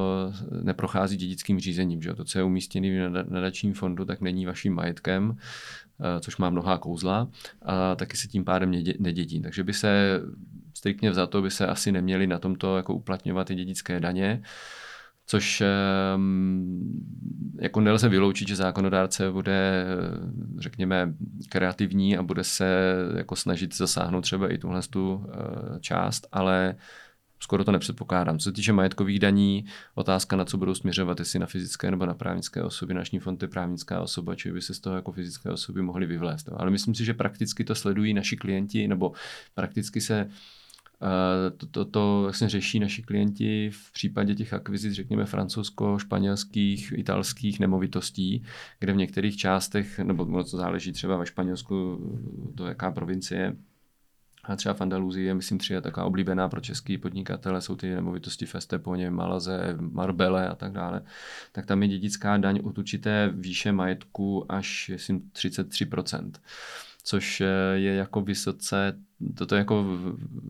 neprochází 0.61 1.17
dědickým 1.17 1.59
řízením. 1.59 2.01
Že? 2.01 2.13
To, 2.13 2.23
co 2.23 2.39
je 2.39 2.43
umístěné 2.43 3.09
v 3.09 3.31
nadačním 3.31 3.73
fondu, 3.73 4.05
tak 4.05 4.21
není 4.21 4.45
vaším 4.45 4.73
majetkem, 4.73 5.37
eh, 5.37 6.19
což 6.19 6.37
má 6.37 6.49
mnohá 6.49 6.77
kouzla, 6.77 7.27
a 7.61 7.95
taky 7.95 8.17
se 8.17 8.27
tím 8.27 8.45
pádem 8.45 8.71
nedědí. 8.99 9.41
Takže 9.41 9.63
by 9.63 9.73
se 9.73 10.21
striktně 10.73 11.11
vzato 11.11 11.41
by 11.41 11.51
se 11.51 11.67
asi 11.67 11.91
neměli 11.91 12.27
na 12.27 12.39
tomto 12.39 12.77
jako 12.77 12.93
uplatňovat 12.93 13.51
i 13.51 13.55
dědické 13.55 13.99
daně 13.99 14.41
což 15.29 15.61
ehm, 15.61 16.81
jako 17.61 17.81
nelze 17.81 18.09
vyloučit, 18.09 18.47
že 18.47 18.55
zákonodárce 18.55 19.31
bude, 19.31 19.85
řekněme, 20.57 21.13
kreativní 21.49 22.17
a 22.17 22.23
bude 22.23 22.43
se 22.43 22.95
jako 23.17 23.35
snažit 23.35 23.75
zasáhnout 23.75 24.21
třeba 24.21 24.51
i 24.51 24.57
tuhle 24.57 24.81
tu 24.89 25.25
eh, 25.27 25.79
část, 25.79 26.27
ale 26.31 26.75
skoro 27.39 27.63
to 27.63 27.71
nepředpokládám. 27.71 28.39
Co 28.39 28.43
se 28.43 28.51
týče 28.51 28.73
majetkových 28.73 29.19
daní, 29.19 29.65
otázka, 29.95 30.35
na 30.35 30.45
co 30.45 30.57
budou 30.57 30.75
směřovat, 30.75 31.19
jestli 31.19 31.39
na 31.39 31.45
fyzické 31.45 31.91
nebo 31.91 32.05
na 32.05 32.13
právnické 32.13 32.63
osoby. 32.63 32.93
Nační 32.93 33.19
fond 33.19 33.41
je 33.41 33.47
právnická 33.47 34.01
osoba, 34.01 34.35
či 34.35 34.51
by 34.51 34.61
se 34.61 34.73
z 34.73 34.79
toho 34.79 34.95
jako 34.95 35.11
fyzické 35.11 35.49
osoby 35.49 35.81
mohly 35.81 36.05
vyvlézt. 36.05 36.49
Ale 36.53 36.71
myslím 36.71 36.95
si, 36.95 37.05
že 37.05 37.13
prakticky 37.13 37.63
to 37.63 37.75
sledují 37.75 38.13
naši 38.13 38.37
klienti, 38.37 38.87
nebo 38.87 39.11
prakticky 39.55 40.01
se 40.01 40.29
to, 41.57 41.65
to, 41.67 41.85
to 41.85 42.19
vlastně 42.23 42.49
řeší 42.49 42.79
naši 42.79 43.01
klienti 43.01 43.69
v 43.73 43.91
případě 43.91 44.35
těch 44.35 44.53
akvizic, 44.53 44.93
řekněme, 44.93 45.23
francouzsko-španělských, 45.23 46.99
italských 46.99 47.59
nemovitostí, 47.59 48.43
kde 48.79 48.93
v 48.93 48.97
některých 48.97 49.37
částech, 49.37 49.99
nebo 49.99 50.43
to 50.43 50.57
záleží 50.57 50.91
třeba 50.91 51.17
ve 51.17 51.25
Španělsku, 51.25 51.99
to 52.55 52.67
jaká 52.67 52.91
provincie, 52.91 53.55
a 54.43 54.55
třeba 54.55 54.73
v 54.73 54.81
Andaluzii 54.81 55.25
je, 55.25 55.33
myslím, 55.33 55.57
tři 55.57 55.73
je 55.73 55.81
taková 55.81 56.05
oblíbená 56.05 56.49
pro 56.49 56.61
český 56.61 56.97
podnikatele, 56.97 57.61
jsou 57.61 57.75
ty 57.75 57.89
nemovitosti 57.89 58.45
v 58.45 58.55
Esteponě, 58.55 59.09
Malaze, 59.09 59.77
Marbele 59.79 60.49
a 60.49 60.55
tak 60.55 60.71
dále. 60.71 61.01
Tak 61.51 61.65
tam 61.65 61.81
je 61.83 61.89
dědická 61.89 62.37
daň 62.37 62.59
od 62.63 62.77
určité 62.77 63.29
výše 63.33 63.71
majetku 63.71 64.51
až, 64.51 64.89
myslím, 64.93 65.19
33%. 65.19 66.31
což 67.03 67.43
je 67.73 67.95
jako 67.95 68.21
vysoce 68.21 68.99
toto 69.35 69.55
jako, 69.55 69.85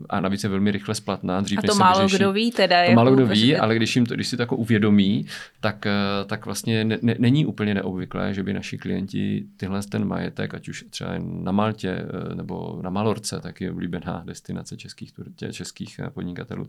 a 0.08 0.20
navíc 0.20 0.42
je 0.42 0.48
velmi 0.50 0.70
rychle 0.70 0.94
splatná. 0.94 1.40
Dřív, 1.40 1.58
a 1.58 1.62
to 1.62 1.74
málo 1.74 2.02
vyřeší, 2.02 2.16
kdo 2.16 2.32
ví 2.32 2.50
teda. 2.50 2.76
To 2.76 2.90
jako 2.90 2.94
málo 2.94 3.14
kdo 3.14 3.26
ví, 3.26 3.56
ale 3.56 3.76
když, 3.76 3.96
jim 3.96 4.06
to, 4.06 4.14
když 4.14 4.28
si 4.28 4.36
to 4.36 4.42
jako 4.42 4.56
uvědomí, 4.56 5.26
tak, 5.60 5.86
eh, 5.86 5.92
tak 6.26 6.44
vlastně 6.46 6.84
ne, 6.84 6.98
ne, 7.02 7.14
není 7.18 7.46
úplně 7.46 7.74
neobvyklé, 7.74 8.34
že 8.34 8.42
by 8.42 8.52
naši 8.52 8.78
klienti 8.78 9.44
tyhle 9.56 9.82
ten 9.82 10.04
majetek, 10.04 10.54
ať 10.54 10.68
už 10.68 10.84
třeba 10.90 11.10
na 11.18 11.52
Maltě 11.52 11.90
eh, 11.90 12.34
nebo 12.34 12.80
na 12.82 12.90
Malorce, 12.90 13.40
tak 13.40 13.60
je 13.60 13.70
oblíbená 13.70 14.22
destinace 14.26 14.76
českých, 14.76 15.12
českých 15.52 15.98
eh, 15.98 16.10
podnikatelů, 16.10 16.66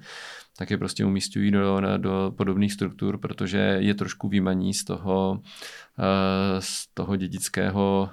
tak 0.58 0.72
je 0.72 0.78
prostě 0.78 1.06
umístují 1.06 1.52
do, 1.52 1.82
do 1.98 2.34
podobných 2.38 2.74
struktur, 2.74 3.18
protože 3.18 3.78
je 3.80 3.94
trošku 3.94 4.28
výmaní 4.28 4.74
z 4.74 4.84
toho, 4.84 5.42
z 6.60 6.88
toho 6.94 7.16
dědického 7.16 8.10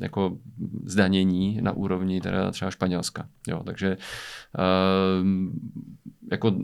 jako 0.00 0.38
zdanění 0.84 1.58
na 1.62 1.72
úrovni 1.72 2.20
teda 2.20 2.43
třeba 2.50 2.70
Španělska. 2.70 3.28
Jo, 3.48 3.62
takže 3.66 3.96
jako 6.30 6.56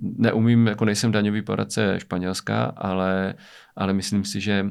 neumím, 0.00 0.66
jako 0.66 0.84
nejsem 0.84 1.12
daňový 1.12 1.42
poradce 1.42 2.00
Španělska, 2.00 2.64
ale, 2.64 3.34
ale 3.76 3.92
myslím 3.92 4.24
si, 4.24 4.40
že 4.40 4.66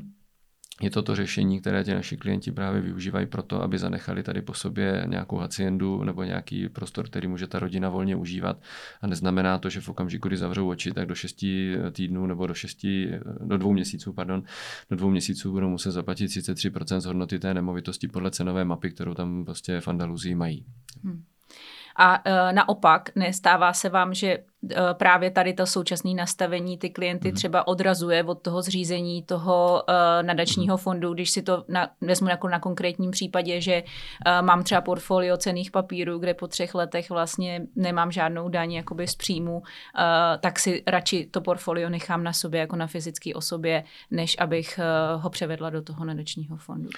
je 0.82 0.89
to 0.89 1.01
to 1.01 1.15
řešení, 1.15 1.61
které 1.61 1.84
ti 1.84 1.93
naši 1.93 2.17
klienti 2.17 2.51
právě 2.51 2.82
využívají 2.82 3.25
pro 3.25 3.43
to, 3.43 3.61
aby 3.61 3.78
zanechali 3.78 4.23
tady 4.23 4.41
po 4.41 4.53
sobě 4.53 5.03
nějakou 5.07 5.38
haciendu 5.38 6.03
nebo 6.03 6.23
nějaký 6.23 6.69
prostor, 6.69 7.05
který 7.05 7.28
může 7.28 7.47
ta 7.47 7.59
rodina 7.59 7.89
volně 7.89 8.15
užívat. 8.15 8.61
A 9.01 9.07
neznamená 9.07 9.57
to, 9.57 9.69
že 9.69 9.82
v 9.82 9.89
okamžiku, 9.89 10.28
kdy 10.28 10.38
zavřou 10.38 10.69
oči, 10.69 10.91
tak 10.91 11.07
do 11.07 11.15
šesti 11.15 11.75
týdnů 11.91 12.25
nebo 12.25 12.47
do 12.47 12.53
šesti, 12.53 13.11
do 13.39 13.57
dvou 13.57 13.73
měsíců, 13.73 14.13
pardon, 14.13 14.43
do 14.89 14.95
dvou 14.95 15.09
měsíců 15.09 15.51
budou 15.51 15.69
muset 15.69 15.91
zaplatit 15.91 16.25
33% 16.25 16.99
z 16.99 17.05
hodnoty 17.05 17.39
té 17.39 17.53
nemovitosti 17.53 18.07
podle 18.07 18.32
cenové 18.32 18.65
mapy, 18.65 18.91
kterou 18.91 19.13
tam 19.13 19.45
prostě 19.45 19.82
v 19.82 19.88
Andaluzii 19.88 20.36
mají. 20.36 20.65
Hmm. 21.03 21.23
A 21.98 22.26
uh, 22.26 22.54
naopak, 22.54 23.10
nestává 23.16 23.74
se 23.74 23.89
vám, 23.89 24.14
že 24.14 24.38
uh, 24.38 24.70
právě 24.93 25.32
tady 25.32 25.54
to 25.54 25.66
současné 25.66 26.14
nastavení 26.14 26.78
ty 26.78 26.89
klienty 26.89 27.30
mm. 27.30 27.36
třeba 27.36 27.68
odrazuje 27.68 28.24
od 28.24 28.41
toho 28.41 28.62
zřízení 28.62 29.24
toho 29.24 29.84
uh, 29.89 30.28
nadačního 30.28 30.74
mm. 30.74 30.78
fondu, 30.78 31.14
když 31.14 31.30
si 31.30 31.41
to 31.41 31.66
na, 31.68 31.89
vezmu 32.02 32.30
jako 32.30 32.48
na 32.50 32.60
konkrétním 32.60 33.12
případě, 33.12 33.62
že 33.62 33.84
uh, 33.84 34.45
mám 34.45 34.64
třeba 34.64 34.82
portfolio 34.82 35.38
cených 35.38 35.72
papírů, 35.72 36.20
kde 36.20 36.34
po 36.34 36.48
třech 36.48 36.76
letech 36.76 37.10
vlastně 37.10 37.62
nemám 37.76 38.12
žádnou 38.12 38.50
daň 38.50 38.72
jakoby 38.72 39.08
z 39.08 39.16
příjmu, 39.16 39.58
uh, 39.58 39.64
tak 40.39 40.60
si 40.60 40.84
radši 40.88 41.26
to 41.32 41.41
portfolio 41.41 41.89
nechám 41.89 42.24
na 42.24 42.34
sobě 42.34 42.60
jako 42.60 42.76
na 42.76 42.88
fyzické 42.88 43.34
osobě, 43.34 43.84
než 44.12 44.36
abych 44.39 44.80
uh, 44.80 45.22
ho 45.22 45.30
převedla 45.30 45.70
do 45.70 45.82
toho 45.82 46.06
nadačního 46.06 46.58
fondu. 46.58 46.89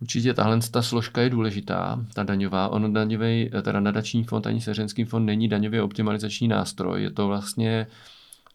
Určitě 0.00 0.34
tahle 0.34 0.58
ta 0.70 0.82
složka 0.82 1.20
je 1.20 1.30
důležitá, 1.30 2.06
ta 2.14 2.22
daňová. 2.22 2.68
On 2.68 2.92
daňový, 2.92 3.50
teda 3.62 3.80
nadační 3.80 4.24
fond 4.24 4.46
ani 4.46 4.60
seřenský 4.60 5.04
fond 5.04 5.26
není 5.26 5.48
daňově 5.48 5.82
optimalizační 5.82 6.48
nástroj. 6.48 7.02
Je 7.02 7.10
to 7.10 7.26
vlastně 7.26 7.86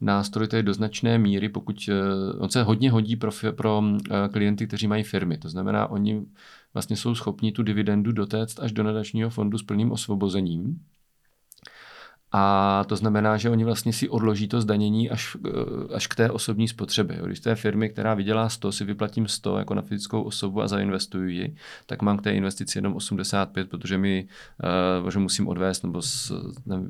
nástroj 0.01 0.47
té 0.47 0.63
do 0.63 0.73
značné 0.73 1.17
míry, 1.17 1.49
pokud 1.49 1.89
eh, 1.89 1.93
on 2.37 2.49
se 2.49 2.63
hodně 2.63 2.91
hodí 2.91 3.15
pro, 3.15 3.31
pro 3.51 3.83
eh, 4.11 4.29
klienty, 4.29 4.67
kteří 4.67 4.87
mají 4.87 5.03
firmy. 5.03 5.37
To 5.37 5.49
znamená, 5.49 5.87
oni 5.87 6.25
vlastně 6.73 6.95
jsou 6.95 7.15
schopni 7.15 7.51
tu 7.51 7.63
dividendu 7.63 8.11
dotéct 8.11 8.59
až 8.59 8.71
do 8.71 8.83
nadačního 8.83 9.29
fondu 9.29 9.57
s 9.57 9.63
plným 9.63 9.91
osvobozením. 9.91 10.79
A 12.37 12.83
to 12.87 12.95
znamená, 12.95 13.37
že 13.37 13.49
oni 13.49 13.63
vlastně 13.63 13.93
si 13.93 14.09
odloží 14.09 14.47
to 14.47 14.61
zdanění 14.61 15.09
až, 15.09 15.37
eh, 15.47 15.95
až 15.95 16.07
k 16.07 16.15
té 16.15 16.31
osobní 16.31 16.67
spotřebě. 16.67 17.19
Když 17.25 17.39
té 17.39 17.55
firmy, 17.55 17.89
která 17.89 18.13
vydělá 18.13 18.49
100, 18.49 18.71
si 18.71 18.85
vyplatím 18.85 19.27
100 19.27 19.57
jako 19.57 19.73
na 19.73 19.81
fyzickou 19.81 20.21
osobu 20.21 20.61
a 20.61 20.67
zainvestuji 20.67 21.35
ji, 21.35 21.55
tak 21.85 22.01
mám 22.01 22.17
k 22.17 22.21
té 22.21 22.33
investici 22.33 22.77
jenom 22.77 22.95
85, 22.95 23.69
protože 23.69 23.97
mi 23.97 24.27
uh, 25.03 25.09
že 25.09 25.19
musím 25.19 25.47
odvést, 25.47 25.83
nebo 25.83 26.01
s, 26.01 26.31
ne, 26.65 26.75
uh, 26.77 26.85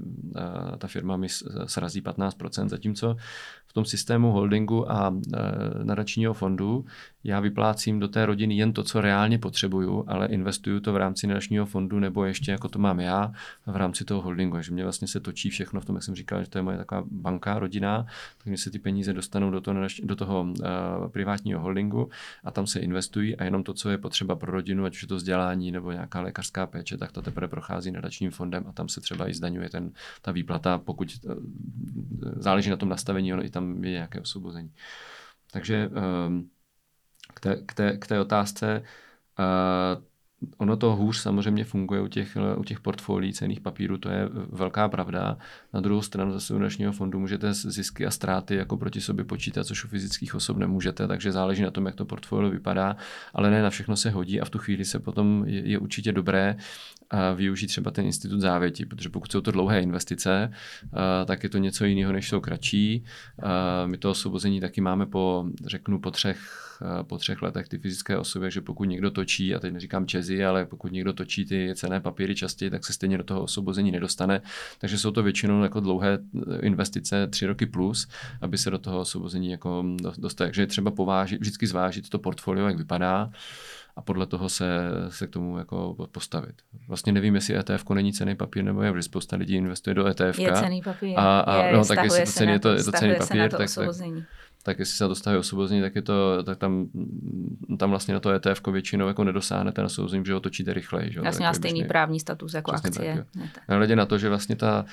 ta 0.77 0.87
firma 0.87 1.17
mi 1.17 1.27
srazí 1.65 2.01
15%, 2.01 2.69
zatímco 2.69 3.15
tom 3.75 3.85
systému 3.85 4.31
holdingu 4.31 4.91
a 4.91 5.09
uh, 5.09 5.19
nadačního 5.83 6.33
fondu 6.33 6.85
já 7.25 7.39
vyplácím 7.39 7.99
do 7.99 8.07
té 8.07 8.25
rodiny 8.25 8.55
jen 8.55 8.73
to, 8.73 8.83
co 8.83 9.01
reálně 9.01 9.37
potřebuju, 9.39 10.03
ale 10.07 10.27
investuju 10.27 10.79
to 10.79 10.93
v 10.93 10.97
rámci 10.97 11.27
nadačního 11.27 11.65
fondu 11.65 11.99
nebo 11.99 12.25
ještě 12.25 12.51
jako 12.51 12.67
to 12.67 12.79
mám 12.79 12.99
já 12.99 13.31
v 13.65 13.75
rámci 13.75 14.05
toho 14.05 14.21
holdingu. 14.21 14.55
Takže 14.55 14.71
mě 14.71 14.83
vlastně 14.83 15.07
se 15.07 15.19
točí 15.19 15.49
všechno 15.49 15.81
v 15.81 15.85
tom, 15.85 15.95
jak 15.95 16.03
jsem 16.03 16.15
říkal, 16.15 16.43
že 16.43 16.49
to 16.49 16.57
je 16.57 16.61
moje 16.61 16.77
taková 16.77 17.03
banka, 17.11 17.59
rodina, 17.59 18.05
takže 18.43 18.63
se 18.63 18.71
ty 18.71 18.79
peníze 18.79 19.13
dostanou 19.13 19.51
do 19.51 19.61
toho, 19.61 19.79
do 20.03 20.15
toho 20.15 20.41
uh, 20.41 21.07
privátního 21.07 21.59
holdingu 21.59 22.09
a 22.43 22.51
tam 22.51 22.67
se 22.67 22.79
investují 22.79 23.35
a 23.35 23.43
jenom 23.43 23.63
to, 23.63 23.73
co 23.73 23.89
je 23.89 23.97
potřeba 23.97 24.35
pro 24.35 24.51
rodinu, 24.51 24.85
ať 24.85 24.95
už 24.95 25.01
je 25.01 25.07
to 25.07 25.15
vzdělání 25.15 25.71
nebo 25.71 25.91
nějaká 25.91 26.21
lékařská 26.21 26.67
péče, 26.67 26.97
tak 26.97 27.11
to 27.11 27.21
teprve 27.21 27.47
prochází 27.47 27.91
nadačním 27.91 28.31
fondem 28.31 28.63
a 28.67 28.71
tam 28.71 28.89
se 28.89 29.01
třeba 29.01 29.29
i 29.29 29.33
zdaňuje 29.33 29.69
ten, 29.69 29.91
ta 30.21 30.31
výplata, 30.31 30.77
pokud 30.77 31.19
uh, 31.23 31.33
záleží 32.35 32.69
na 32.69 32.77
tom 32.77 32.89
nastavení, 32.89 33.33
ono 33.33 33.45
i 33.45 33.49
tam 33.49 33.64
je 33.83 33.91
nějaké 33.91 34.21
osvobození. 34.21 34.71
Takže 35.51 35.89
um, 36.27 36.49
k 37.33 37.39
té, 37.39 37.55
k 37.65 37.73
té, 37.73 37.97
k 37.97 38.07
té 38.07 38.19
otázce, 38.19 38.83
uh, 39.39 40.03
ono 40.57 40.77
to 40.77 40.95
hůř 40.95 41.17
samozřejmě 41.17 41.63
funguje 41.63 42.01
u 42.01 42.07
těch, 42.07 42.37
u 42.57 42.63
těch 42.63 42.79
portfolií 42.79 43.33
cených 43.33 43.61
papírů, 43.61 43.97
to 43.97 44.09
je 44.09 44.29
velká 44.49 44.89
pravda. 44.89 45.37
Na 45.73 45.81
druhou 45.81 46.01
stranu 46.01 46.33
zase 46.33 46.53
u 46.53 46.57
našeho 46.57 46.93
fondu 46.93 47.19
můžete 47.19 47.53
zisky 47.53 48.05
a 48.05 48.11
ztráty 48.11 48.55
jako 48.55 48.77
proti 48.77 49.01
sobě 49.01 49.25
počítat, 49.25 49.63
což 49.63 49.85
u 49.85 49.87
fyzických 49.87 50.35
osob 50.35 50.57
nemůžete, 50.57 51.07
takže 51.07 51.31
záleží 51.31 51.63
na 51.63 51.71
tom, 51.71 51.85
jak 51.85 51.95
to 51.95 52.05
portfolio 52.05 52.49
vypadá, 52.49 52.95
ale 53.33 53.51
ne 53.51 53.61
na 53.61 53.69
všechno 53.69 53.95
se 53.95 54.09
hodí 54.09 54.41
a 54.41 54.45
v 54.45 54.49
tu 54.49 54.59
chvíli 54.59 54.85
se 54.85 54.99
potom 54.99 55.43
je, 55.47 55.69
je 55.69 55.79
určitě 55.79 56.11
dobré 56.11 56.57
využít 57.35 57.67
třeba 57.67 57.91
ten 57.91 58.05
institut 58.05 58.39
závěti, 58.39 58.85
protože 58.85 59.09
pokud 59.09 59.31
jsou 59.31 59.41
to 59.41 59.51
dlouhé 59.51 59.81
investice, 59.81 60.51
tak 61.25 61.43
je 61.43 61.49
to 61.49 61.57
něco 61.57 61.85
jiného, 61.85 62.13
než 62.13 62.29
jsou 62.29 62.39
kratší. 62.39 63.03
My 63.85 63.97
to 63.97 64.11
osvobození 64.11 64.61
taky 64.61 64.81
máme 64.81 65.05
po, 65.05 65.45
řeknu, 65.65 65.99
po 65.99 66.11
třech, 66.11 66.61
po 67.07 67.17
třech 67.17 67.41
letech 67.41 67.67
ty 67.67 67.77
fyzické 67.77 68.17
osoby, 68.17 68.51
že 68.51 68.61
pokud 68.61 68.83
někdo 68.83 69.11
točí, 69.11 69.55
a 69.55 69.59
teď 69.59 69.73
neříkám 69.73 70.07
čezi, 70.07 70.45
ale 70.45 70.65
pokud 70.65 70.91
někdo 70.91 71.13
točí 71.13 71.45
ty 71.45 71.73
cené 71.75 71.99
papíry 72.01 72.35
častěji, 72.35 72.71
tak 72.71 72.85
se 72.85 72.93
stejně 72.93 73.17
do 73.17 73.23
toho 73.23 73.41
osvobození 73.41 73.91
nedostane. 73.91 74.41
Takže 74.79 74.97
jsou 74.97 75.11
to 75.11 75.23
většinou 75.23 75.63
jako 75.63 75.79
dlouhé 75.79 76.19
investice, 76.61 77.27
tři 77.27 77.45
roky 77.45 77.65
plus, 77.65 78.07
aby 78.41 78.57
se 78.57 78.69
do 78.69 78.77
toho 78.77 78.99
osvobození 78.99 79.51
jako 79.51 79.85
dostat. 80.17 80.45
Takže 80.45 80.61
je 80.61 80.67
třeba 80.67 80.91
povážit, 80.91 81.41
vždycky 81.41 81.67
zvážit 81.67 82.09
to 82.09 82.19
portfolio, 82.19 82.67
jak 82.67 82.77
vypadá 82.77 83.29
a 83.95 84.01
podle 84.01 84.27
toho 84.27 84.49
se, 84.49 84.79
se 85.09 85.27
k 85.27 85.29
tomu 85.29 85.57
jako 85.57 86.07
postavit. 86.11 86.55
Vlastně 86.87 87.13
nevím, 87.13 87.35
jestli 87.35 87.57
ETF 87.57 87.89
není 87.93 88.13
cený 88.13 88.35
papír 88.35 88.63
nebo 88.63 88.81
je, 88.81 88.91
protože 88.91 89.03
spousta 89.03 89.35
lidí 89.35 89.55
investuje 89.55 89.93
do 89.93 90.07
ETF. 90.07 90.39
Je 90.39 90.51
cený 90.53 90.81
papír. 90.81 91.19
A, 91.19 91.39
a 91.39 91.63
je, 91.63 91.73
no, 91.73 91.85
tak 91.85 92.03
jestli 92.03 92.25
to 92.25 92.31
cený, 92.31 92.51
je 92.51 92.59
to, 92.59 92.69
je 92.69 92.83
to 92.83 92.91
cený 92.91 93.15
papír, 93.15 93.51
tak, 93.51 93.69
tak, 93.75 93.89
tak 94.63 94.79
jestli 94.79 94.97
se 94.97 95.03
na 95.03 95.07
to 95.07 95.15
staví 95.15 95.37
osvobození, 95.37 95.81
tak, 95.81 95.95
je 95.95 96.01
to, 96.01 96.43
tak 96.43 96.57
tam, 96.57 96.89
tam 97.79 97.89
vlastně 97.89 98.13
na 98.13 98.19
to 98.19 98.29
ETF 98.29 98.67
většinou 98.71 99.07
jako 99.07 99.23
nedosáhnete 99.23 99.81
na 99.81 99.89
souzení, 99.89 100.25
že 100.25 100.33
ho 100.33 100.39
točíte 100.39 100.73
rychleji. 100.73 101.11
Že? 101.13 101.21
Vlastně 101.21 101.45
má 101.45 101.53
stejný 101.53 101.83
právní 101.83 102.19
status 102.19 102.53
jako 102.53 102.71
akcie. 102.71 103.25
Tak, 103.67 103.89
na 103.95 104.05
to, 104.05 104.17
že 104.17 104.29
vlastně 104.29 104.55
ta 104.55 104.85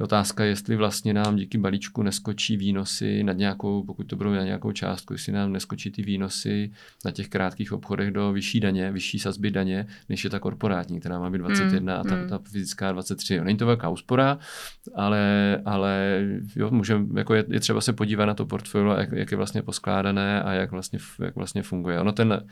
je 0.00 0.04
otázka, 0.04 0.44
jestli 0.44 0.76
vlastně 0.76 1.14
nám 1.14 1.36
díky 1.36 1.58
balíčku 1.58 2.02
neskočí 2.02 2.56
výnosy 2.56 3.24
nad 3.24 3.32
nějakou, 3.32 3.84
pokud 3.84 4.04
to 4.04 4.16
budou 4.16 4.32
na 4.32 4.44
nějakou 4.44 4.72
částku, 4.72 5.12
jestli 5.12 5.32
nám 5.32 5.52
neskočí 5.52 5.90
ty 5.90 6.02
výnosy 6.02 6.72
na 7.04 7.10
těch 7.10 7.28
krátkých 7.28 7.72
obchodech 7.72 8.10
do 8.10 8.32
vyšší 8.32 8.60
daně, 8.60 8.92
vyšší 8.92 9.18
sazby 9.18 9.50
daně, 9.50 9.86
než 10.08 10.24
je 10.24 10.30
ta 10.30 10.38
korporátní, 10.38 11.00
která 11.00 11.18
má 11.18 11.30
být 11.30 11.38
21 11.38 11.94
mm, 11.94 12.00
a 12.00 12.04
ta, 12.04 12.16
mm. 12.16 12.28
ta 12.28 12.38
fyzická 12.38 12.92
23. 12.92 13.34
Jo, 13.34 13.44
není 13.44 13.58
to 13.58 13.66
velká 13.66 13.88
úspora, 13.88 14.38
ale, 14.94 15.60
ale 15.64 16.22
jo, 16.56 16.70
můžem, 16.70 17.16
jako 17.16 17.34
je, 17.34 17.44
je, 17.48 17.60
třeba 17.60 17.80
se 17.80 17.92
podívat 17.92 18.26
na 18.26 18.34
to 18.34 18.46
portfolio, 18.46 18.94
jak, 18.94 19.12
jak 19.12 19.30
je 19.30 19.36
vlastně 19.36 19.62
poskládané 19.62 20.42
a 20.42 20.52
jak 20.52 20.70
vlastně, 20.70 20.98
jak 21.24 21.36
vlastně 21.36 21.62
funguje. 21.62 22.00
Ono 22.00 22.12
ten 22.12 22.46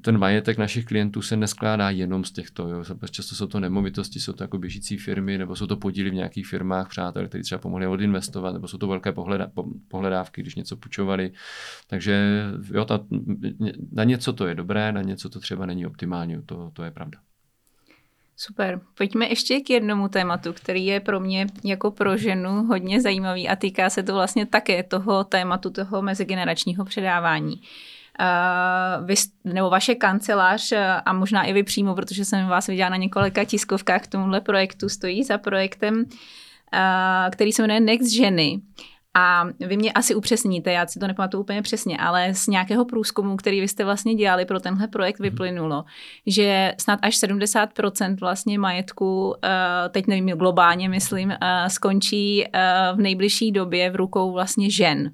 ten 0.00 0.18
majetek 0.18 0.58
našich 0.58 0.84
klientů 0.84 1.22
se 1.22 1.36
neskládá 1.36 1.90
jenom 1.90 2.24
z 2.24 2.32
těchto. 2.32 2.68
Jo. 2.68 2.84
Často 3.10 3.34
jsou 3.34 3.46
to 3.46 3.60
nemovitosti, 3.60 4.20
jsou 4.20 4.32
to 4.32 4.44
jako 4.44 4.58
běžící 4.58 4.96
firmy, 4.96 5.38
nebo 5.38 5.56
jsou 5.56 5.66
to 5.66 5.76
podíly 5.76 6.10
v 6.10 6.14
nějakých 6.14 6.46
firmách, 6.46 6.88
přátel, 6.88 7.28
kteří 7.28 7.42
třeba 7.42 7.58
pomohli 7.58 7.86
odinvestovat, 7.86 8.52
nebo 8.52 8.68
jsou 8.68 8.78
to 8.78 8.86
velké 8.86 9.12
pohleda, 9.12 9.50
pohledávky, 9.88 10.42
když 10.42 10.54
něco 10.54 10.76
půjčovali. 10.76 11.32
Takže 11.86 12.44
jo, 12.74 12.84
ta, 12.84 13.00
na 13.92 14.04
něco 14.04 14.32
to 14.32 14.46
je 14.46 14.54
dobré, 14.54 14.92
na 14.92 15.02
něco 15.02 15.28
to 15.28 15.40
třeba 15.40 15.66
není 15.66 15.86
optimální, 15.86 16.42
to, 16.46 16.70
to 16.72 16.82
je 16.82 16.90
pravda. 16.90 17.18
Super. 18.36 18.80
Pojďme 18.94 19.28
ještě 19.28 19.60
k 19.60 19.70
jednomu 19.70 20.08
tématu, 20.08 20.52
který 20.52 20.86
je 20.86 21.00
pro 21.00 21.20
mě 21.20 21.46
jako 21.64 21.90
pro 21.90 22.16
ženu 22.16 22.50
hodně 22.64 23.00
zajímavý 23.00 23.48
a 23.48 23.56
týká 23.56 23.90
se 23.90 24.02
to 24.02 24.14
vlastně 24.14 24.46
také 24.46 24.82
toho 24.82 25.24
tématu 25.24 25.70
toho 25.70 26.02
mezigeneračního 26.02 26.84
předávání. 26.84 27.52
Uh, 27.52 27.62
vy, 29.04 29.14
nebo 29.44 29.70
vaše 29.70 29.94
kancelář 29.94 30.72
a 31.04 31.12
možná 31.12 31.44
i 31.44 31.52
vy 31.52 31.62
přímo, 31.62 31.94
protože 31.94 32.24
jsem 32.24 32.46
vás 32.46 32.66
viděla 32.66 32.88
na 32.88 32.96
několika 32.96 33.44
tiskovkách 33.44 34.02
k 34.02 34.06
tomuhle 34.06 34.40
projektu, 34.40 34.88
stojí 34.88 35.24
za 35.24 35.38
projektem, 35.38 35.94
uh, 35.98 37.30
který 37.30 37.52
se 37.52 37.62
jmenuje 37.62 37.80
Next 37.80 38.12
Ženy. 38.12 38.60
A 39.14 39.44
vy 39.60 39.76
mě 39.76 39.92
asi 39.92 40.14
upřesníte, 40.14 40.72
já 40.72 40.86
si 40.86 40.98
to 40.98 41.06
nepamatuju 41.06 41.42
úplně 41.42 41.62
přesně, 41.62 41.98
ale 41.98 42.34
z 42.34 42.46
nějakého 42.46 42.84
průzkumu, 42.84 43.36
který 43.36 43.60
vy 43.60 43.68
jste 43.68 43.84
vlastně 43.84 44.14
dělali 44.14 44.44
pro 44.44 44.60
tenhle 44.60 44.88
projekt, 44.88 45.18
mhm. 45.18 45.30
vyplynulo, 45.30 45.84
že 46.26 46.74
snad 46.80 46.98
až 47.02 47.14
70% 47.14 48.16
vlastně 48.20 48.58
majetku, 48.58 49.34
eh, 49.44 49.88
teď 49.88 50.06
nevím, 50.06 50.28
globálně 50.28 50.88
myslím, 50.88 51.30
eh, 51.30 51.70
skončí 51.70 52.44
eh, 52.46 52.50
v 52.94 53.00
nejbližší 53.00 53.52
době 53.52 53.90
v 53.90 53.96
rukou 53.96 54.32
vlastně 54.32 54.70
žen 54.70 55.10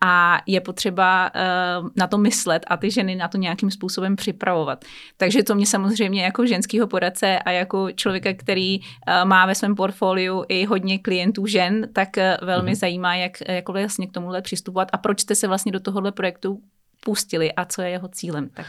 a 0.00 0.40
je 0.46 0.60
potřeba 0.60 1.30
uh, 1.34 1.88
na 1.96 2.06
to 2.06 2.18
myslet 2.18 2.64
a 2.68 2.76
ty 2.76 2.90
ženy 2.90 3.14
na 3.14 3.28
to 3.28 3.38
nějakým 3.38 3.70
způsobem 3.70 4.16
připravovat. 4.16 4.84
Takže 5.16 5.42
to 5.42 5.54
mě 5.54 5.66
samozřejmě 5.66 6.22
jako 6.22 6.46
ženského 6.46 6.86
poradce 6.86 7.38
a 7.38 7.50
jako 7.50 7.92
člověka, 7.92 8.34
který 8.34 8.80
uh, 8.80 8.84
má 9.24 9.46
ve 9.46 9.54
svém 9.54 9.74
portfoliu 9.74 10.44
i 10.48 10.64
hodně 10.64 10.98
klientů 10.98 11.46
žen, 11.46 11.88
tak 11.92 12.08
uh, 12.16 12.46
velmi 12.46 12.72
mm-hmm. 12.72 12.78
zajímá, 12.78 13.14
jak 13.14 13.32
jako 13.48 13.72
vlastně 13.72 14.06
k 14.06 14.12
tomuhle 14.12 14.42
přistupovat 14.42 14.88
a 14.92 14.98
proč 14.98 15.20
jste 15.20 15.34
se 15.34 15.48
vlastně 15.48 15.72
do 15.72 15.80
tohohle 15.80 16.12
projektu 16.12 16.60
pustili 17.04 17.52
a 17.52 17.64
co 17.64 17.82
je 17.82 17.90
jeho 17.90 18.08
cílem. 18.08 18.48
Tak. 18.54 18.66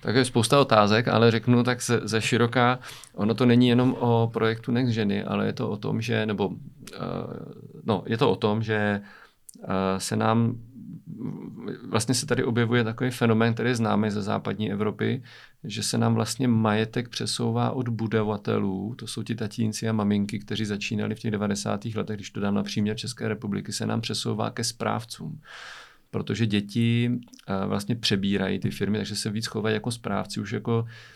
Tak 0.00 0.14
je 0.14 0.24
spousta 0.24 0.60
otázek, 0.60 1.08
ale 1.08 1.30
řeknu 1.30 1.62
tak 1.62 1.82
ze, 1.82 2.00
ze 2.04 2.20
široká, 2.20 2.78
ono 3.14 3.34
to 3.34 3.46
není 3.46 3.68
jenom 3.68 3.96
o 3.98 4.30
projektu 4.32 4.72
Next 4.72 4.92
ženy, 4.92 5.24
ale 5.24 5.46
je 5.46 5.52
to 5.52 5.70
o 5.70 5.76
tom, 5.76 6.00
že, 6.00 6.26
nebo 6.26 6.48
uh, 6.48 6.54
no, 7.84 8.02
je 8.06 8.16
to 8.18 8.30
o 8.30 8.36
tom, 8.36 8.62
že 8.62 9.00
se 9.98 10.16
nám 10.16 10.58
vlastně 11.88 12.14
se 12.14 12.26
tady 12.26 12.44
objevuje 12.44 12.84
takový 12.84 13.10
fenomén, 13.10 13.54
který 13.54 13.74
známe 13.74 14.10
ze 14.10 14.22
západní 14.22 14.72
Evropy, 14.72 15.22
že 15.64 15.82
se 15.82 15.98
nám 15.98 16.14
vlastně 16.14 16.48
majetek 16.48 17.08
přesouvá 17.08 17.70
od 17.70 17.88
budovatelů, 17.88 18.94
to 18.94 19.06
jsou 19.06 19.22
ti 19.22 19.34
tatínci 19.34 19.88
a 19.88 19.92
maminky, 19.92 20.38
kteří 20.38 20.64
začínali 20.64 21.14
v 21.14 21.20
těch 21.20 21.30
90. 21.30 21.84
letech, 21.84 22.16
když 22.16 22.30
to 22.30 22.40
dám 22.40 22.54
na 22.54 22.62
příměr 22.62 22.96
České 22.96 23.28
republiky, 23.28 23.72
se 23.72 23.86
nám 23.86 24.00
přesouvá 24.00 24.50
ke 24.50 24.64
správcům 24.64 25.40
protože 26.10 26.46
děti 26.46 27.18
vlastně 27.66 27.96
přebírají 27.96 28.58
ty 28.58 28.70
firmy, 28.70 28.98
takže 28.98 29.16
se 29.16 29.30
víc 29.30 29.46
chovají 29.46 29.74
jako 29.74 29.90
správci, 29.90 30.40
už 30.40 30.52
jako 30.52 30.84
Eh, 30.84 31.15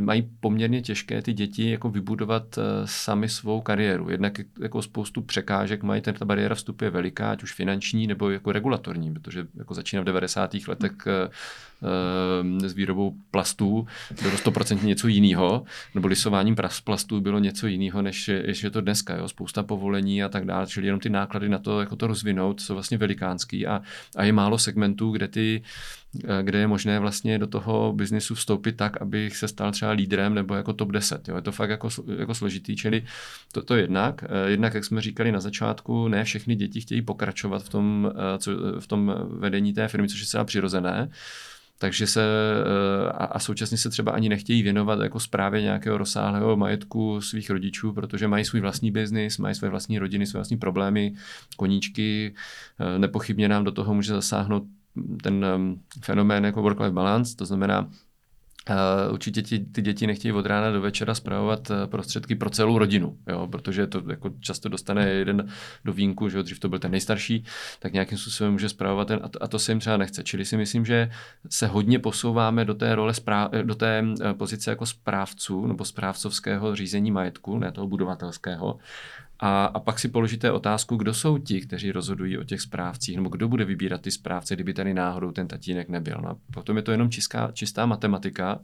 mají 0.00 0.30
poměrně 0.40 0.82
těžké 0.82 1.22
ty 1.22 1.32
děti 1.32 1.70
jako 1.70 1.90
vybudovat 1.90 2.58
eh, 2.58 2.62
sami 2.84 3.28
svou 3.28 3.60
kariéru. 3.60 4.10
Jednak 4.10 4.40
jako 4.60 4.82
spoustu 4.82 5.22
překážek 5.22 5.82
mají, 5.82 6.02
ta 6.02 6.24
bariéra 6.24 6.54
vstupu 6.54 6.84
je 6.84 6.90
veliká, 6.90 7.30
ať 7.30 7.42
už 7.42 7.54
finanční 7.54 8.06
nebo 8.06 8.30
jako 8.30 8.52
regulatorní, 8.52 9.14
protože 9.14 9.46
jako 9.54 9.74
začíná 9.74 10.02
v 10.02 10.04
90. 10.04 10.54
letech 10.68 10.92
eh, 11.06 11.30
s 12.66 12.72
výrobou 12.72 13.14
plastů 13.30 13.86
bylo 14.22 14.36
100% 14.36 14.84
něco 14.84 15.08
jiného, 15.08 15.64
nebo 15.94 16.08
lisováním 16.08 16.56
plastů 16.84 17.20
bylo 17.20 17.38
něco 17.38 17.66
jiného, 17.66 18.02
než, 18.02 18.30
je 18.62 18.70
to 18.70 18.80
dneska. 18.80 19.16
Jo? 19.16 19.28
Spousta 19.28 19.62
povolení 19.62 20.24
a 20.24 20.28
tak 20.28 20.44
dále, 20.44 20.66
čili 20.66 20.86
jenom 20.86 21.00
ty 21.00 21.10
náklady 21.10 21.48
na 21.48 21.58
to, 21.58 21.80
jako 21.80 21.96
to 21.96 22.06
rozvinout, 22.06 22.60
jsou 22.60 22.74
vlastně 22.74 22.98
velikánský 22.98 23.66
a, 23.66 23.82
a 24.16 24.24
je 24.24 24.32
málo 24.32 24.58
segmentů, 24.58 25.10
kde 25.10 25.28
ty 25.28 25.62
Eh, 26.24 26.42
kde 26.42 26.58
je 26.58 26.66
možné 26.66 27.00
vlastně 27.00 27.38
do 27.38 27.46
toho 27.46 27.92
biznisu 27.92 28.34
vstoupit 28.34 28.72
tak, 28.72 29.02
abych 29.02 29.36
se 29.36 29.48
stal 29.48 29.72
třeba 29.72 29.90
lídrem 29.90 30.34
nebo 30.34 30.54
jako 30.54 30.72
top 30.72 30.92
10. 30.92 31.28
Jo. 31.28 31.36
Je 31.36 31.42
to 31.42 31.52
fakt 31.52 31.70
jako, 31.70 31.88
jako 32.18 32.34
složitý, 32.34 32.76
čili 32.76 33.04
to, 33.52 33.62
to 33.62 33.76
jednak. 33.76 34.24
Eh, 34.24 34.50
jednak, 34.50 34.74
jak 34.74 34.84
jsme 34.84 35.00
říkali 35.00 35.32
na 35.32 35.40
začátku, 35.40 36.08
ne 36.08 36.24
všechny 36.24 36.54
děti 36.54 36.80
chtějí 36.80 37.02
pokračovat 37.02 37.62
v 37.62 37.68
tom, 37.68 38.12
eh, 38.14 38.38
co, 38.38 38.50
v 38.80 38.86
tom 38.86 39.14
vedení 39.30 39.72
té 39.72 39.88
firmy, 39.88 40.08
což 40.08 40.20
je 40.20 40.26
celá 40.26 40.44
přirozené. 40.44 41.08
Takže 41.78 42.06
se 42.06 42.24
a, 43.10 43.24
a 43.24 43.38
současně 43.38 43.78
se 43.78 43.90
třeba 43.90 44.12
ani 44.12 44.28
nechtějí 44.28 44.62
věnovat 44.62 45.00
jako 45.00 45.20
správě 45.20 45.62
nějakého 45.62 45.98
rozsáhlého 45.98 46.56
majetku 46.56 47.20
svých 47.20 47.50
rodičů, 47.50 47.92
protože 47.92 48.28
mají 48.28 48.44
svůj 48.44 48.60
vlastní 48.60 48.90
biznis, 48.90 49.38
mají 49.38 49.54
své 49.54 49.68
vlastní 49.68 49.98
rodiny, 49.98 50.26
své 50.26 50.38
vlastní 50.38 50.56
problémy, 50.56 51.14
koníčky. 51.56 52.34
Nepochybně 52.98 53.48
nám 53.48 53.64
do 53.64 53.72
toho 53.72 53.94
může 53.94 54.12
zasáhnout 54.12 54.64
ten 55.22 55.46
um, 55.56 55.80
fenomén 56.04 56.44
jako 56.44 56.62
work-life 56.62 56.92
balance, 56.92 57.36
to 57.36 57.46
znamená, 57.46 57.90
Uh, 58.70 59.12
určitě 59.12 59.42
ti, 59.42 59.58
ty 59.58 59.82
děti 59.82 60.06
nechtějí 60.06 60.32
od 60.32 60.46
rána 60.46 60.70
do 60.70 60.80
večera 60.80 61.14
zpravovat 61.14 61.70
uh, 61.70 61.76
prostředky 61.86 62.34
pro 62.34 62.50
celou 62.50 62.78
rodinu, 62.78 63.18
jo, 63.26 63.46
protože 63.46 63.86
to 63.86 64.02
jako 64.10 64.30
často 64.40 64.68
dostane 64.68 65.08
jeden 65.08 65.48
do 65.84 65.92
vínku, 65.92 66.28
že 66.28 66.36
jo, 66.36 66.42
dřív 66.42 66.60
to 66.60 66.68
byl 66.68 66.78
ten 66.78 66.90
nejstarší, 66.90 67.44
tak 67.78 67.92
nějakým 67.92 68.18
způsobem 68.18 68.52
může 68.52 68.68
zpravovat 68.68 69.08
ten 69.08 69.20
a 69.22 69.28
to, 69.28 69.42
a 69.42 69.48
to 69.48 69.58
se 69.58 69.72
jim 69.72 69.80
třeba 69.80 69.96
nechce. 69.96 70.24
Čili 70.24 70.44
si 70.44 70.56
myslím, 70.56 70.84
že 70.84 71.10
se 71.50 71.66
hodně 71.66 71.98
posouváme 71.98 72.64
do 72.64 72.74
té 72.74 72.94
role, 72.94 73.14
správ, 73.14 73.50
do 73.62 73.74
té 73.74 74.02
uh, 74.02 74.32
pozice 74.32 74.70
jako 74.70 74.86
správců 74.86 75.66
nebo 75.66 75.84
správcovského 75.84 76.76
řízení 76.76 77.10
majetku, 77.10 77.58
ne 77.58 77.72
toho 77.72 77.86
budovatelského. 77.86 78.78
A, 79.40 79.64
a 79.64 79.80
pak 79.80 79.98
si 79.98 80.08
položíte 80.08 80.52
otázku, 80.52 80.96
kdo 80.96 81.14
jsou 81.14 81.38
ti, 81.38 81.60
kteří 81.60 81.92
rozhodují 81.92 82.38
o 82.38 82.44
těch 82.44 82.60
správcích, 82.60 83.16
nebo 83.16 83.28
kdo 83.28 83.48
bude 83.48 83.64
vybírat 83.64 84.00
ty 84.00 84.10
správce, 84.10 84.54
kdyby 84.54 84.74
tady 84.74 84.94
náhodou 84.94 85.32
ten 85.32 85.48
tatínek 85.48 85.88
nebyl. 85.88 86.20
No, 86.22 86.38
potom 86.52 86.76
je 86.76 86.82
to 86.82 86.92
jenom 86.92 87.10
čistá, 87.10 87.50
čistá 87.52 87.86
matematika 87.86 88.60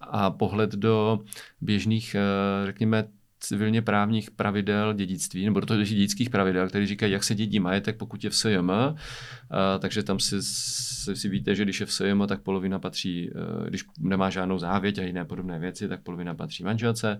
a 0.00 0.30
pohled 0.30 0.70
do 0.70 1.20
běžných, 1.60 2.14
eh, 2.14 2.66
řekněme, 2.66 3.08
civilně 3.40 3.82
právních 3.82 4.30
pravidel 4.30 4.92
dědictví, 4.92 5.44
nebo 5.44 5.60
do 5.60 5.84
dědických 5.84 6.30
pravidel, 6.30 6.68
které 6.68 6.86
říkají, 6.86 7.12
jak 7.12 7.24
se 7.24 7.34
dědí 7.34 7.60
majetek, 7.60 7.96
pokud 7.96 8.24
je 8.24 8.30
v 8.30 8.36
SJM. 8.36 8.70
Takže 9.78 10.02
tam 10.02 10.18
si, 10.18 10.42
si, 10.42 11.16
si 11.16 11.28
víte, 11.28 11.54
že 11.54 11.62
když 11.62 11.80
je 11.80 11.86
v 11.86 11.92
SJM, 11.92 12.22
tak 12.28 12.42
polovina 12.42 12.78
patří, 12.78 13.30
uh, 13.30 13.66
když 13.66 13.84
nemá 13.98 14.30
žádnou 14.30 14.58
závěť 14.58 14.98
a 14.98 15.02
jiné 15.02 15.24
podobné 15.24 15.58
věci, 15.58 15.88
tak 15.88 16.02
polovina 16.02 16.34
patří 16.34 16.64
manželce 16.64 17.18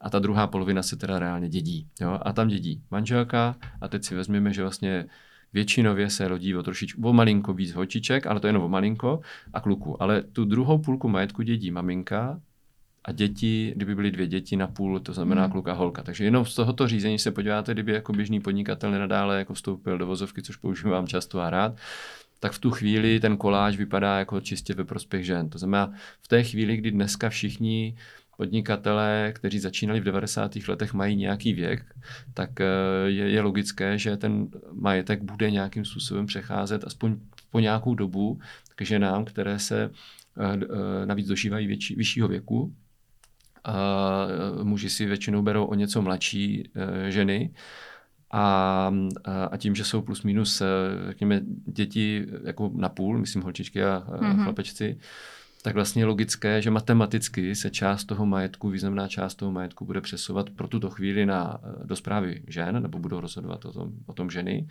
a 0.00 0.10
ta 0.10 0.18
druhá 0.18 0.46
polovina 0.46 0.82
se 0.82 0.96
teda 0.96 1.18
reálně 1.18 1.48
dědí. 1.48 1.88
Jo? 2.00 2.18
A 2.22 2.32
tam 2.32 2.48
dědí 2.48 2.82
manželka 2.90 3.56
a 3.80 3.88
teď 3.88 4.04
si 4.04 4.14
vezmeme, 4.14 4.52
že 4.52 4.62
vlastně 4.62 5.06
většinově 5.52 6.10
se 6.10 6.28
rodí 6.28 6.56
o 6.56 6.62
trošičku, 6.62 7.08
o 7.08 7.12
malinko 7.12 7.54
víc 7.54 7.72
holčiček, 7.72 8.26
ale 8.26 8.40
to 8.40 8.46
je 8.46 8.48
jenom 8.48 8.62
o 8.62 8.68
malinko 8.68 9.20
a 9.52 9.60
kluku. 9.60 10.02
Ale 10.02 10.22
tu 10.22 10.44
druhou 10.44 10.78
půlku 10.78 11.08
majetku 11.08 11.42
dědí 11.42 11.70
maminka, 11.70 12.40
a 13.04 13.12
děti, 13.12 13.72
kdyby 13.76 13.94
byly 13.94 14.10
dvě 14.10 14.26
děti 14.26 14.56
na 14.56 14.66
půl, 14.66 15.00
to 15.00 15.12
znamená 15.12 15.42
hmm. 15.42 15.52
kluk 15.52 15.68
a 15.68 15.72
holka. 15.72 16.02
Takže 16.02 16.24
jenom 16.24 16.44
z 16.44 16.54
tohoto 16.54 16.88
řízení 16.88 17.18
se 17.18 17.30
podíváte, 17.30 17.72
kdyby 17.72 17.92
jako 17.92 18.12
běžný 18.12 18.40
podnikatel 18.40 18.90
nenadále 18.90 19.38
jako 19.38 19.54
vstoupil 19.54 19.98
do 19.98 20.06
vozovky, 20.06 20.42
což 20.42 20.56
používám 20.56 21.06
často 21.06 21.40
a 21.40 21.50
rád, 21.50 21.76
tak 22.40 22.52
v 22.52 22.58
tu 22.58 22.70
chvíli 22.70 23.20
ten 23.20 23.36
koláž 23.36 23.76
vypadá 23.76 24.18
jako 24.18 24.40
čistě 24.40 24.74
ve 24.74 24.84
prospěch 24.84 25.24
žen. 25.24 25.48
To 25.48 25.58
znamená, 25.58 25.92
v 26.22 26.28
té 26.28 26.42
chvíli, 26.42 26.76
kdy 26.76 26.90
dneska 26.90 27.28
všichni 27.28 27.96
podnikatelé, 28.36 29.32
kteří 29.34 29.58
začínali 29.58 30.00
v 30.00 30.04
90. 30.04 30.56
letech, 30.68 30.94
mají 30.94 31.16
nějaký 31.16 31.52
věk, 31.52 31.84
tak 32.34 32.60
eh, 32.60 32.66
je, 33.06 33.30
je 33.30 33.40
logické, 33.40 33.98
že 33.98 34.16
ten 34.16 34.48
majetek 34.72 35.22
bude 35.22 35.50
nějakým 35.50 35.84
způsobem 35.84 36.26
přecházet 36.26 36.84
aspoň 36.84 37.16
po 37.50 37.60
nějakou 37.60 37.94
dobu 37.94 38.40
k 38.74 38.82
ženám, 38.82 39.24
které 39.24 39.58
se 39.58 39.90
eh, 39.90 40.58
eh, 40.62 41.06
navíc 41.06 41.28
dožívají 41.28 41.66
větší, 41.66 41.94
vyššího 41.94 42.28
věku, 42.28 42.74
a 43.64 44.26
muži 44.62 44.90
si 44.90 45.06
většinou 45.06 45.42
berou 45.42 45.64
o 45.64 45.74
něco 45.74 46.02
mladší 46.02 46.70
e, 46.74 47.10
ženy. 47.10 47.54
A, 48.30 48.92
a 49.50 49.56
tím, 49.56 49.74
že 49.74 49.84
jsou 49.84 50.02
plus 50.02 50.22
minus, 50.22 50.60
e, 50.60 50.66
řekněme, 51.08 51.40
děti 51.66 52.26
jako 52.44 52.70
na 52.74 52.88
půl, 52.88 53.18
myslím 53.18 53.42
holčičky 53.42 53.84
a 53.84 54.04
mm-hmm. 54.08 54.42
chlapečci, 54.42 54.98
tak 55.62 55.74
vlastně 55.74 56.02
je 56.02 56.06
logické, 56.06 56.62
že 56.62 56.70
matematicky 56.70 57.54
se 57.54 57.70
část 57.70 58.04
toho 58.04 58.26
majetku, 58.26 58.70
významná 58.70 59.08
část 59.08 59.34
toho 59.34 59.52
majetku 59.52 59.84
bude 59.84 60.00
přesovat 60.00 60.50
pro 60.50 60.68
tuto 60.68 60.90
chvíli 60.90 61.26
na, 61.26 61.60
e, 61.82 61.86
do 61.86 61.96
zprávy 61.96 62.42
žen, 62.48 62.82
nebo 62.82 62.98
budou 62.98 63.20
rozhodovat 63.20 63.64
o 63.64 63.72
tom, 63.72 63.92
o 64.06 64.12
tom 64.12 64.30
ženy. 64.30 64.68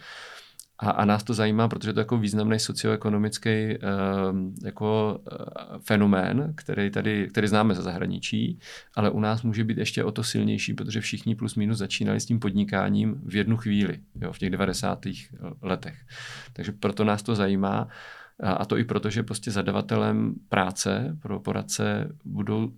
A, 0.84 0.89
a 0.89 1.05
nás 1.05 1.23
to 1.23 1.34
zajímá, 1.34 1.67
protože 1.67 1.93
to 1.93 1.99
je 1.99 2.01
jako 2.01 2.17
významný 2.17 2.59
socioekonomický 2.59 3.49
uh, 3.49 4.38
jako 4.63 5.19
uh, 5.31 5.77
fenomén, 5.79 6.53
který 6.55 6.89
tady, 6.89 7.27
který 7.27 7.47
známe 7.47 7.75
ze 7.75 7.81
zahraničí, 7.81 8.59
ale 8.95 9.09
u 9.09 9.19
nás 9.19 9.43
může 9.43 9.63
být 9.63 9.77
ještě 9.77 10.03
o 10.03 10.11
to 10.11 10.23
silnější, 10.23 10.73
protože 10.73 11.01
všichni 11.01 11.36
plus 11.36 11.55
minus 11.55 11.77
začínali 11.77 12.19
s 12.19 12.25
tím 12.25 12.39
podnikáním 12.39 13.21
v 13.25 13.36
jednu 13.36 13.57
chvíli, 13.57 13.99
jo, 14.21 14.34
v 14.34 14.39
těch 14.39 14.49
90. 14.49 15.05
letech. 15.61 15.95
Takže 16.53 16.71
proto 16.71 17.03
nás 17.03 17.23
to 17.23 17.36
zajímá. 17.36 17.88
A 18.43 18.65
to 18.65 18.77
i 18.77 18.84
proto, 18.84 19.09
že 19.09 19.23
prostě 19.23 19.51
zadavatelem 19.51 20.36
práce 20.49 21.17
pro 21.21 21.39
poradce 21.39 22.15
budou 22.25 22.71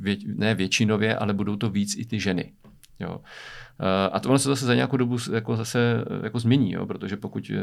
vě, 0.00 0.16
ne 0.26 0.54
většinově, 0.54 1.16
ale 1.16 1.34
budou 1.34 1.56
to 1.56 1.70
víc 1.70 1.96
i 1.98 2.04
ty 2.04 2.20
ženy. 2.20 2.52
Jo. 3.00 3.20
A 4.12 4.20
to 4.20 4.28
ono 4.28 4.38
se 4.38 4.48
zase 4.48 4.66
za 4.66 4.74
nějakou 4.74 4.96
dobu 4.96 5.16
jako 5.32 5.56
zase 5.56 6.04
jako 6.22 6.38
změní, 6.38 6.72
jo, 6.72 6.86
protože 6.86 7.16
pokud, 7.16 7.50
eh, 7.54 7.62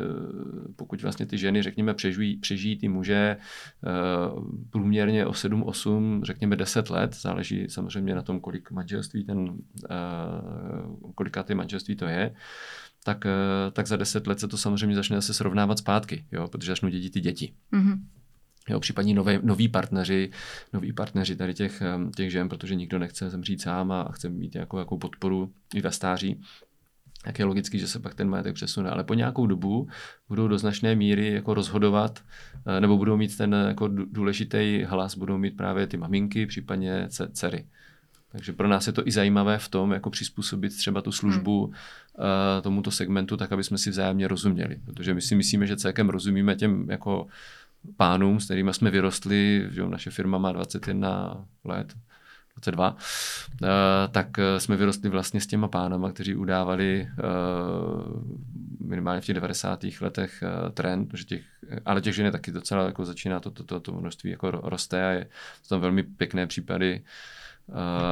pokud 0.75 1.01
vlastně 1.01 1.25
ty 1.25 1.37
ženy, 1.37 1.63
řekněme, 1.63 1.93
přežijí, 1.93 2.37
přežijí 2.37 2.77
ty 2.77 2.87
muže 2.87 3.37
eh, 3.37 3.89
průměrně 4.69 5.25
o 5.25 5.33
7-8, 5.33 6.23
řekněme 6.23 6.55
10 6.55 6.89
let, 6.89 7.15
záleží 7.15 7.69
samozřejmě 7.69 8.15
na 8.15 8.21
tom, 8.21 8.39
kolik 8.39 8.71
manželství 8.71 9.23
ten, 9.23 9.57
eh, 9.89 9.93
kolika 11.15 11.43
ty 11.43 11.55
manželství 11.55 11.95
to 11.95 12.05
je, 12.05 12.35
tak, 13.03 13.27
tak 13.71 13.87
za 13.87 13.95
10 13.95 14.27
let 14.27 14.39
se 14.39 14.47
to 14.47 14.57
samozřejmě 14.57 14.95
začne 14.95 15.15
zase 15.15 15.33
srovnávat 15.33 15.77
zpátky, 15.77 16.25
jo, 16.31 16.47
protože 16.47 16.71
začnou 16.71 16.89
dědit 16.89 17.09
ty 17.13 17.19
děti. 17.21 17.53
Mm-hmm. 17.73 17.97
Jo, 18.69 18.79
případně 18.79 19.13
nové, 19.13 19.39
noví 19.43 19.67
partneři, 19.67 20.31
noví 20.73 20.93
partneři 20.93 21.35
tady 21.35 21.53
těch, 21.53 21.81
těch 22.15 22.31
žen, 22.31 22.49
protože 22.49 22.75
nikdo 22.75 22.99
nechce 22.99 23.29
zemřít 23.29 23.61
sám 23.61 23.91
a 23.91 24.11
chce 24.11 24.29
mít 24.29 24.53
nějakou, 24.53 24.77
nějakou 24.77 24.97
podporu 24.97 25.51
i 25.75 25.81
ve 25.81 25.91
stáří. 25.91 26.41
tak 27.23 27.39
je 27.39 27.45
logický, 27.45 27.79
že 27.79 27.87
se 27.87 27.99
pak 27.99 28.15
ten 28.15 28.29
majetek 28.29 28.55
přesune. 28.55 28.89
Ale 28.89 29.03
po 29.03 29.13
nějakou 29.13 29.47
dobu 29.47 29.87
budou 30.29 30.47
do 30.47 30.57
značné 30.57 30.95
míry 30.95 31.33
jako 31.33 31.53
rozhodovat, 31.53 32.23
eh, 32.65 32.81
nebo 32.81 32.97
budou 32.97 33.17
mít 33.17 33.37
ten 33.37 33.55
jako 33.67 33.87
důležitý 33.87 34.83
hlas, 34.87 35.15
budou 35.15 35.37
mít 35.37 35.57
právě 35.57 35.87
ty 35.87 35.97
maminky, 35.97 36.45
případně 36.45 37.07
dcery. 37.09 37.65
Takže 38.31 38.53
pro 38.53 38.67
nás 38.67 38.87
je 38.87 38.93
to 38.93 39.07
i 39.07 39.11
zajímavé 39.11 39.57
v 39.57 39.69
tom, 39.69 39.91
jako 39.91 40.09
přizpůsobit 40.09 40.77
třeba 40.77 41.01
tu 41.01 41.11
službu 41.11 41.65
hmm. 41.65 41.73
uh, 41.73 42.61
tomuto 42.61 42.91
segmentu, 42.91 43.37
tak 43.37 43.51
aby 43.51 43.63
jsme 43.63 43.77
si 43.77 43.89
vzájemně 43.89 44.27
rozuměli. 44.27 44.79
Protože 44.85 45.13
my 45.13 45.21
si 45.21 45.35
myslíme, 45.35 45.67
že 45.67 45.77
celkem 45.77 46.09
rozumíme 46.09 46.55
těm 46.55 46.89
jako 46.89 47.27
pánům, 47.97 48.39
s 48.39 48.45
kterými 48.45 48.73
jsme 48.73 48.91
vyrostli, 48.91 49.67
že 49.71 49.85
naše 49.85 50.11
firma 50.11 50.37
má 50.37 50.51
21 50.51 51.45
let, 51.63 51.93
22, 52.57 52.91
uh, 52.91 52.97
eh, 53.63 54.07
tak 54.11 54.39
eh, 54.39 54.59
jsme 54.59 54.75
vyrostli 54.75 55.09
vlastně 55.09 55.41
s 55.41 55.47
těma 55.47 55.67
pánama, 55.67 56.11
kteří 56.11 56.35
udávali 56.35 57.07
uh, 57.23 58.87
minimálně 58.87 59.21
v 59.21 59.25
těch 59.25 59.35
90. 59.35 59.85
letech 60.01 60.43
trend, 60.73 61.11
že 61.13 61.23
těch, 61.23 61.43
ale 61.85 62.01
těch 62.01 62.15
žen 62.15 62.25
je 62.25 62.31
taky 62.31 62.51
docela 62.51 62.85
jako 62.85 63.05
začíná 63.05 63.39
to, 63.39 63.51
to, 63.51 63.63
to, 63.63 63.79
to 63.79 63.91
množství 63.91 64.31
jako 64.31 64.51
roste 64.51 65.07
a 65.07 65.09
je 65.09 65.25
to 65.61 65.69
tam 65.69 65.81
velmi 65.81 66.03
pěkné 66.03 66.47
případy 66.47 67.03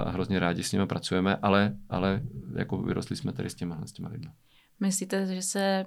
a 0.06 0.10
hrozně 0.10 0.40
rádi 0.40 0.64
s 0.64 0.72
nimi 0.72 0.88
pracujeme, 0.88 1.36
ale, 1.42 1.76
ale 1.90 2.22
jako 2.56 2.78
vyrostli 2.78 3.16
jsme 3.16 3.34
tady 3.34 3.50
s 3.50 3.56
těma, 3.56 3.86
s 3.86 3.92
těma 3.92 4.10
lidmi. 4.10 4.32
Myslíte, 4.80 5.36
že 5.36 5.42
se 5.42 5.86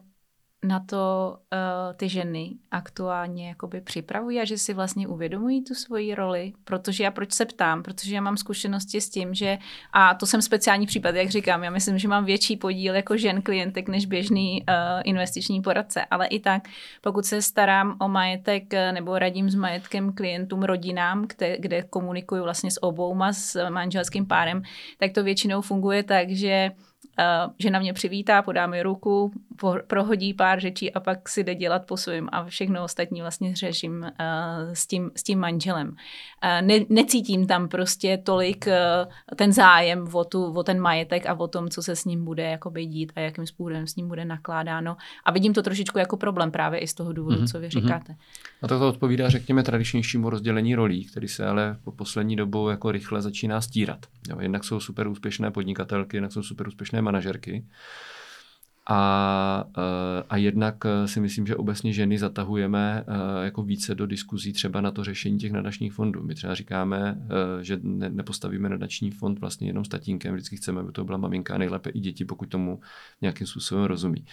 na 0.65 0.81
to 0.81 1.37
uh, 1.53 1.97
ty 1.97 2.09
ženy 2.09 2.51
aktuálně 2.71 3.49
jakoby 3.49 3.81
připravují 3.81 4.41
a 4.41 4.45
že 4.45 4.59
si 4.59 4.75
vlastně 4.75 5.09
uvědomují 5.09 5.65
tu 5.65 5.75
svoji 5.75 6.15
roli, 6.15 6.53
protože 6.65 7.05
já 7.05 7.11
proč 7.11 7.33
se 7.33 7.47
ptám, 7.47 7.83
protože 7.83 8.15
já 8.15 8.21
mám 8.21 8.37
zkušenosti 8.37 9.01
s 9.01 9.11
tím, 9.11 9.35
že 9.35 9.59
a 9.93 10.15
to 10.15 10.27
jsem 10.27 10.43
speciální 10.43 10.87
případ, 10.87 11.15
jak 11.15 11.31
říkám, 11.31 11.65
já 11.65 11.71
myslím, 11.71 11.99
že 11.99 12.09
mám 12.09 12.25
větší 12.25 12.57
podíl 12.57 12.95
jako 12.95 13.17
žen 13.17 13.43
klientek 13.43 13.89
než 13.89 14.07
běžný 14.07 14.63
uh, 14.63 14.75
investiční 15.05 15.63
poradce, 15.63 16.05
ale 16.05 16.27
i 16.27 16.41
tak, 16.41 16.69
pokud 17.01 17.25
se 17.25 17.43
starám 17.43 17.97
o 18.01 18.09
majetek 18.09 18.75
eh, 18.75 18.93
nebo 18.93 19.19
radím 19.19 19.51
s 19.51 19.55
majetkem 19.55 20.13
klientům, 20.13 20.63
rodinám, 20.63 21.27
kde, 21.37 21.59
kde 21.59 21.83
komunikuju 21.83 22.43
vlastně 22.43 22.71
s 22.71 22.83
obouma, 22.83 23.33
s 23.33 23.71
manželským 23.71 24.27
párem, 24.27 24.63
tak 24.99 25.13
to 25.13 25.25
většinou 25.25 25.61
funguje 25.61 26.03
tak, 26.03 26.31
že 26.31 26.71
že 27.59 27.71
na 27.71 27.79
mě 27.79 27.93
přivítá, 27.93 28.43
podá 28.43 28.67
mi 28.67 28.83
ruku, 28.83 29.33
prohodí 29.87 30.35
pár 30.35 30.61
řečí 30.61 30.93
a 30.93 31.01
pak 31.01 31.29
si 31.29 31.45
jde 31.45 31.55
dělat 31.55 31.87
po 31.87 31.97
svým 31.97 32.29
a 32.33 32.45
všechno 32.45 32.85
ostatní 32.85 33.21
vlastně 33.21 33.57
řeším 33.57 34.13
s, 34.73 34.87
tím, 34.87 35.11
s 35.17 35.23
tím 35.23 35.39
manželem. 35.39 35.97
Uh, 36.45 36.67
ne, 36.67 36.85
necítím 36.89 37.47
tam 37.47 37.69
prostě 37.69 38.19
tolik 38.25 38.67
uh, 38.67 39.37
ten 39.37 39.53
zájem 39.53 40.09
o, 40.13 40.25
tu, 40.25 40.45
o 40.45 40.63
ten 40.63 40.81
majetek 40.81 41.27
a 41.27 41.35
o 41.35 41.49
tom, 41.49 41.69
co 41.69 41.83
se 41.83 41.97
s 41.97 42.05
ním 42.05 42.25
bude 42.25 42.43
jakoby 42.43 42.87
dít 42.87 43.13
a 43.17 43.21
jakým 43.21 43.47
způsobem 43.47 43.87
s 43.87 43.97
ním 43.97 44.09
bude 44.09 44.25
nakládáno. 44.25 44.97
A 45.25 45.33
vidím 45.33 45.55
to 45.55 45.63
trošičku 45.63 45.99
jako 45.99 46.17
problém 46.17 46.51
právě 46.51 46.81
i 46.81 46.87
z 46.87 46.95
toho 46.95 47.13
důvodu, 47.13 47.37
mm-hmm. 47.37 47.51
co 47.53 47.61
vy 47.61 47.67
mhm. 47.67 47.71
říkáte. 47.71 48.17
A 48.63 48.69
to 48.69 48.89
odpovídá, 48.89 49.29
řekněme, 49.29 49.63
tradičnějšímu 49.63 50.31
rozdělení 50.31 50.75
rolí, 50.75 51.05
který 51.05 51.29
se 51.29 51.47
ale 51.47 51.77
po 51.85 51.93
poslední 51.93 52.37
dobou 52.37 52.69
jako 52.69 52.93
rychle 52.93 53.23
začíná 53.23 53.61
stírat. 53.61 54.07
Jo, 54.29 54.41
jednak 54.41 54.65
jsou 54.65 54.81
super 54.81 55.09
úspěšné 55.09 55.51
podnikatelky, 55.51 56.17
jednak 56.17 56.33
jsou 56.33 56.43
super 56.43 56.69
úspěšné 56.69 57.03
manažerky. 57.03 57.65
A, 58.91 59.65
eh, 59.79 60.23
a 60.29 60.37
jednak 60.37 60.75
eh, 60.85 61.09
si 61.09 61.21
myslím, 61.21 61.47
že 61.47 61.57
obecně 61.57 61.93
ženy 61.93 62.19
zatahujeme 62.19 63.05
eh, 63.07 63.45
jako 63.45 63.63
více 63.63 63.95
do 63.95 64.07
diskuzí 64.07 64.53
třeba 64.53 64.81
na 64.81 64.91
to 64.91 65.05
řešení 65.05 65.39
těch 65.39 65.53
nadačních 65.53 65.93
fondů. 65.93 66.23
My 66.23 66.35
třeba 66.35 66.55
říkáme, 66.55 67.19
že 67.61 67.81
ne, 67.83 68.11
nepostavíme 68.11 68.69
nadační 68.69 69.11
fond 69.11 69.41
vlastně 69.41 69.69
jenom 69.69 69.85
s 69.85 69.89
tatínkem, 69.89 70.35
vždycky 70.35 70.57
chceme, 70.57 70.81
aby 70.81 70.93
to 70.93 71.05
byla 71.05 71.19
maminka 71.19 71.55
a 71.55 71.59
nejlépe 71.59 71.91
i 71.91 72.01
děti, 72.01 72.25
pokud 72.25 72.49
tomu 72.49 72.81
nějakým 73.21 73.47
způsobem 73.47 73.85
rozumí. 73.85 74.25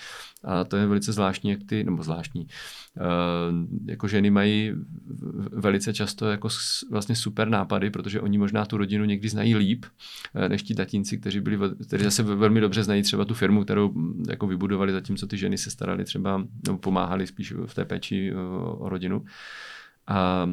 A 0.43 0.63
to 0.63 0.77
je 0.77 0.87
velice 0.87 1.13
zvláštní, 1.13 1.49
jak 1.49 1.59
ty, 1.65 1.83
nebo 1.83 2.03
zvláštní, 2.03 2.47
jako 3.85 4.07
ženy 4.07 4.29
mají 4.29 4.71
velice 5.51 5.93
často 5.93 6.29
jako 6.29 6.47
vlastně 6.91 7.15
super 7.15 7.49
nápady, 7.49 7.89
protože 7.89 8.21
oni 8.21 8.37
možná 8.37 8.65
tu 8.65 8.77
rodinu 8.77 9.05
někdy 9.05 9.29
znají 9.29 9.55
líp, 9.55 9.85
než 10.47 10.63
ti 10.63 10.75
tatínci, 10.75 11.17
kteří 11.17 11.39
byli, 11.39 11.57
kteří 11.87 12.03
zase 12.03 12.23
velmi 12.23 12.61
dobře 12.61 12.83
znají 12.83 13.03
třeba 13.03 13.25
tu 13.25 13.33
firmu, 13.33 13.63
kterou 13.63 13.93
jako 14.29 14.44
jako 14.45 14.49
vybudovali, 14.49 14.91
zatímco 14.91 15.27
ty 15.27 15.37
ženy 15.37 15.57
se 15.57 15.71
starali 15.71 16.03
třeba, 16.03 16.43
nebo 16.65 16.77
pomáhali 16.77 17.27
spíš 17.27 17.53
v 17.65 17.73
té 17.73 17.85
péči 17.85 18.33
o 18.77 18.89
rodinu. 18.89 19.25
A, 20.07 20.49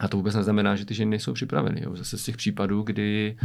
a 0.00 0.08
to 0.08 0.16
vůbec 0.16 0.34
neznamená, 0.34 0.76
že 0.76 0.84
ty 0.84 0.94
ženy 0.94 1.10
nejsou 1.10 1.32
připraveny. 1.32 1.82
Jo. 1.84 1.96
Zase 1.96 2.18
z 2.18 2.24
těch 2.24 2.36
případů, 2.36 2.82
kdy 2.82 3.36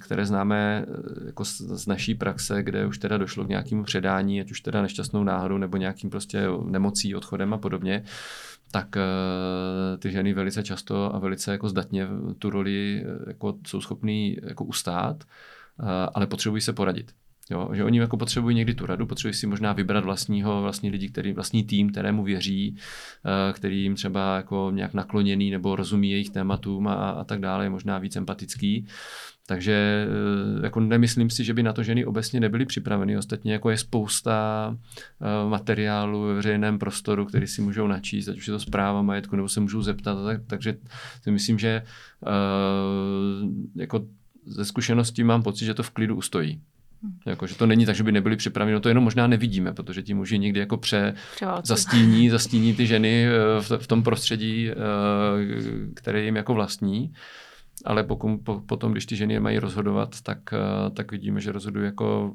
které 0.00 0.26
známe 0.26 0.56
e, 0.56 1.26
jako 1.26 1.44
z, 1.44 1.60
z 1.60 1.86
naší 1.86 2.14
praxe, 2.14 2.62
kde 2.62 2.86
už 2.86 2.98
teda 2.98 3.18
došlo 3.18 3.44
k 3.44 3.48
nějakému 3.48 3.84
předání, 3.84 4.40
ať 4.40 4.50
už 4.50 4.60
teda 4.60 4.82
nešťastnou 4.82 5.24
náhodou 5.24 5.58
nebo 5.58 5.76
nějakým 5.76 6.10
prostě 6.10 6.46
nemocí, 6.64 7.14
odchodem 7.14 7.54
a 7.54 7.58
podobně, 7.58 8.04
tak 8.70 8.96
uh, 8.96 9.98
ty 9.98 10.10
ženy 10.10 10.34
velice 10.34 10.62
často 10.62 11.14
a 11.14 11.18
velice 11.18 11.52
jako 11.52 11.68
zdatně 11.68 12.08
tu 12.38 12.50
roli 12.50 13.04
jako 13.26 13.58
jsou 13.66 13.80
schopný 13.80 14.36
jako 14.42 14.64
ustát, 14.64 15.24
ale 16.14 16.26
potřebují 16.26 16.62
se 16.62 16.72
poradit. 16.72 17.12
Jo, 17.50 17.70
že 17.74 17.84
oni 17.84 17.98
jako 17.98 18.16
potřebují 18.16 18.56
někdy 18.56 18.74
tu 18.74 18.86
radu, 18.86 19.06
potřebují 19.06 19.34
si 19.34 19.46
možná 19.46 19.72
vybrat 19.72 20.04
vlastního, 20.04 20.62
vlastní 20.62 20.90
lidi, 20.90 21.08
který, 21.08 21.32
vlastní 21.32 21.64
tým, 21.64 21.90
kterému 21.90 22.24
věří, 22.24 22.76
eh, 23.26 23.52
který 23.52 23.82
jim 23.82 23.94
třeba 23.94 24.36
jako 24.36 24.70
nějak 24.74 24.94
nakloněný 24.94 25.50
nebo 25.50 25.76
rozumí 25.76 26.10
jejich 26.10 26.30
tématům 26.30 26.88
a, 26.88 26.94
a 26.94 27.24
tak 27.24 27.40
dále, 27.40 27.64
je 27.64 27.70
možná 27.70 27.98
víc 27.98 28.16
empatický. 28.16 28.86
Takže 29.46 30.06
eh, 30.08 30.64
jako 30.66 30.80
nemyslím 30.80 31.30
si, 31.30 31.44
že 31.44 31.54
by 31.54 31.62
na 31.62 31.72
to 31.72 31.82
ženy 31.82 32.04
obecně 32.04 32.40
nebyly 32.40 32.66
připraveny. 32.66 33.18
Ostatně 33.18 33.52
jako 33.52 33.70
je 33.70 33.76
spousta 33.76 34.68
uh, 34.70 35.50
materiálu 35.50 36.22
ve 36.22 36.34
veřejném 36.34 36.78
prostoru, 36.78 37.24
který 37.24 37.46
si 37.46 37.62
můžou 37.62 37.86
načíst, 37.86 38.28
ať 38.28 38.36
už 38.36 38.48
je 38.48 38.52
to 38.52 38.60
zpráva 38.60 39.02
majetku, 39.02 39.36
nebo 39.36 39.48
se 39.48 39.60
můžou 39.60 39.82
zeptat. 39.82 40.24
Tak, 40.24 40.40
takže 40.46 40.76
si 41.22 41.30
myslím, 41.30 41.58
že 41.58 41.82
jako 43.76 44.06
ze 44.46 44.64
zkušeností 44.64 45.24
mám 45.24 45.42
pocit, 45.42 45.64
že 45.64 45.74
to 45.74 45.82
v 45.82 45.90
klidu 45.90 46.16
ustojí. 46.16 46.60
Jako, 47.26 47.46
že 47.46 47.54
to 47.54 47.66
není 47.66 47.86
tak, 47.86 47.94
že 47.94 48.02
by 48.02 48.12
nebyli 48.12 48.36
připraveni, 48.36 48.74
no 48.74 48.80
to 48.80 48.88
jenom 48.88 49.04
možná 49.04 49.26
nevidíme, 49.26 49.72
protože 49.72 50.02
ti 50.02 50.14
muži 50.14 50.38
někdy 50.38 50.60
jako 50.60 50.76
pře 50.76 51.14
zastíní, 51.64 52.30
zastíní 52.30 52.74
ty 52.74 52.86
ženy 52.86 53.26
eh, 53.26 53.30
v, 53.60 53.70
v 53.78 53.86
tom 53.86 54.02
prostředí, 54.02 54.70
eh, 54.70 54.74
které 55.94 56.22
jim 56.22 56.36
jako 56.36 56.54
vlastní 56.54 57.12
ale 57.84 58.04
pokud, 58.04 58.38
po, 58.44 58.60
potom, 58.60 58.92
když 58.92 59.06
ty 59.06 59.16
ženy 59.16 59.34
je 59.34 59.40
mají 59.40 59.58
rozhodovat, 59.58 60.20
tak, 60.20 60.38
eh, 60.52 60.90
tak 60.90 61.12
vidíme, 61.12 61.40
že 61.40 61.52
rozhodují 61.52 61.84
jako 61.84 62.34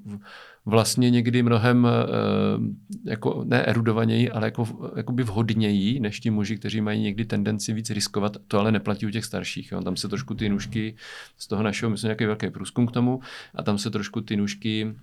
vlastně 0.66 1.10
někdy 1.10 1.44
mnohem 1.44 1.88
eh, 1.88 3.10
jako 3.10 3.44
ne 3.48 3.64
erudovaněji, 3.64 4.32
ale 4.32 4.48
jako, 4.48 4.92
jako 4.96 5.12
by 5.12 5.24
vhodněji, 5.24 6.00
než 6.00 6.20
ti 6.20 6.30
muži, 6.30 6.58
kteří 6.58 6.82
mají 6.82 7.02
někdy 7.02 7.26
tendenci 7.26 7.74
víc 7.74 7.90
riskovat. 7.90 8.38
To 8.48 8.60
ale 8.60 8.72
neplatí 8.72 9.06
u 9.06 9.10
těch 9.10 9.26
starších. 9.26 9.72
Jo. 9.72 9.82
Tam 9.82 9.96
se 9.96 10.08
trošku 10.08 10.34
ty 10.34 10.50
nůžky 10.50 10.96
z 11.38 11.48
toho 11.48 11.64
našeho, 11.64 11.90
myslím, 11.90 12.08
nějaký 12.08 12.26
velký 12.26 12.50
průzkum 12.50 12.88
k 12.88 12.92
tomu, 12.92 13.20
a 13.56 13.64
tam 13.64 13.78
se 13.78 13.90
trošku 13.90 14.22
ty 14.22 14.36
nůžky 14.36 14.96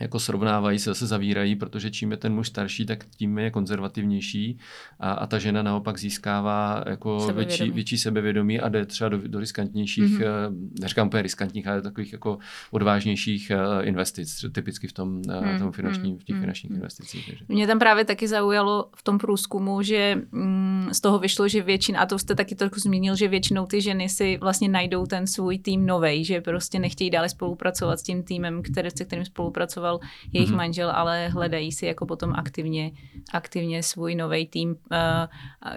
jako 0.00 0.20
srovnávají 0.20 0.78
se, 0.78 0.90
zase 0.90 1.06
zavírají, 1.06 1.56
protože 1.56 1.90
čím 1.90 2.10
je 2.10 2.16
ten 2.16 2.34
muž 2.34 2.48
starší, 2.48 2.86
tak 2.86 3.04
tím 3.16 3.38
je 3.38 3.50
konzervativnější 3.50 4.58
a, 5.00 5.12
a 5.12 5.26
ta 5.26 5.38
žena 5.38 5.62
naopak 5.62 5.98
získává 5.98 6.84
jako 6.86 7.20
sebevědomí. 7.20 7.56
větší, 7.56 7.70
větší 7.70 7.98
sebevědomí 7.98 8.60
a 8.60 8.68
jde 8.68 8.86
třeba 8.86 9.08
do, 9.08 9.28
do 9.28 9.40
riskantnějších, 9.40 10.18
mm-hmm. 10.20 10.70
neříkám 10.80 11.06
úplně 11.06 11.22
riskantních, 11.22 11.66
ale 11.66 11.82
takových 11.82 12.12
jako 12.12 12.38
odvážnějších 12.70 13.52
uh, 13.54 13.88
investic, 13.88 14.44
typicky 14.52 14.88
v 14.88 14.92
tom, 14.92 15.16
uh, 15.16 15.58
tom 15.58 15.72
finanční, 15.72 16.18
v 16.18 16.24
těch 16.24 16.36
mm, 16.36 16.42
finančních 16.42 16.70
mm. 16.70 16.76
investicích. 16.76 17.26
Takže. 17.26 17.44
Mě 17.48 17.66
tam 17.66 17.78
právě 17.78 18.04
taky 18.04 18.28
zaujalo 18.28 18.88
v 18.96 19.02
tom 19.02 19.18
průzkumu, 19.18 19.82
že 19.82 20.18
mm, 20.32 20.88
z 20.92 21.00
toho 21.00 21.18
vyšlo, 21.18 21.48
že 21.48 21.62
většina, 21.62 22.00
a 22.00 22.06
to 22.06 22.18
jste 22.18 22.34
taky 22.34 22.54
trochu 22.54 22.80
zmínil, 22.80 23.16
že 23.16 23.28
většinou 23.28 23.66
ty 23.66 23.80
ženy 23.80 24.08
si 24.08 24.38
vlastně 24.40 24.68
najdou 24.68 25.06
ten 25.06 25.26
svůj 25.26 25.58
tým 25.58 25.86
novej, 25.86 26.24
že 26.24 26.40
prostě 26.40 26.78
nechtějí 26.78 27.10
dále 27.10 27.28
spolupracovat 27.28 27.98
s 27.98 28.02
tím 28.02 28.22
týmem, 28.22 28.62
který, 28.62 28.90
se 28.90 29.04
kterým 29.04 29.24
spolupracoval 29.24 29.83
pracoval 29.84 30.00
jejich 30.32 30.50
mm-hmm. 30.50 30.56
manžel, 30.56 30.90
ale 30.90 31.28
hledají 31.28 31.72
si 31.72 31.86
jako 31.86 32.06
potom 32.06 32.32
aktivně, 32.34 32.92
aktivně 33.32 33.82
svůj 33.82 34.14
nový 34.14 34.46
tým. 34.46 34.76
Eh, 34.92 35.28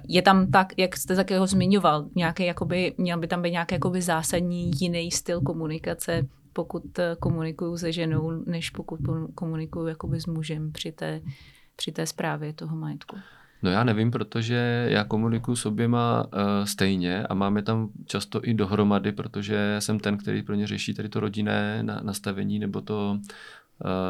je 0.07 0.21
tam 0.21 0.51
tak, 0.51 0.73
jak 0.77 0.97
jste 0.97 1.15
takého 1.15 1.47
zmiňoval, 1.47 2.05
nějaký, 2.15 2.45
jakoby, 2.45 2.93
měl 2.97 3.19
by 3.19 3.27
tam 3.27 3.41
být 3.41 3.51
nějaký 3.51 3.75
jakoby 3.75 4.01
zásadní 4.01 4.71
jiný 4.79 5.11
styl 5.11 5.41
komunikace, 5.41 6.27
pokud 6.53 6.99
eh, 6.99 7.15
komunikuju 7.19 7.77
se 7.77 7.91
ženou, 7.91 8.31
než 8.45 8.69
pokud 8.69 8.99
komunikuju 9.35 9.87
jakoby 9.87 10.21
s 10.21 10.25
mužem 10.25 10.71
při 10.71 10.91
té, 10.91 11.21
při 11.75 11.91
té 11.91 12.05
zprávě 12.05 12.53
toho 12.53 12.75
majetku. 12.75 13.17
No 13.63 13.71
já 13.71 13.83
nevím, 13.83 14.11
protože 14.11 14.87
já 14.89 15.03
komunikuju 15.03 15.55
s 15.55 15.65
oběma 15.65 16.25
uh, 16.25 16.31
stejně 16.65 17.23
a 17.23 17.33
máme 17.33 17.61
tam 17.61 17.89
často 18.05 18.47
i 18.47 18.53
dohromady, 18.53 19.11
protože 19.11 19.75
jsem 19.79 19.99
ten, 19.99 20.17
který 20.17 20.43
pro 20.43 20.55
ně 20.55 20.67
řeší 20.67 20.93
tady 20.93 21.09
to 21.09 21.19
rodinné 21.19 21.83
nastavení 21.83 22.59
nebo 22.59 22.81
to 22.81 23.19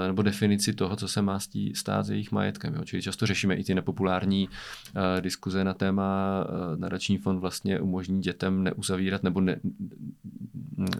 nebo 0.07 0.21
definici 0.21 0.73
toho, 0.73 0.95
co 0.95 1.07
se 1.07 1.21
má 1.21 1.39
stát 1.73 2.03
s 2.03 2.09
jejich 2.09 2.31
majetkem. 2.31 2.75
Jo. 2.75 2.83
Čili 2.83 3.01
často 3.01 3.25
řešíme 3.25 3.55
i 3.55 3.63
ty 3.63 3.75
nepopulární 3.75 4.47
uh, 4.47 5.21
diskuze 5.21 5.63
na 5.63 5.73
téma 5.73 6.45
uh, 6.45 6.79
nadační 6.79 7.17
fond 7.17 7.39
vlastně 7.39 7.79
umožní 7.79 8.21
dětem 8.21 8.63
neuzavírat 8.63 9.23
nebo 9.23 9.41
ne, 9.41 9.59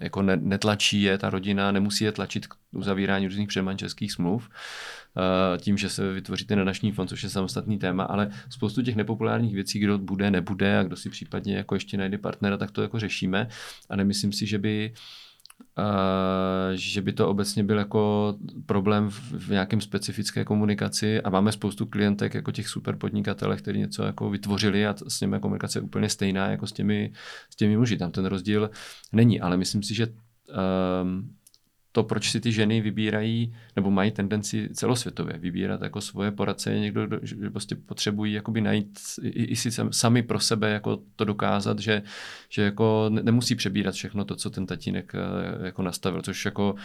jako 0.02 0.22
ne, 0.22 0.38
netlačí 0.38 1.02
je 1.02 1.18
ta 1.18 1.30
rodina, 1.30 1.72
nemusí 1.72 2.04
je 2.04 2.12
tlačit 2.12 2.48
k 2.48 2.56
uzavírání 2.72 3.28
různých 3.28 3.48
předmanželských 3.48 4.12
smluv, 4.12 4.50
uh, 4.50 5.58
tím, 5.58 5.78
že 5.78 5.90
se 5.90 6.14
vytvoří 6.14 6.46
ten 6.46 6.60
nadační 6.60 6.92
fond, 6.92 7.08
což 7.08 7.24
je 7.24 7.30
samostatný 7.30 7.78
téma, 7.80 8.04
ale 8.04 8.30
spoustu 8.50 8.82
těch 8.82 8.96
nepopulárních 8.96 9.56
věcí, 9.56 9.80
kdo 9.80 9.98
bude, 9.98 10.32
nebude 10.32 10.80
a 10.80 10.84
kdo 10.84 10.96
si 10.96 11.10
případně 11.10 11.56
jako 11.56 11.76
ještě 11.76 11.98
najde 11.98 12.18
partnera, 12.18 12.58
tak 12.58 12.72
to 12.72 12.82
jako 12.82 13.00
řešíme 13.00 13.48
a 13.90 13.96
nemyslím 13.96 14.34
si, 14.34 14.46
že 14.46 14.58
by 14.58 14.94
uh, 14.94 15.27
že 16.74 17.02
by 17.02 17.14
to 17.14 17.30
obecně 17.30 17.64
byl 17.64 17.78
jako 17.78 18.36
problém 18.66 19.10
v, 19.10 19.50
nějakém 19.50 19.82
specifické 19.82 20.46
komunikaci 20.46 21.22
a 21.22 21.30
máme 21.30 21.52
spoustu 21.52 21.86
klientek 21.86 22.34
jako 22.34 22.52
těch 22.52 22.68
super 22.68 22.96
podnikatelů, 22.96 23.56
kteří 23.56 23.80
něco 23.80 24.04
jako 24.04 24.30
vytvořili 24.30 24.88
a 24.88 24.96
s 25.08 25.22
nimi 25.22 25.40
komunikace 25.40 25.80
je 25.80 25.84
úplně 25.84 26.10
stejná 26.10 26.48
jako 26.48 26.68
s 26.68 26.72
těmi, 26.72 27.12
s 27.50 27.56
těmi 27.56 27.78
muži. 27.78 27.98
Tam 27.98 28.12
ten 28.12 28.26
rozdíl 28.26 28.70
není, 29.14 29.42
ale 29.42 29.58
myslím 29.58 29.84
si, 29.84 29.96
že 29.96 30.08
um, 30.08 31.38
to, 31.98 32.04
proč 32.04 32.32
si 32.32 32.42
ty 32.42 32.52
ženy 32.52 32.82
vybírají, 32.82 33.56
nebo 33.76 33.92
mají 33.92 34.12
tendenci 34.12 34.70
celosvětově 34.74 35.38
vybírat 35.38 35.82
jako 35.82 36.02
svoje 36.02 36.32
poradce, 36.32 36.72
je 36.72 36.80
někdo, 36.80 37.08
kdo, 37.08 37.20
že 37.24 37.36
prostě 37.50 37.76
potřebují 37.76 38.34
jakoby 38.34 38.62
najít 38.62 39.00
i, 39.22 39.44
i 39.44 39.56
si 39.56 39.72
sami 39.92 40.24
pro 40.24 40.40
sebe 40.40 40.70
jako 40.70 41.00
to 41.16 41.26
dokázat, 41.26 41.80
že, 41.80 42.02
že 42.50 42.62
jako 42.62 43.06
nemusí 43.10 43.56
přebírat 43.56 43.96
všechno 43.96 44.26
to, 44.26 44.36
co 44.36 44.50
ten 44.50 44.66
tatínek 44.66 45.16
eh, 45.16 45.66
jako 45.66 45.82
nastavil, 45.82 46.22
což 46.22 46.46
jako 46.46 46.76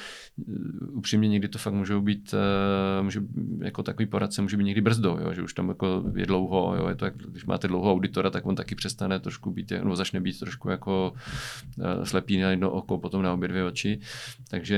eh, 0.49 0.53
upřímně 0.93 1.29
někdy 1.29 1.49
to 1.49 1.59
fakt 1.59 1.75
můžou 1.75 2.01
být, 2.01 2.35
eh, 2.35 3.03
může, 3.03 3.21
jako 3.61 3.83
takový 3.83 4.07
poradce 4.07 4.43
může 4.43 4.57
být 4.57 4.65
někdy 4.65 4.81
brzdou, 4.81 5.19
jo, 5.19 5.33
že 5.33 5.43
už 5.43 5.55
tam 5.55 5.69
jako 5.69 6.05
je 6.17 6.27
dlouho, 6.27 6.75
jo, 6.77 6.89
je 6.89 6.95
to 6.95 7.05
jak, 7.05 7.17
když 7.17 7.45
máte 7.45 7.69
dlouho 7.69 7.93
auditora, 7.93 8.31
tak 8.31 8.47
on 8.47 8.55
taky 8.55 8.75
přestane 8.75 9.21
trošku 9.21 9.51
být, 9.51 9.71
nebo 9.71 9.97
začne 9.97 10.21
být 10.21 10.39
trošku 10.39 10.69
jako 10.69 11.13
slepý 12.05 12.41
na 12.41 12.51
jedno 12.51 12.71
oko, 12.71 12.99
potom 12.99 13.23
na 13.23 13.33
obě 13.33 13.49
dvě 13.49 13.65
oči, 13.65 14.01
takže 14.51 14.75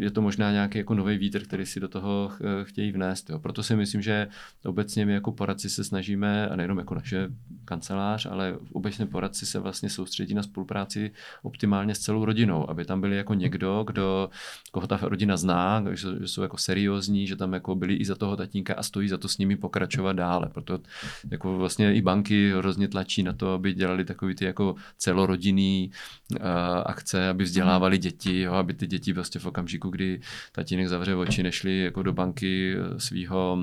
je 0.00 0.10
to 0.10 0.22
možná 0.22 0.52
nějaký 0.52 0.78
jako 0.78 0.94
nový 0.94 1.18
vítr, 1.18 1.44
který 1.44 1.66
si 1.66 1.80
do 1.80 1.88
toho 1.88 2.30
chtějí 2.62 2.92
vnést. 2.92 3.30
Jo. 3.30 3.38
Proto 3.38 3.62
si 3.62 3.76
myslím, 3.76 4.02
že 4.02 4.28
obecně 4.64 5.06
my 5.06 5.12
jako 5.12 5.32
poradci 5.32 5.70
se 5.70 5.84
snažíme, 5.84 6.48
a 6.48 6.56
nejenom 6.56 6.78
jako 6.78 6.94
naše 6.94 7.28
kancelář, 7.64 8.26
ale 8.26 8.58
obecně 8.72 9.06
poradci 9.06 9.46
se 9.46 9.58
vlastně 9.58 9.90
soustředí 9.90 10.23
na 10.32 10.42
spolupráci 10.42 11.10
optimálně 11.42 11.94
s 11.94 11.98
celou 11.98 12.24
rodinou, 12.24 12.70
aby 12.70 12.84
tam 12.84 13.00
byli 13.00 13.16
jako 13.16 13.34
někdo, 13.34 13.84
kdo, 13.86 14.30
koho 14.72 14.86
ta 14.86 14.98
rodina 15.02 15.36
zná, 15.36 15.84
že 15.92 16.08
jsou 16.24 16.42
jako 16.42 16.58
seriózní, 16.58 17.26
že 17.26 17.36
tam 17.36 17.52
jako 17.52 17.74
byli 17.74 17.94
i 17.94 18.04
za 18.04 18.14
toho 18.14 18.36
tatínka 18.36 18.74
a 18.74 18.82
stojí 18.82 19.08
za 19.08 19.18
to 19.18 19.28
s 19.28 19.38
nimi 19.38 19.56
pokračovat 19.56 20.12
dále. 20.12 20.48
Proto 20.54 20.78
jako 21.30 21.58
vlastně 21.58 21.94
i 21.94 22.02
banky 22.02 22.52
hrozně 22.52 22.88
tlačí 22.88 23.22
na 23.22 23.32
to, 23.32 23.52
aby 23.52 23.74
dělali 23.74 24.04
takový 24.04 24.34
ty 24.34 24.44
jako 24.44 24.74
celorodinný 24.98 25.90
uh, 26.30 26.38
akce, 26.86 27.28
aby 27.28 27.44
vzdělávali 27.44 27.98
děti, 27.98 28.40
jo, 28.40 28.52
aby 28.52 28.74
ty 28.74 28.86
děti 28.86 29.12
vlastně 29.12 29.40
v 29.40 29.46
okamžiku, 29.46 29.90
kdy 29.90 30.20
tatínek 30.52 30.88
zavře 30.88 31.14
oči, 31.14 31.42
nešli 31.42 31.80
jako 31.80 32.02
do 32.02 32.12
banky 32.12 32.76
eh, 32.76 33.00
svého 33.00 33.58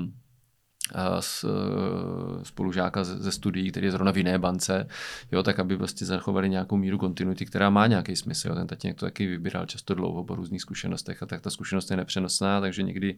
z 1.20 1.44
eh, 1.44 2.44
spolužáka 2.44 3.04
ze 3.04 3.32
studií, 3.32 3.70
který 3.70 3.86
je 3.86 3.90
zrovna 3.90 4.12
v 4.12 4.16
jiné 4.16 4.38
bance, 4.38 4.86
jo, 5.32 5.42
tak 5.42 5.58
aby 5.58 5.76
vlastně 5.76 6.06
zachovali 6.06 6.48
nějakou 6.48 6.76
míru 6.76 6.98
kontinuity, 6.98 7.46
která 7.46 7.70
má 7.70 7.86
nějaký 7.86 8.16
smysl. 8.16 8.48
Jo. 8.48 8.54
Ten 8.54 8.66
tatínek 8.66 8.96
to 8.96 9.06
taky 9.06 9.26
vybíral 9.26 9.66
často 9.66 9.94
dlouho 9.94 10.24
po 10.24 10.34
různých 10.34 10.60
zkušenostech 10.60 11.22
a 11.22 11.26
tak 11.26 11.40
ta 11.40 11.50
zkušenost 11.50 11.90
je 11.90 11.96
nepřenosná, 11.96 12.60
takže 12.60 12.82
někdy 12.82 13.16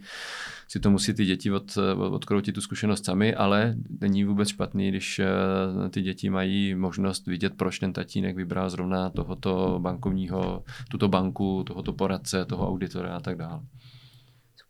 si 0.69 0.81
to 0.81 0.91
musí 0.91 1.15
ty 1.15 1.25
děti 1.25 1.53
od, 1.53 1.79
odkroutit 2.11 2.55
tu 2.55 2.61
zkušenost 2.61 3.05
sami, 3.05 3.35
ale 3.35 3.75
není 4.01 4.25
vůbec 4.25 4.49
špatný, 4.49 4.89
když 4.89 5.19
eh, 5.19 5.89
ty 5.91 6.03
děti 6.03 6.31
mají 6.31 6.75
možnost 6.75 7.27
vidět, 7.27 7.55
proč 7.57 7.79
ten 7.79 7.93
tatínek 7.93 8.37
vybral 8.37 8.71
zrovna 8.71 9.11
tohoto 9.11 9.79
bankovního, 9.83 10.65
tuto 10.91 11.09
banku, 11.09 11.65
tohoto 11.67 11.93
poradce, 11.93 12.45
toho 12.45 12.69
auditora 12.69 13.17
a 13.17 13.21
tak 13.21 13.37
dále. 13.37 13.61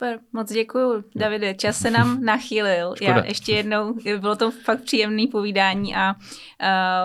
Super, 0.05 0.21
moc 0.33 0.53
děkuji, 0.53 1.05
Davide. 1.17 1.55
Čas 1.55 1.77
se 1.79 1.91
nám 1.91 2.21
nachýlil. 2.25 2.95
Škoda. 2.97 3.17
Já 3.17 3.25
ještě 3.25 3.53
jednou, 3.53 3.95
bylo 4.21 4.37
to 4.37 4.51
fakt 4.51 4.83
příjemné 4.83 5.23
povídání 5.33 5.97
a 5.97 6.15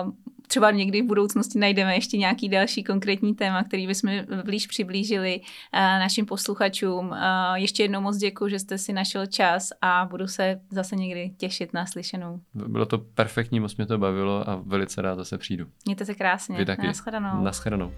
uh, 0.04 0.12
třeba 0.46 0.70
někdy 0.70 1.02
v 1.02 1.06
budoucnosti 1.06 1.58
najdeme 1.58 1.94
ještě 1.94 2.16
nějaký 2.16 2.48
další 2.48 2.84
konkrétní 2.84 3.34
téma, 3.34 3.64
který 3.64 3.86
bychom 3.86 4.10
blíž 4.44 4.66
přiblížili 4.66 5.40
uh, 5.40 5.80
našim 5.80 6.26
posluchačům. 6.26 7.08
Uh, 7.08 7.16
ještě 7.54 7.82
jednou 7.82 8.00
moc 8.00 8.16
děkuji, 8.16 8.48
že 8.48 8.58
jste 8.58 8.78
si 8.78 8.92
našel 8.92 9.26
čas 9.26 9.68
a 9.82 10.06
budu 10.10 10.26
se 10.26 10.60
zase 10.70 10.96
někdy 10.96 11.30
těšit 11.36 11.74
na 11.74 11.86
slyšenou. 11.86 12.40
Bylo 12.54 12.86
to 12.86 12.98
perfektní, 12.98 13.60
moc 13.60 13.76
mě 13.76 13.86
to 13.86 13.98
bavilo 13.98 14.50
a 14.50 14.62
velice 14.66 15.02
rád 15.02 15.16
zase 15.16 15.38
přijdu. 15.38 15.66
Mějte 15.84 16.04
se 16.04 16.14
krásně. 16.14 16.58
Vy 16.58 16.64
taky. 16.64 16.86
Naschledanou. 16.86 17.42
Naschledanou. 17.42 17.92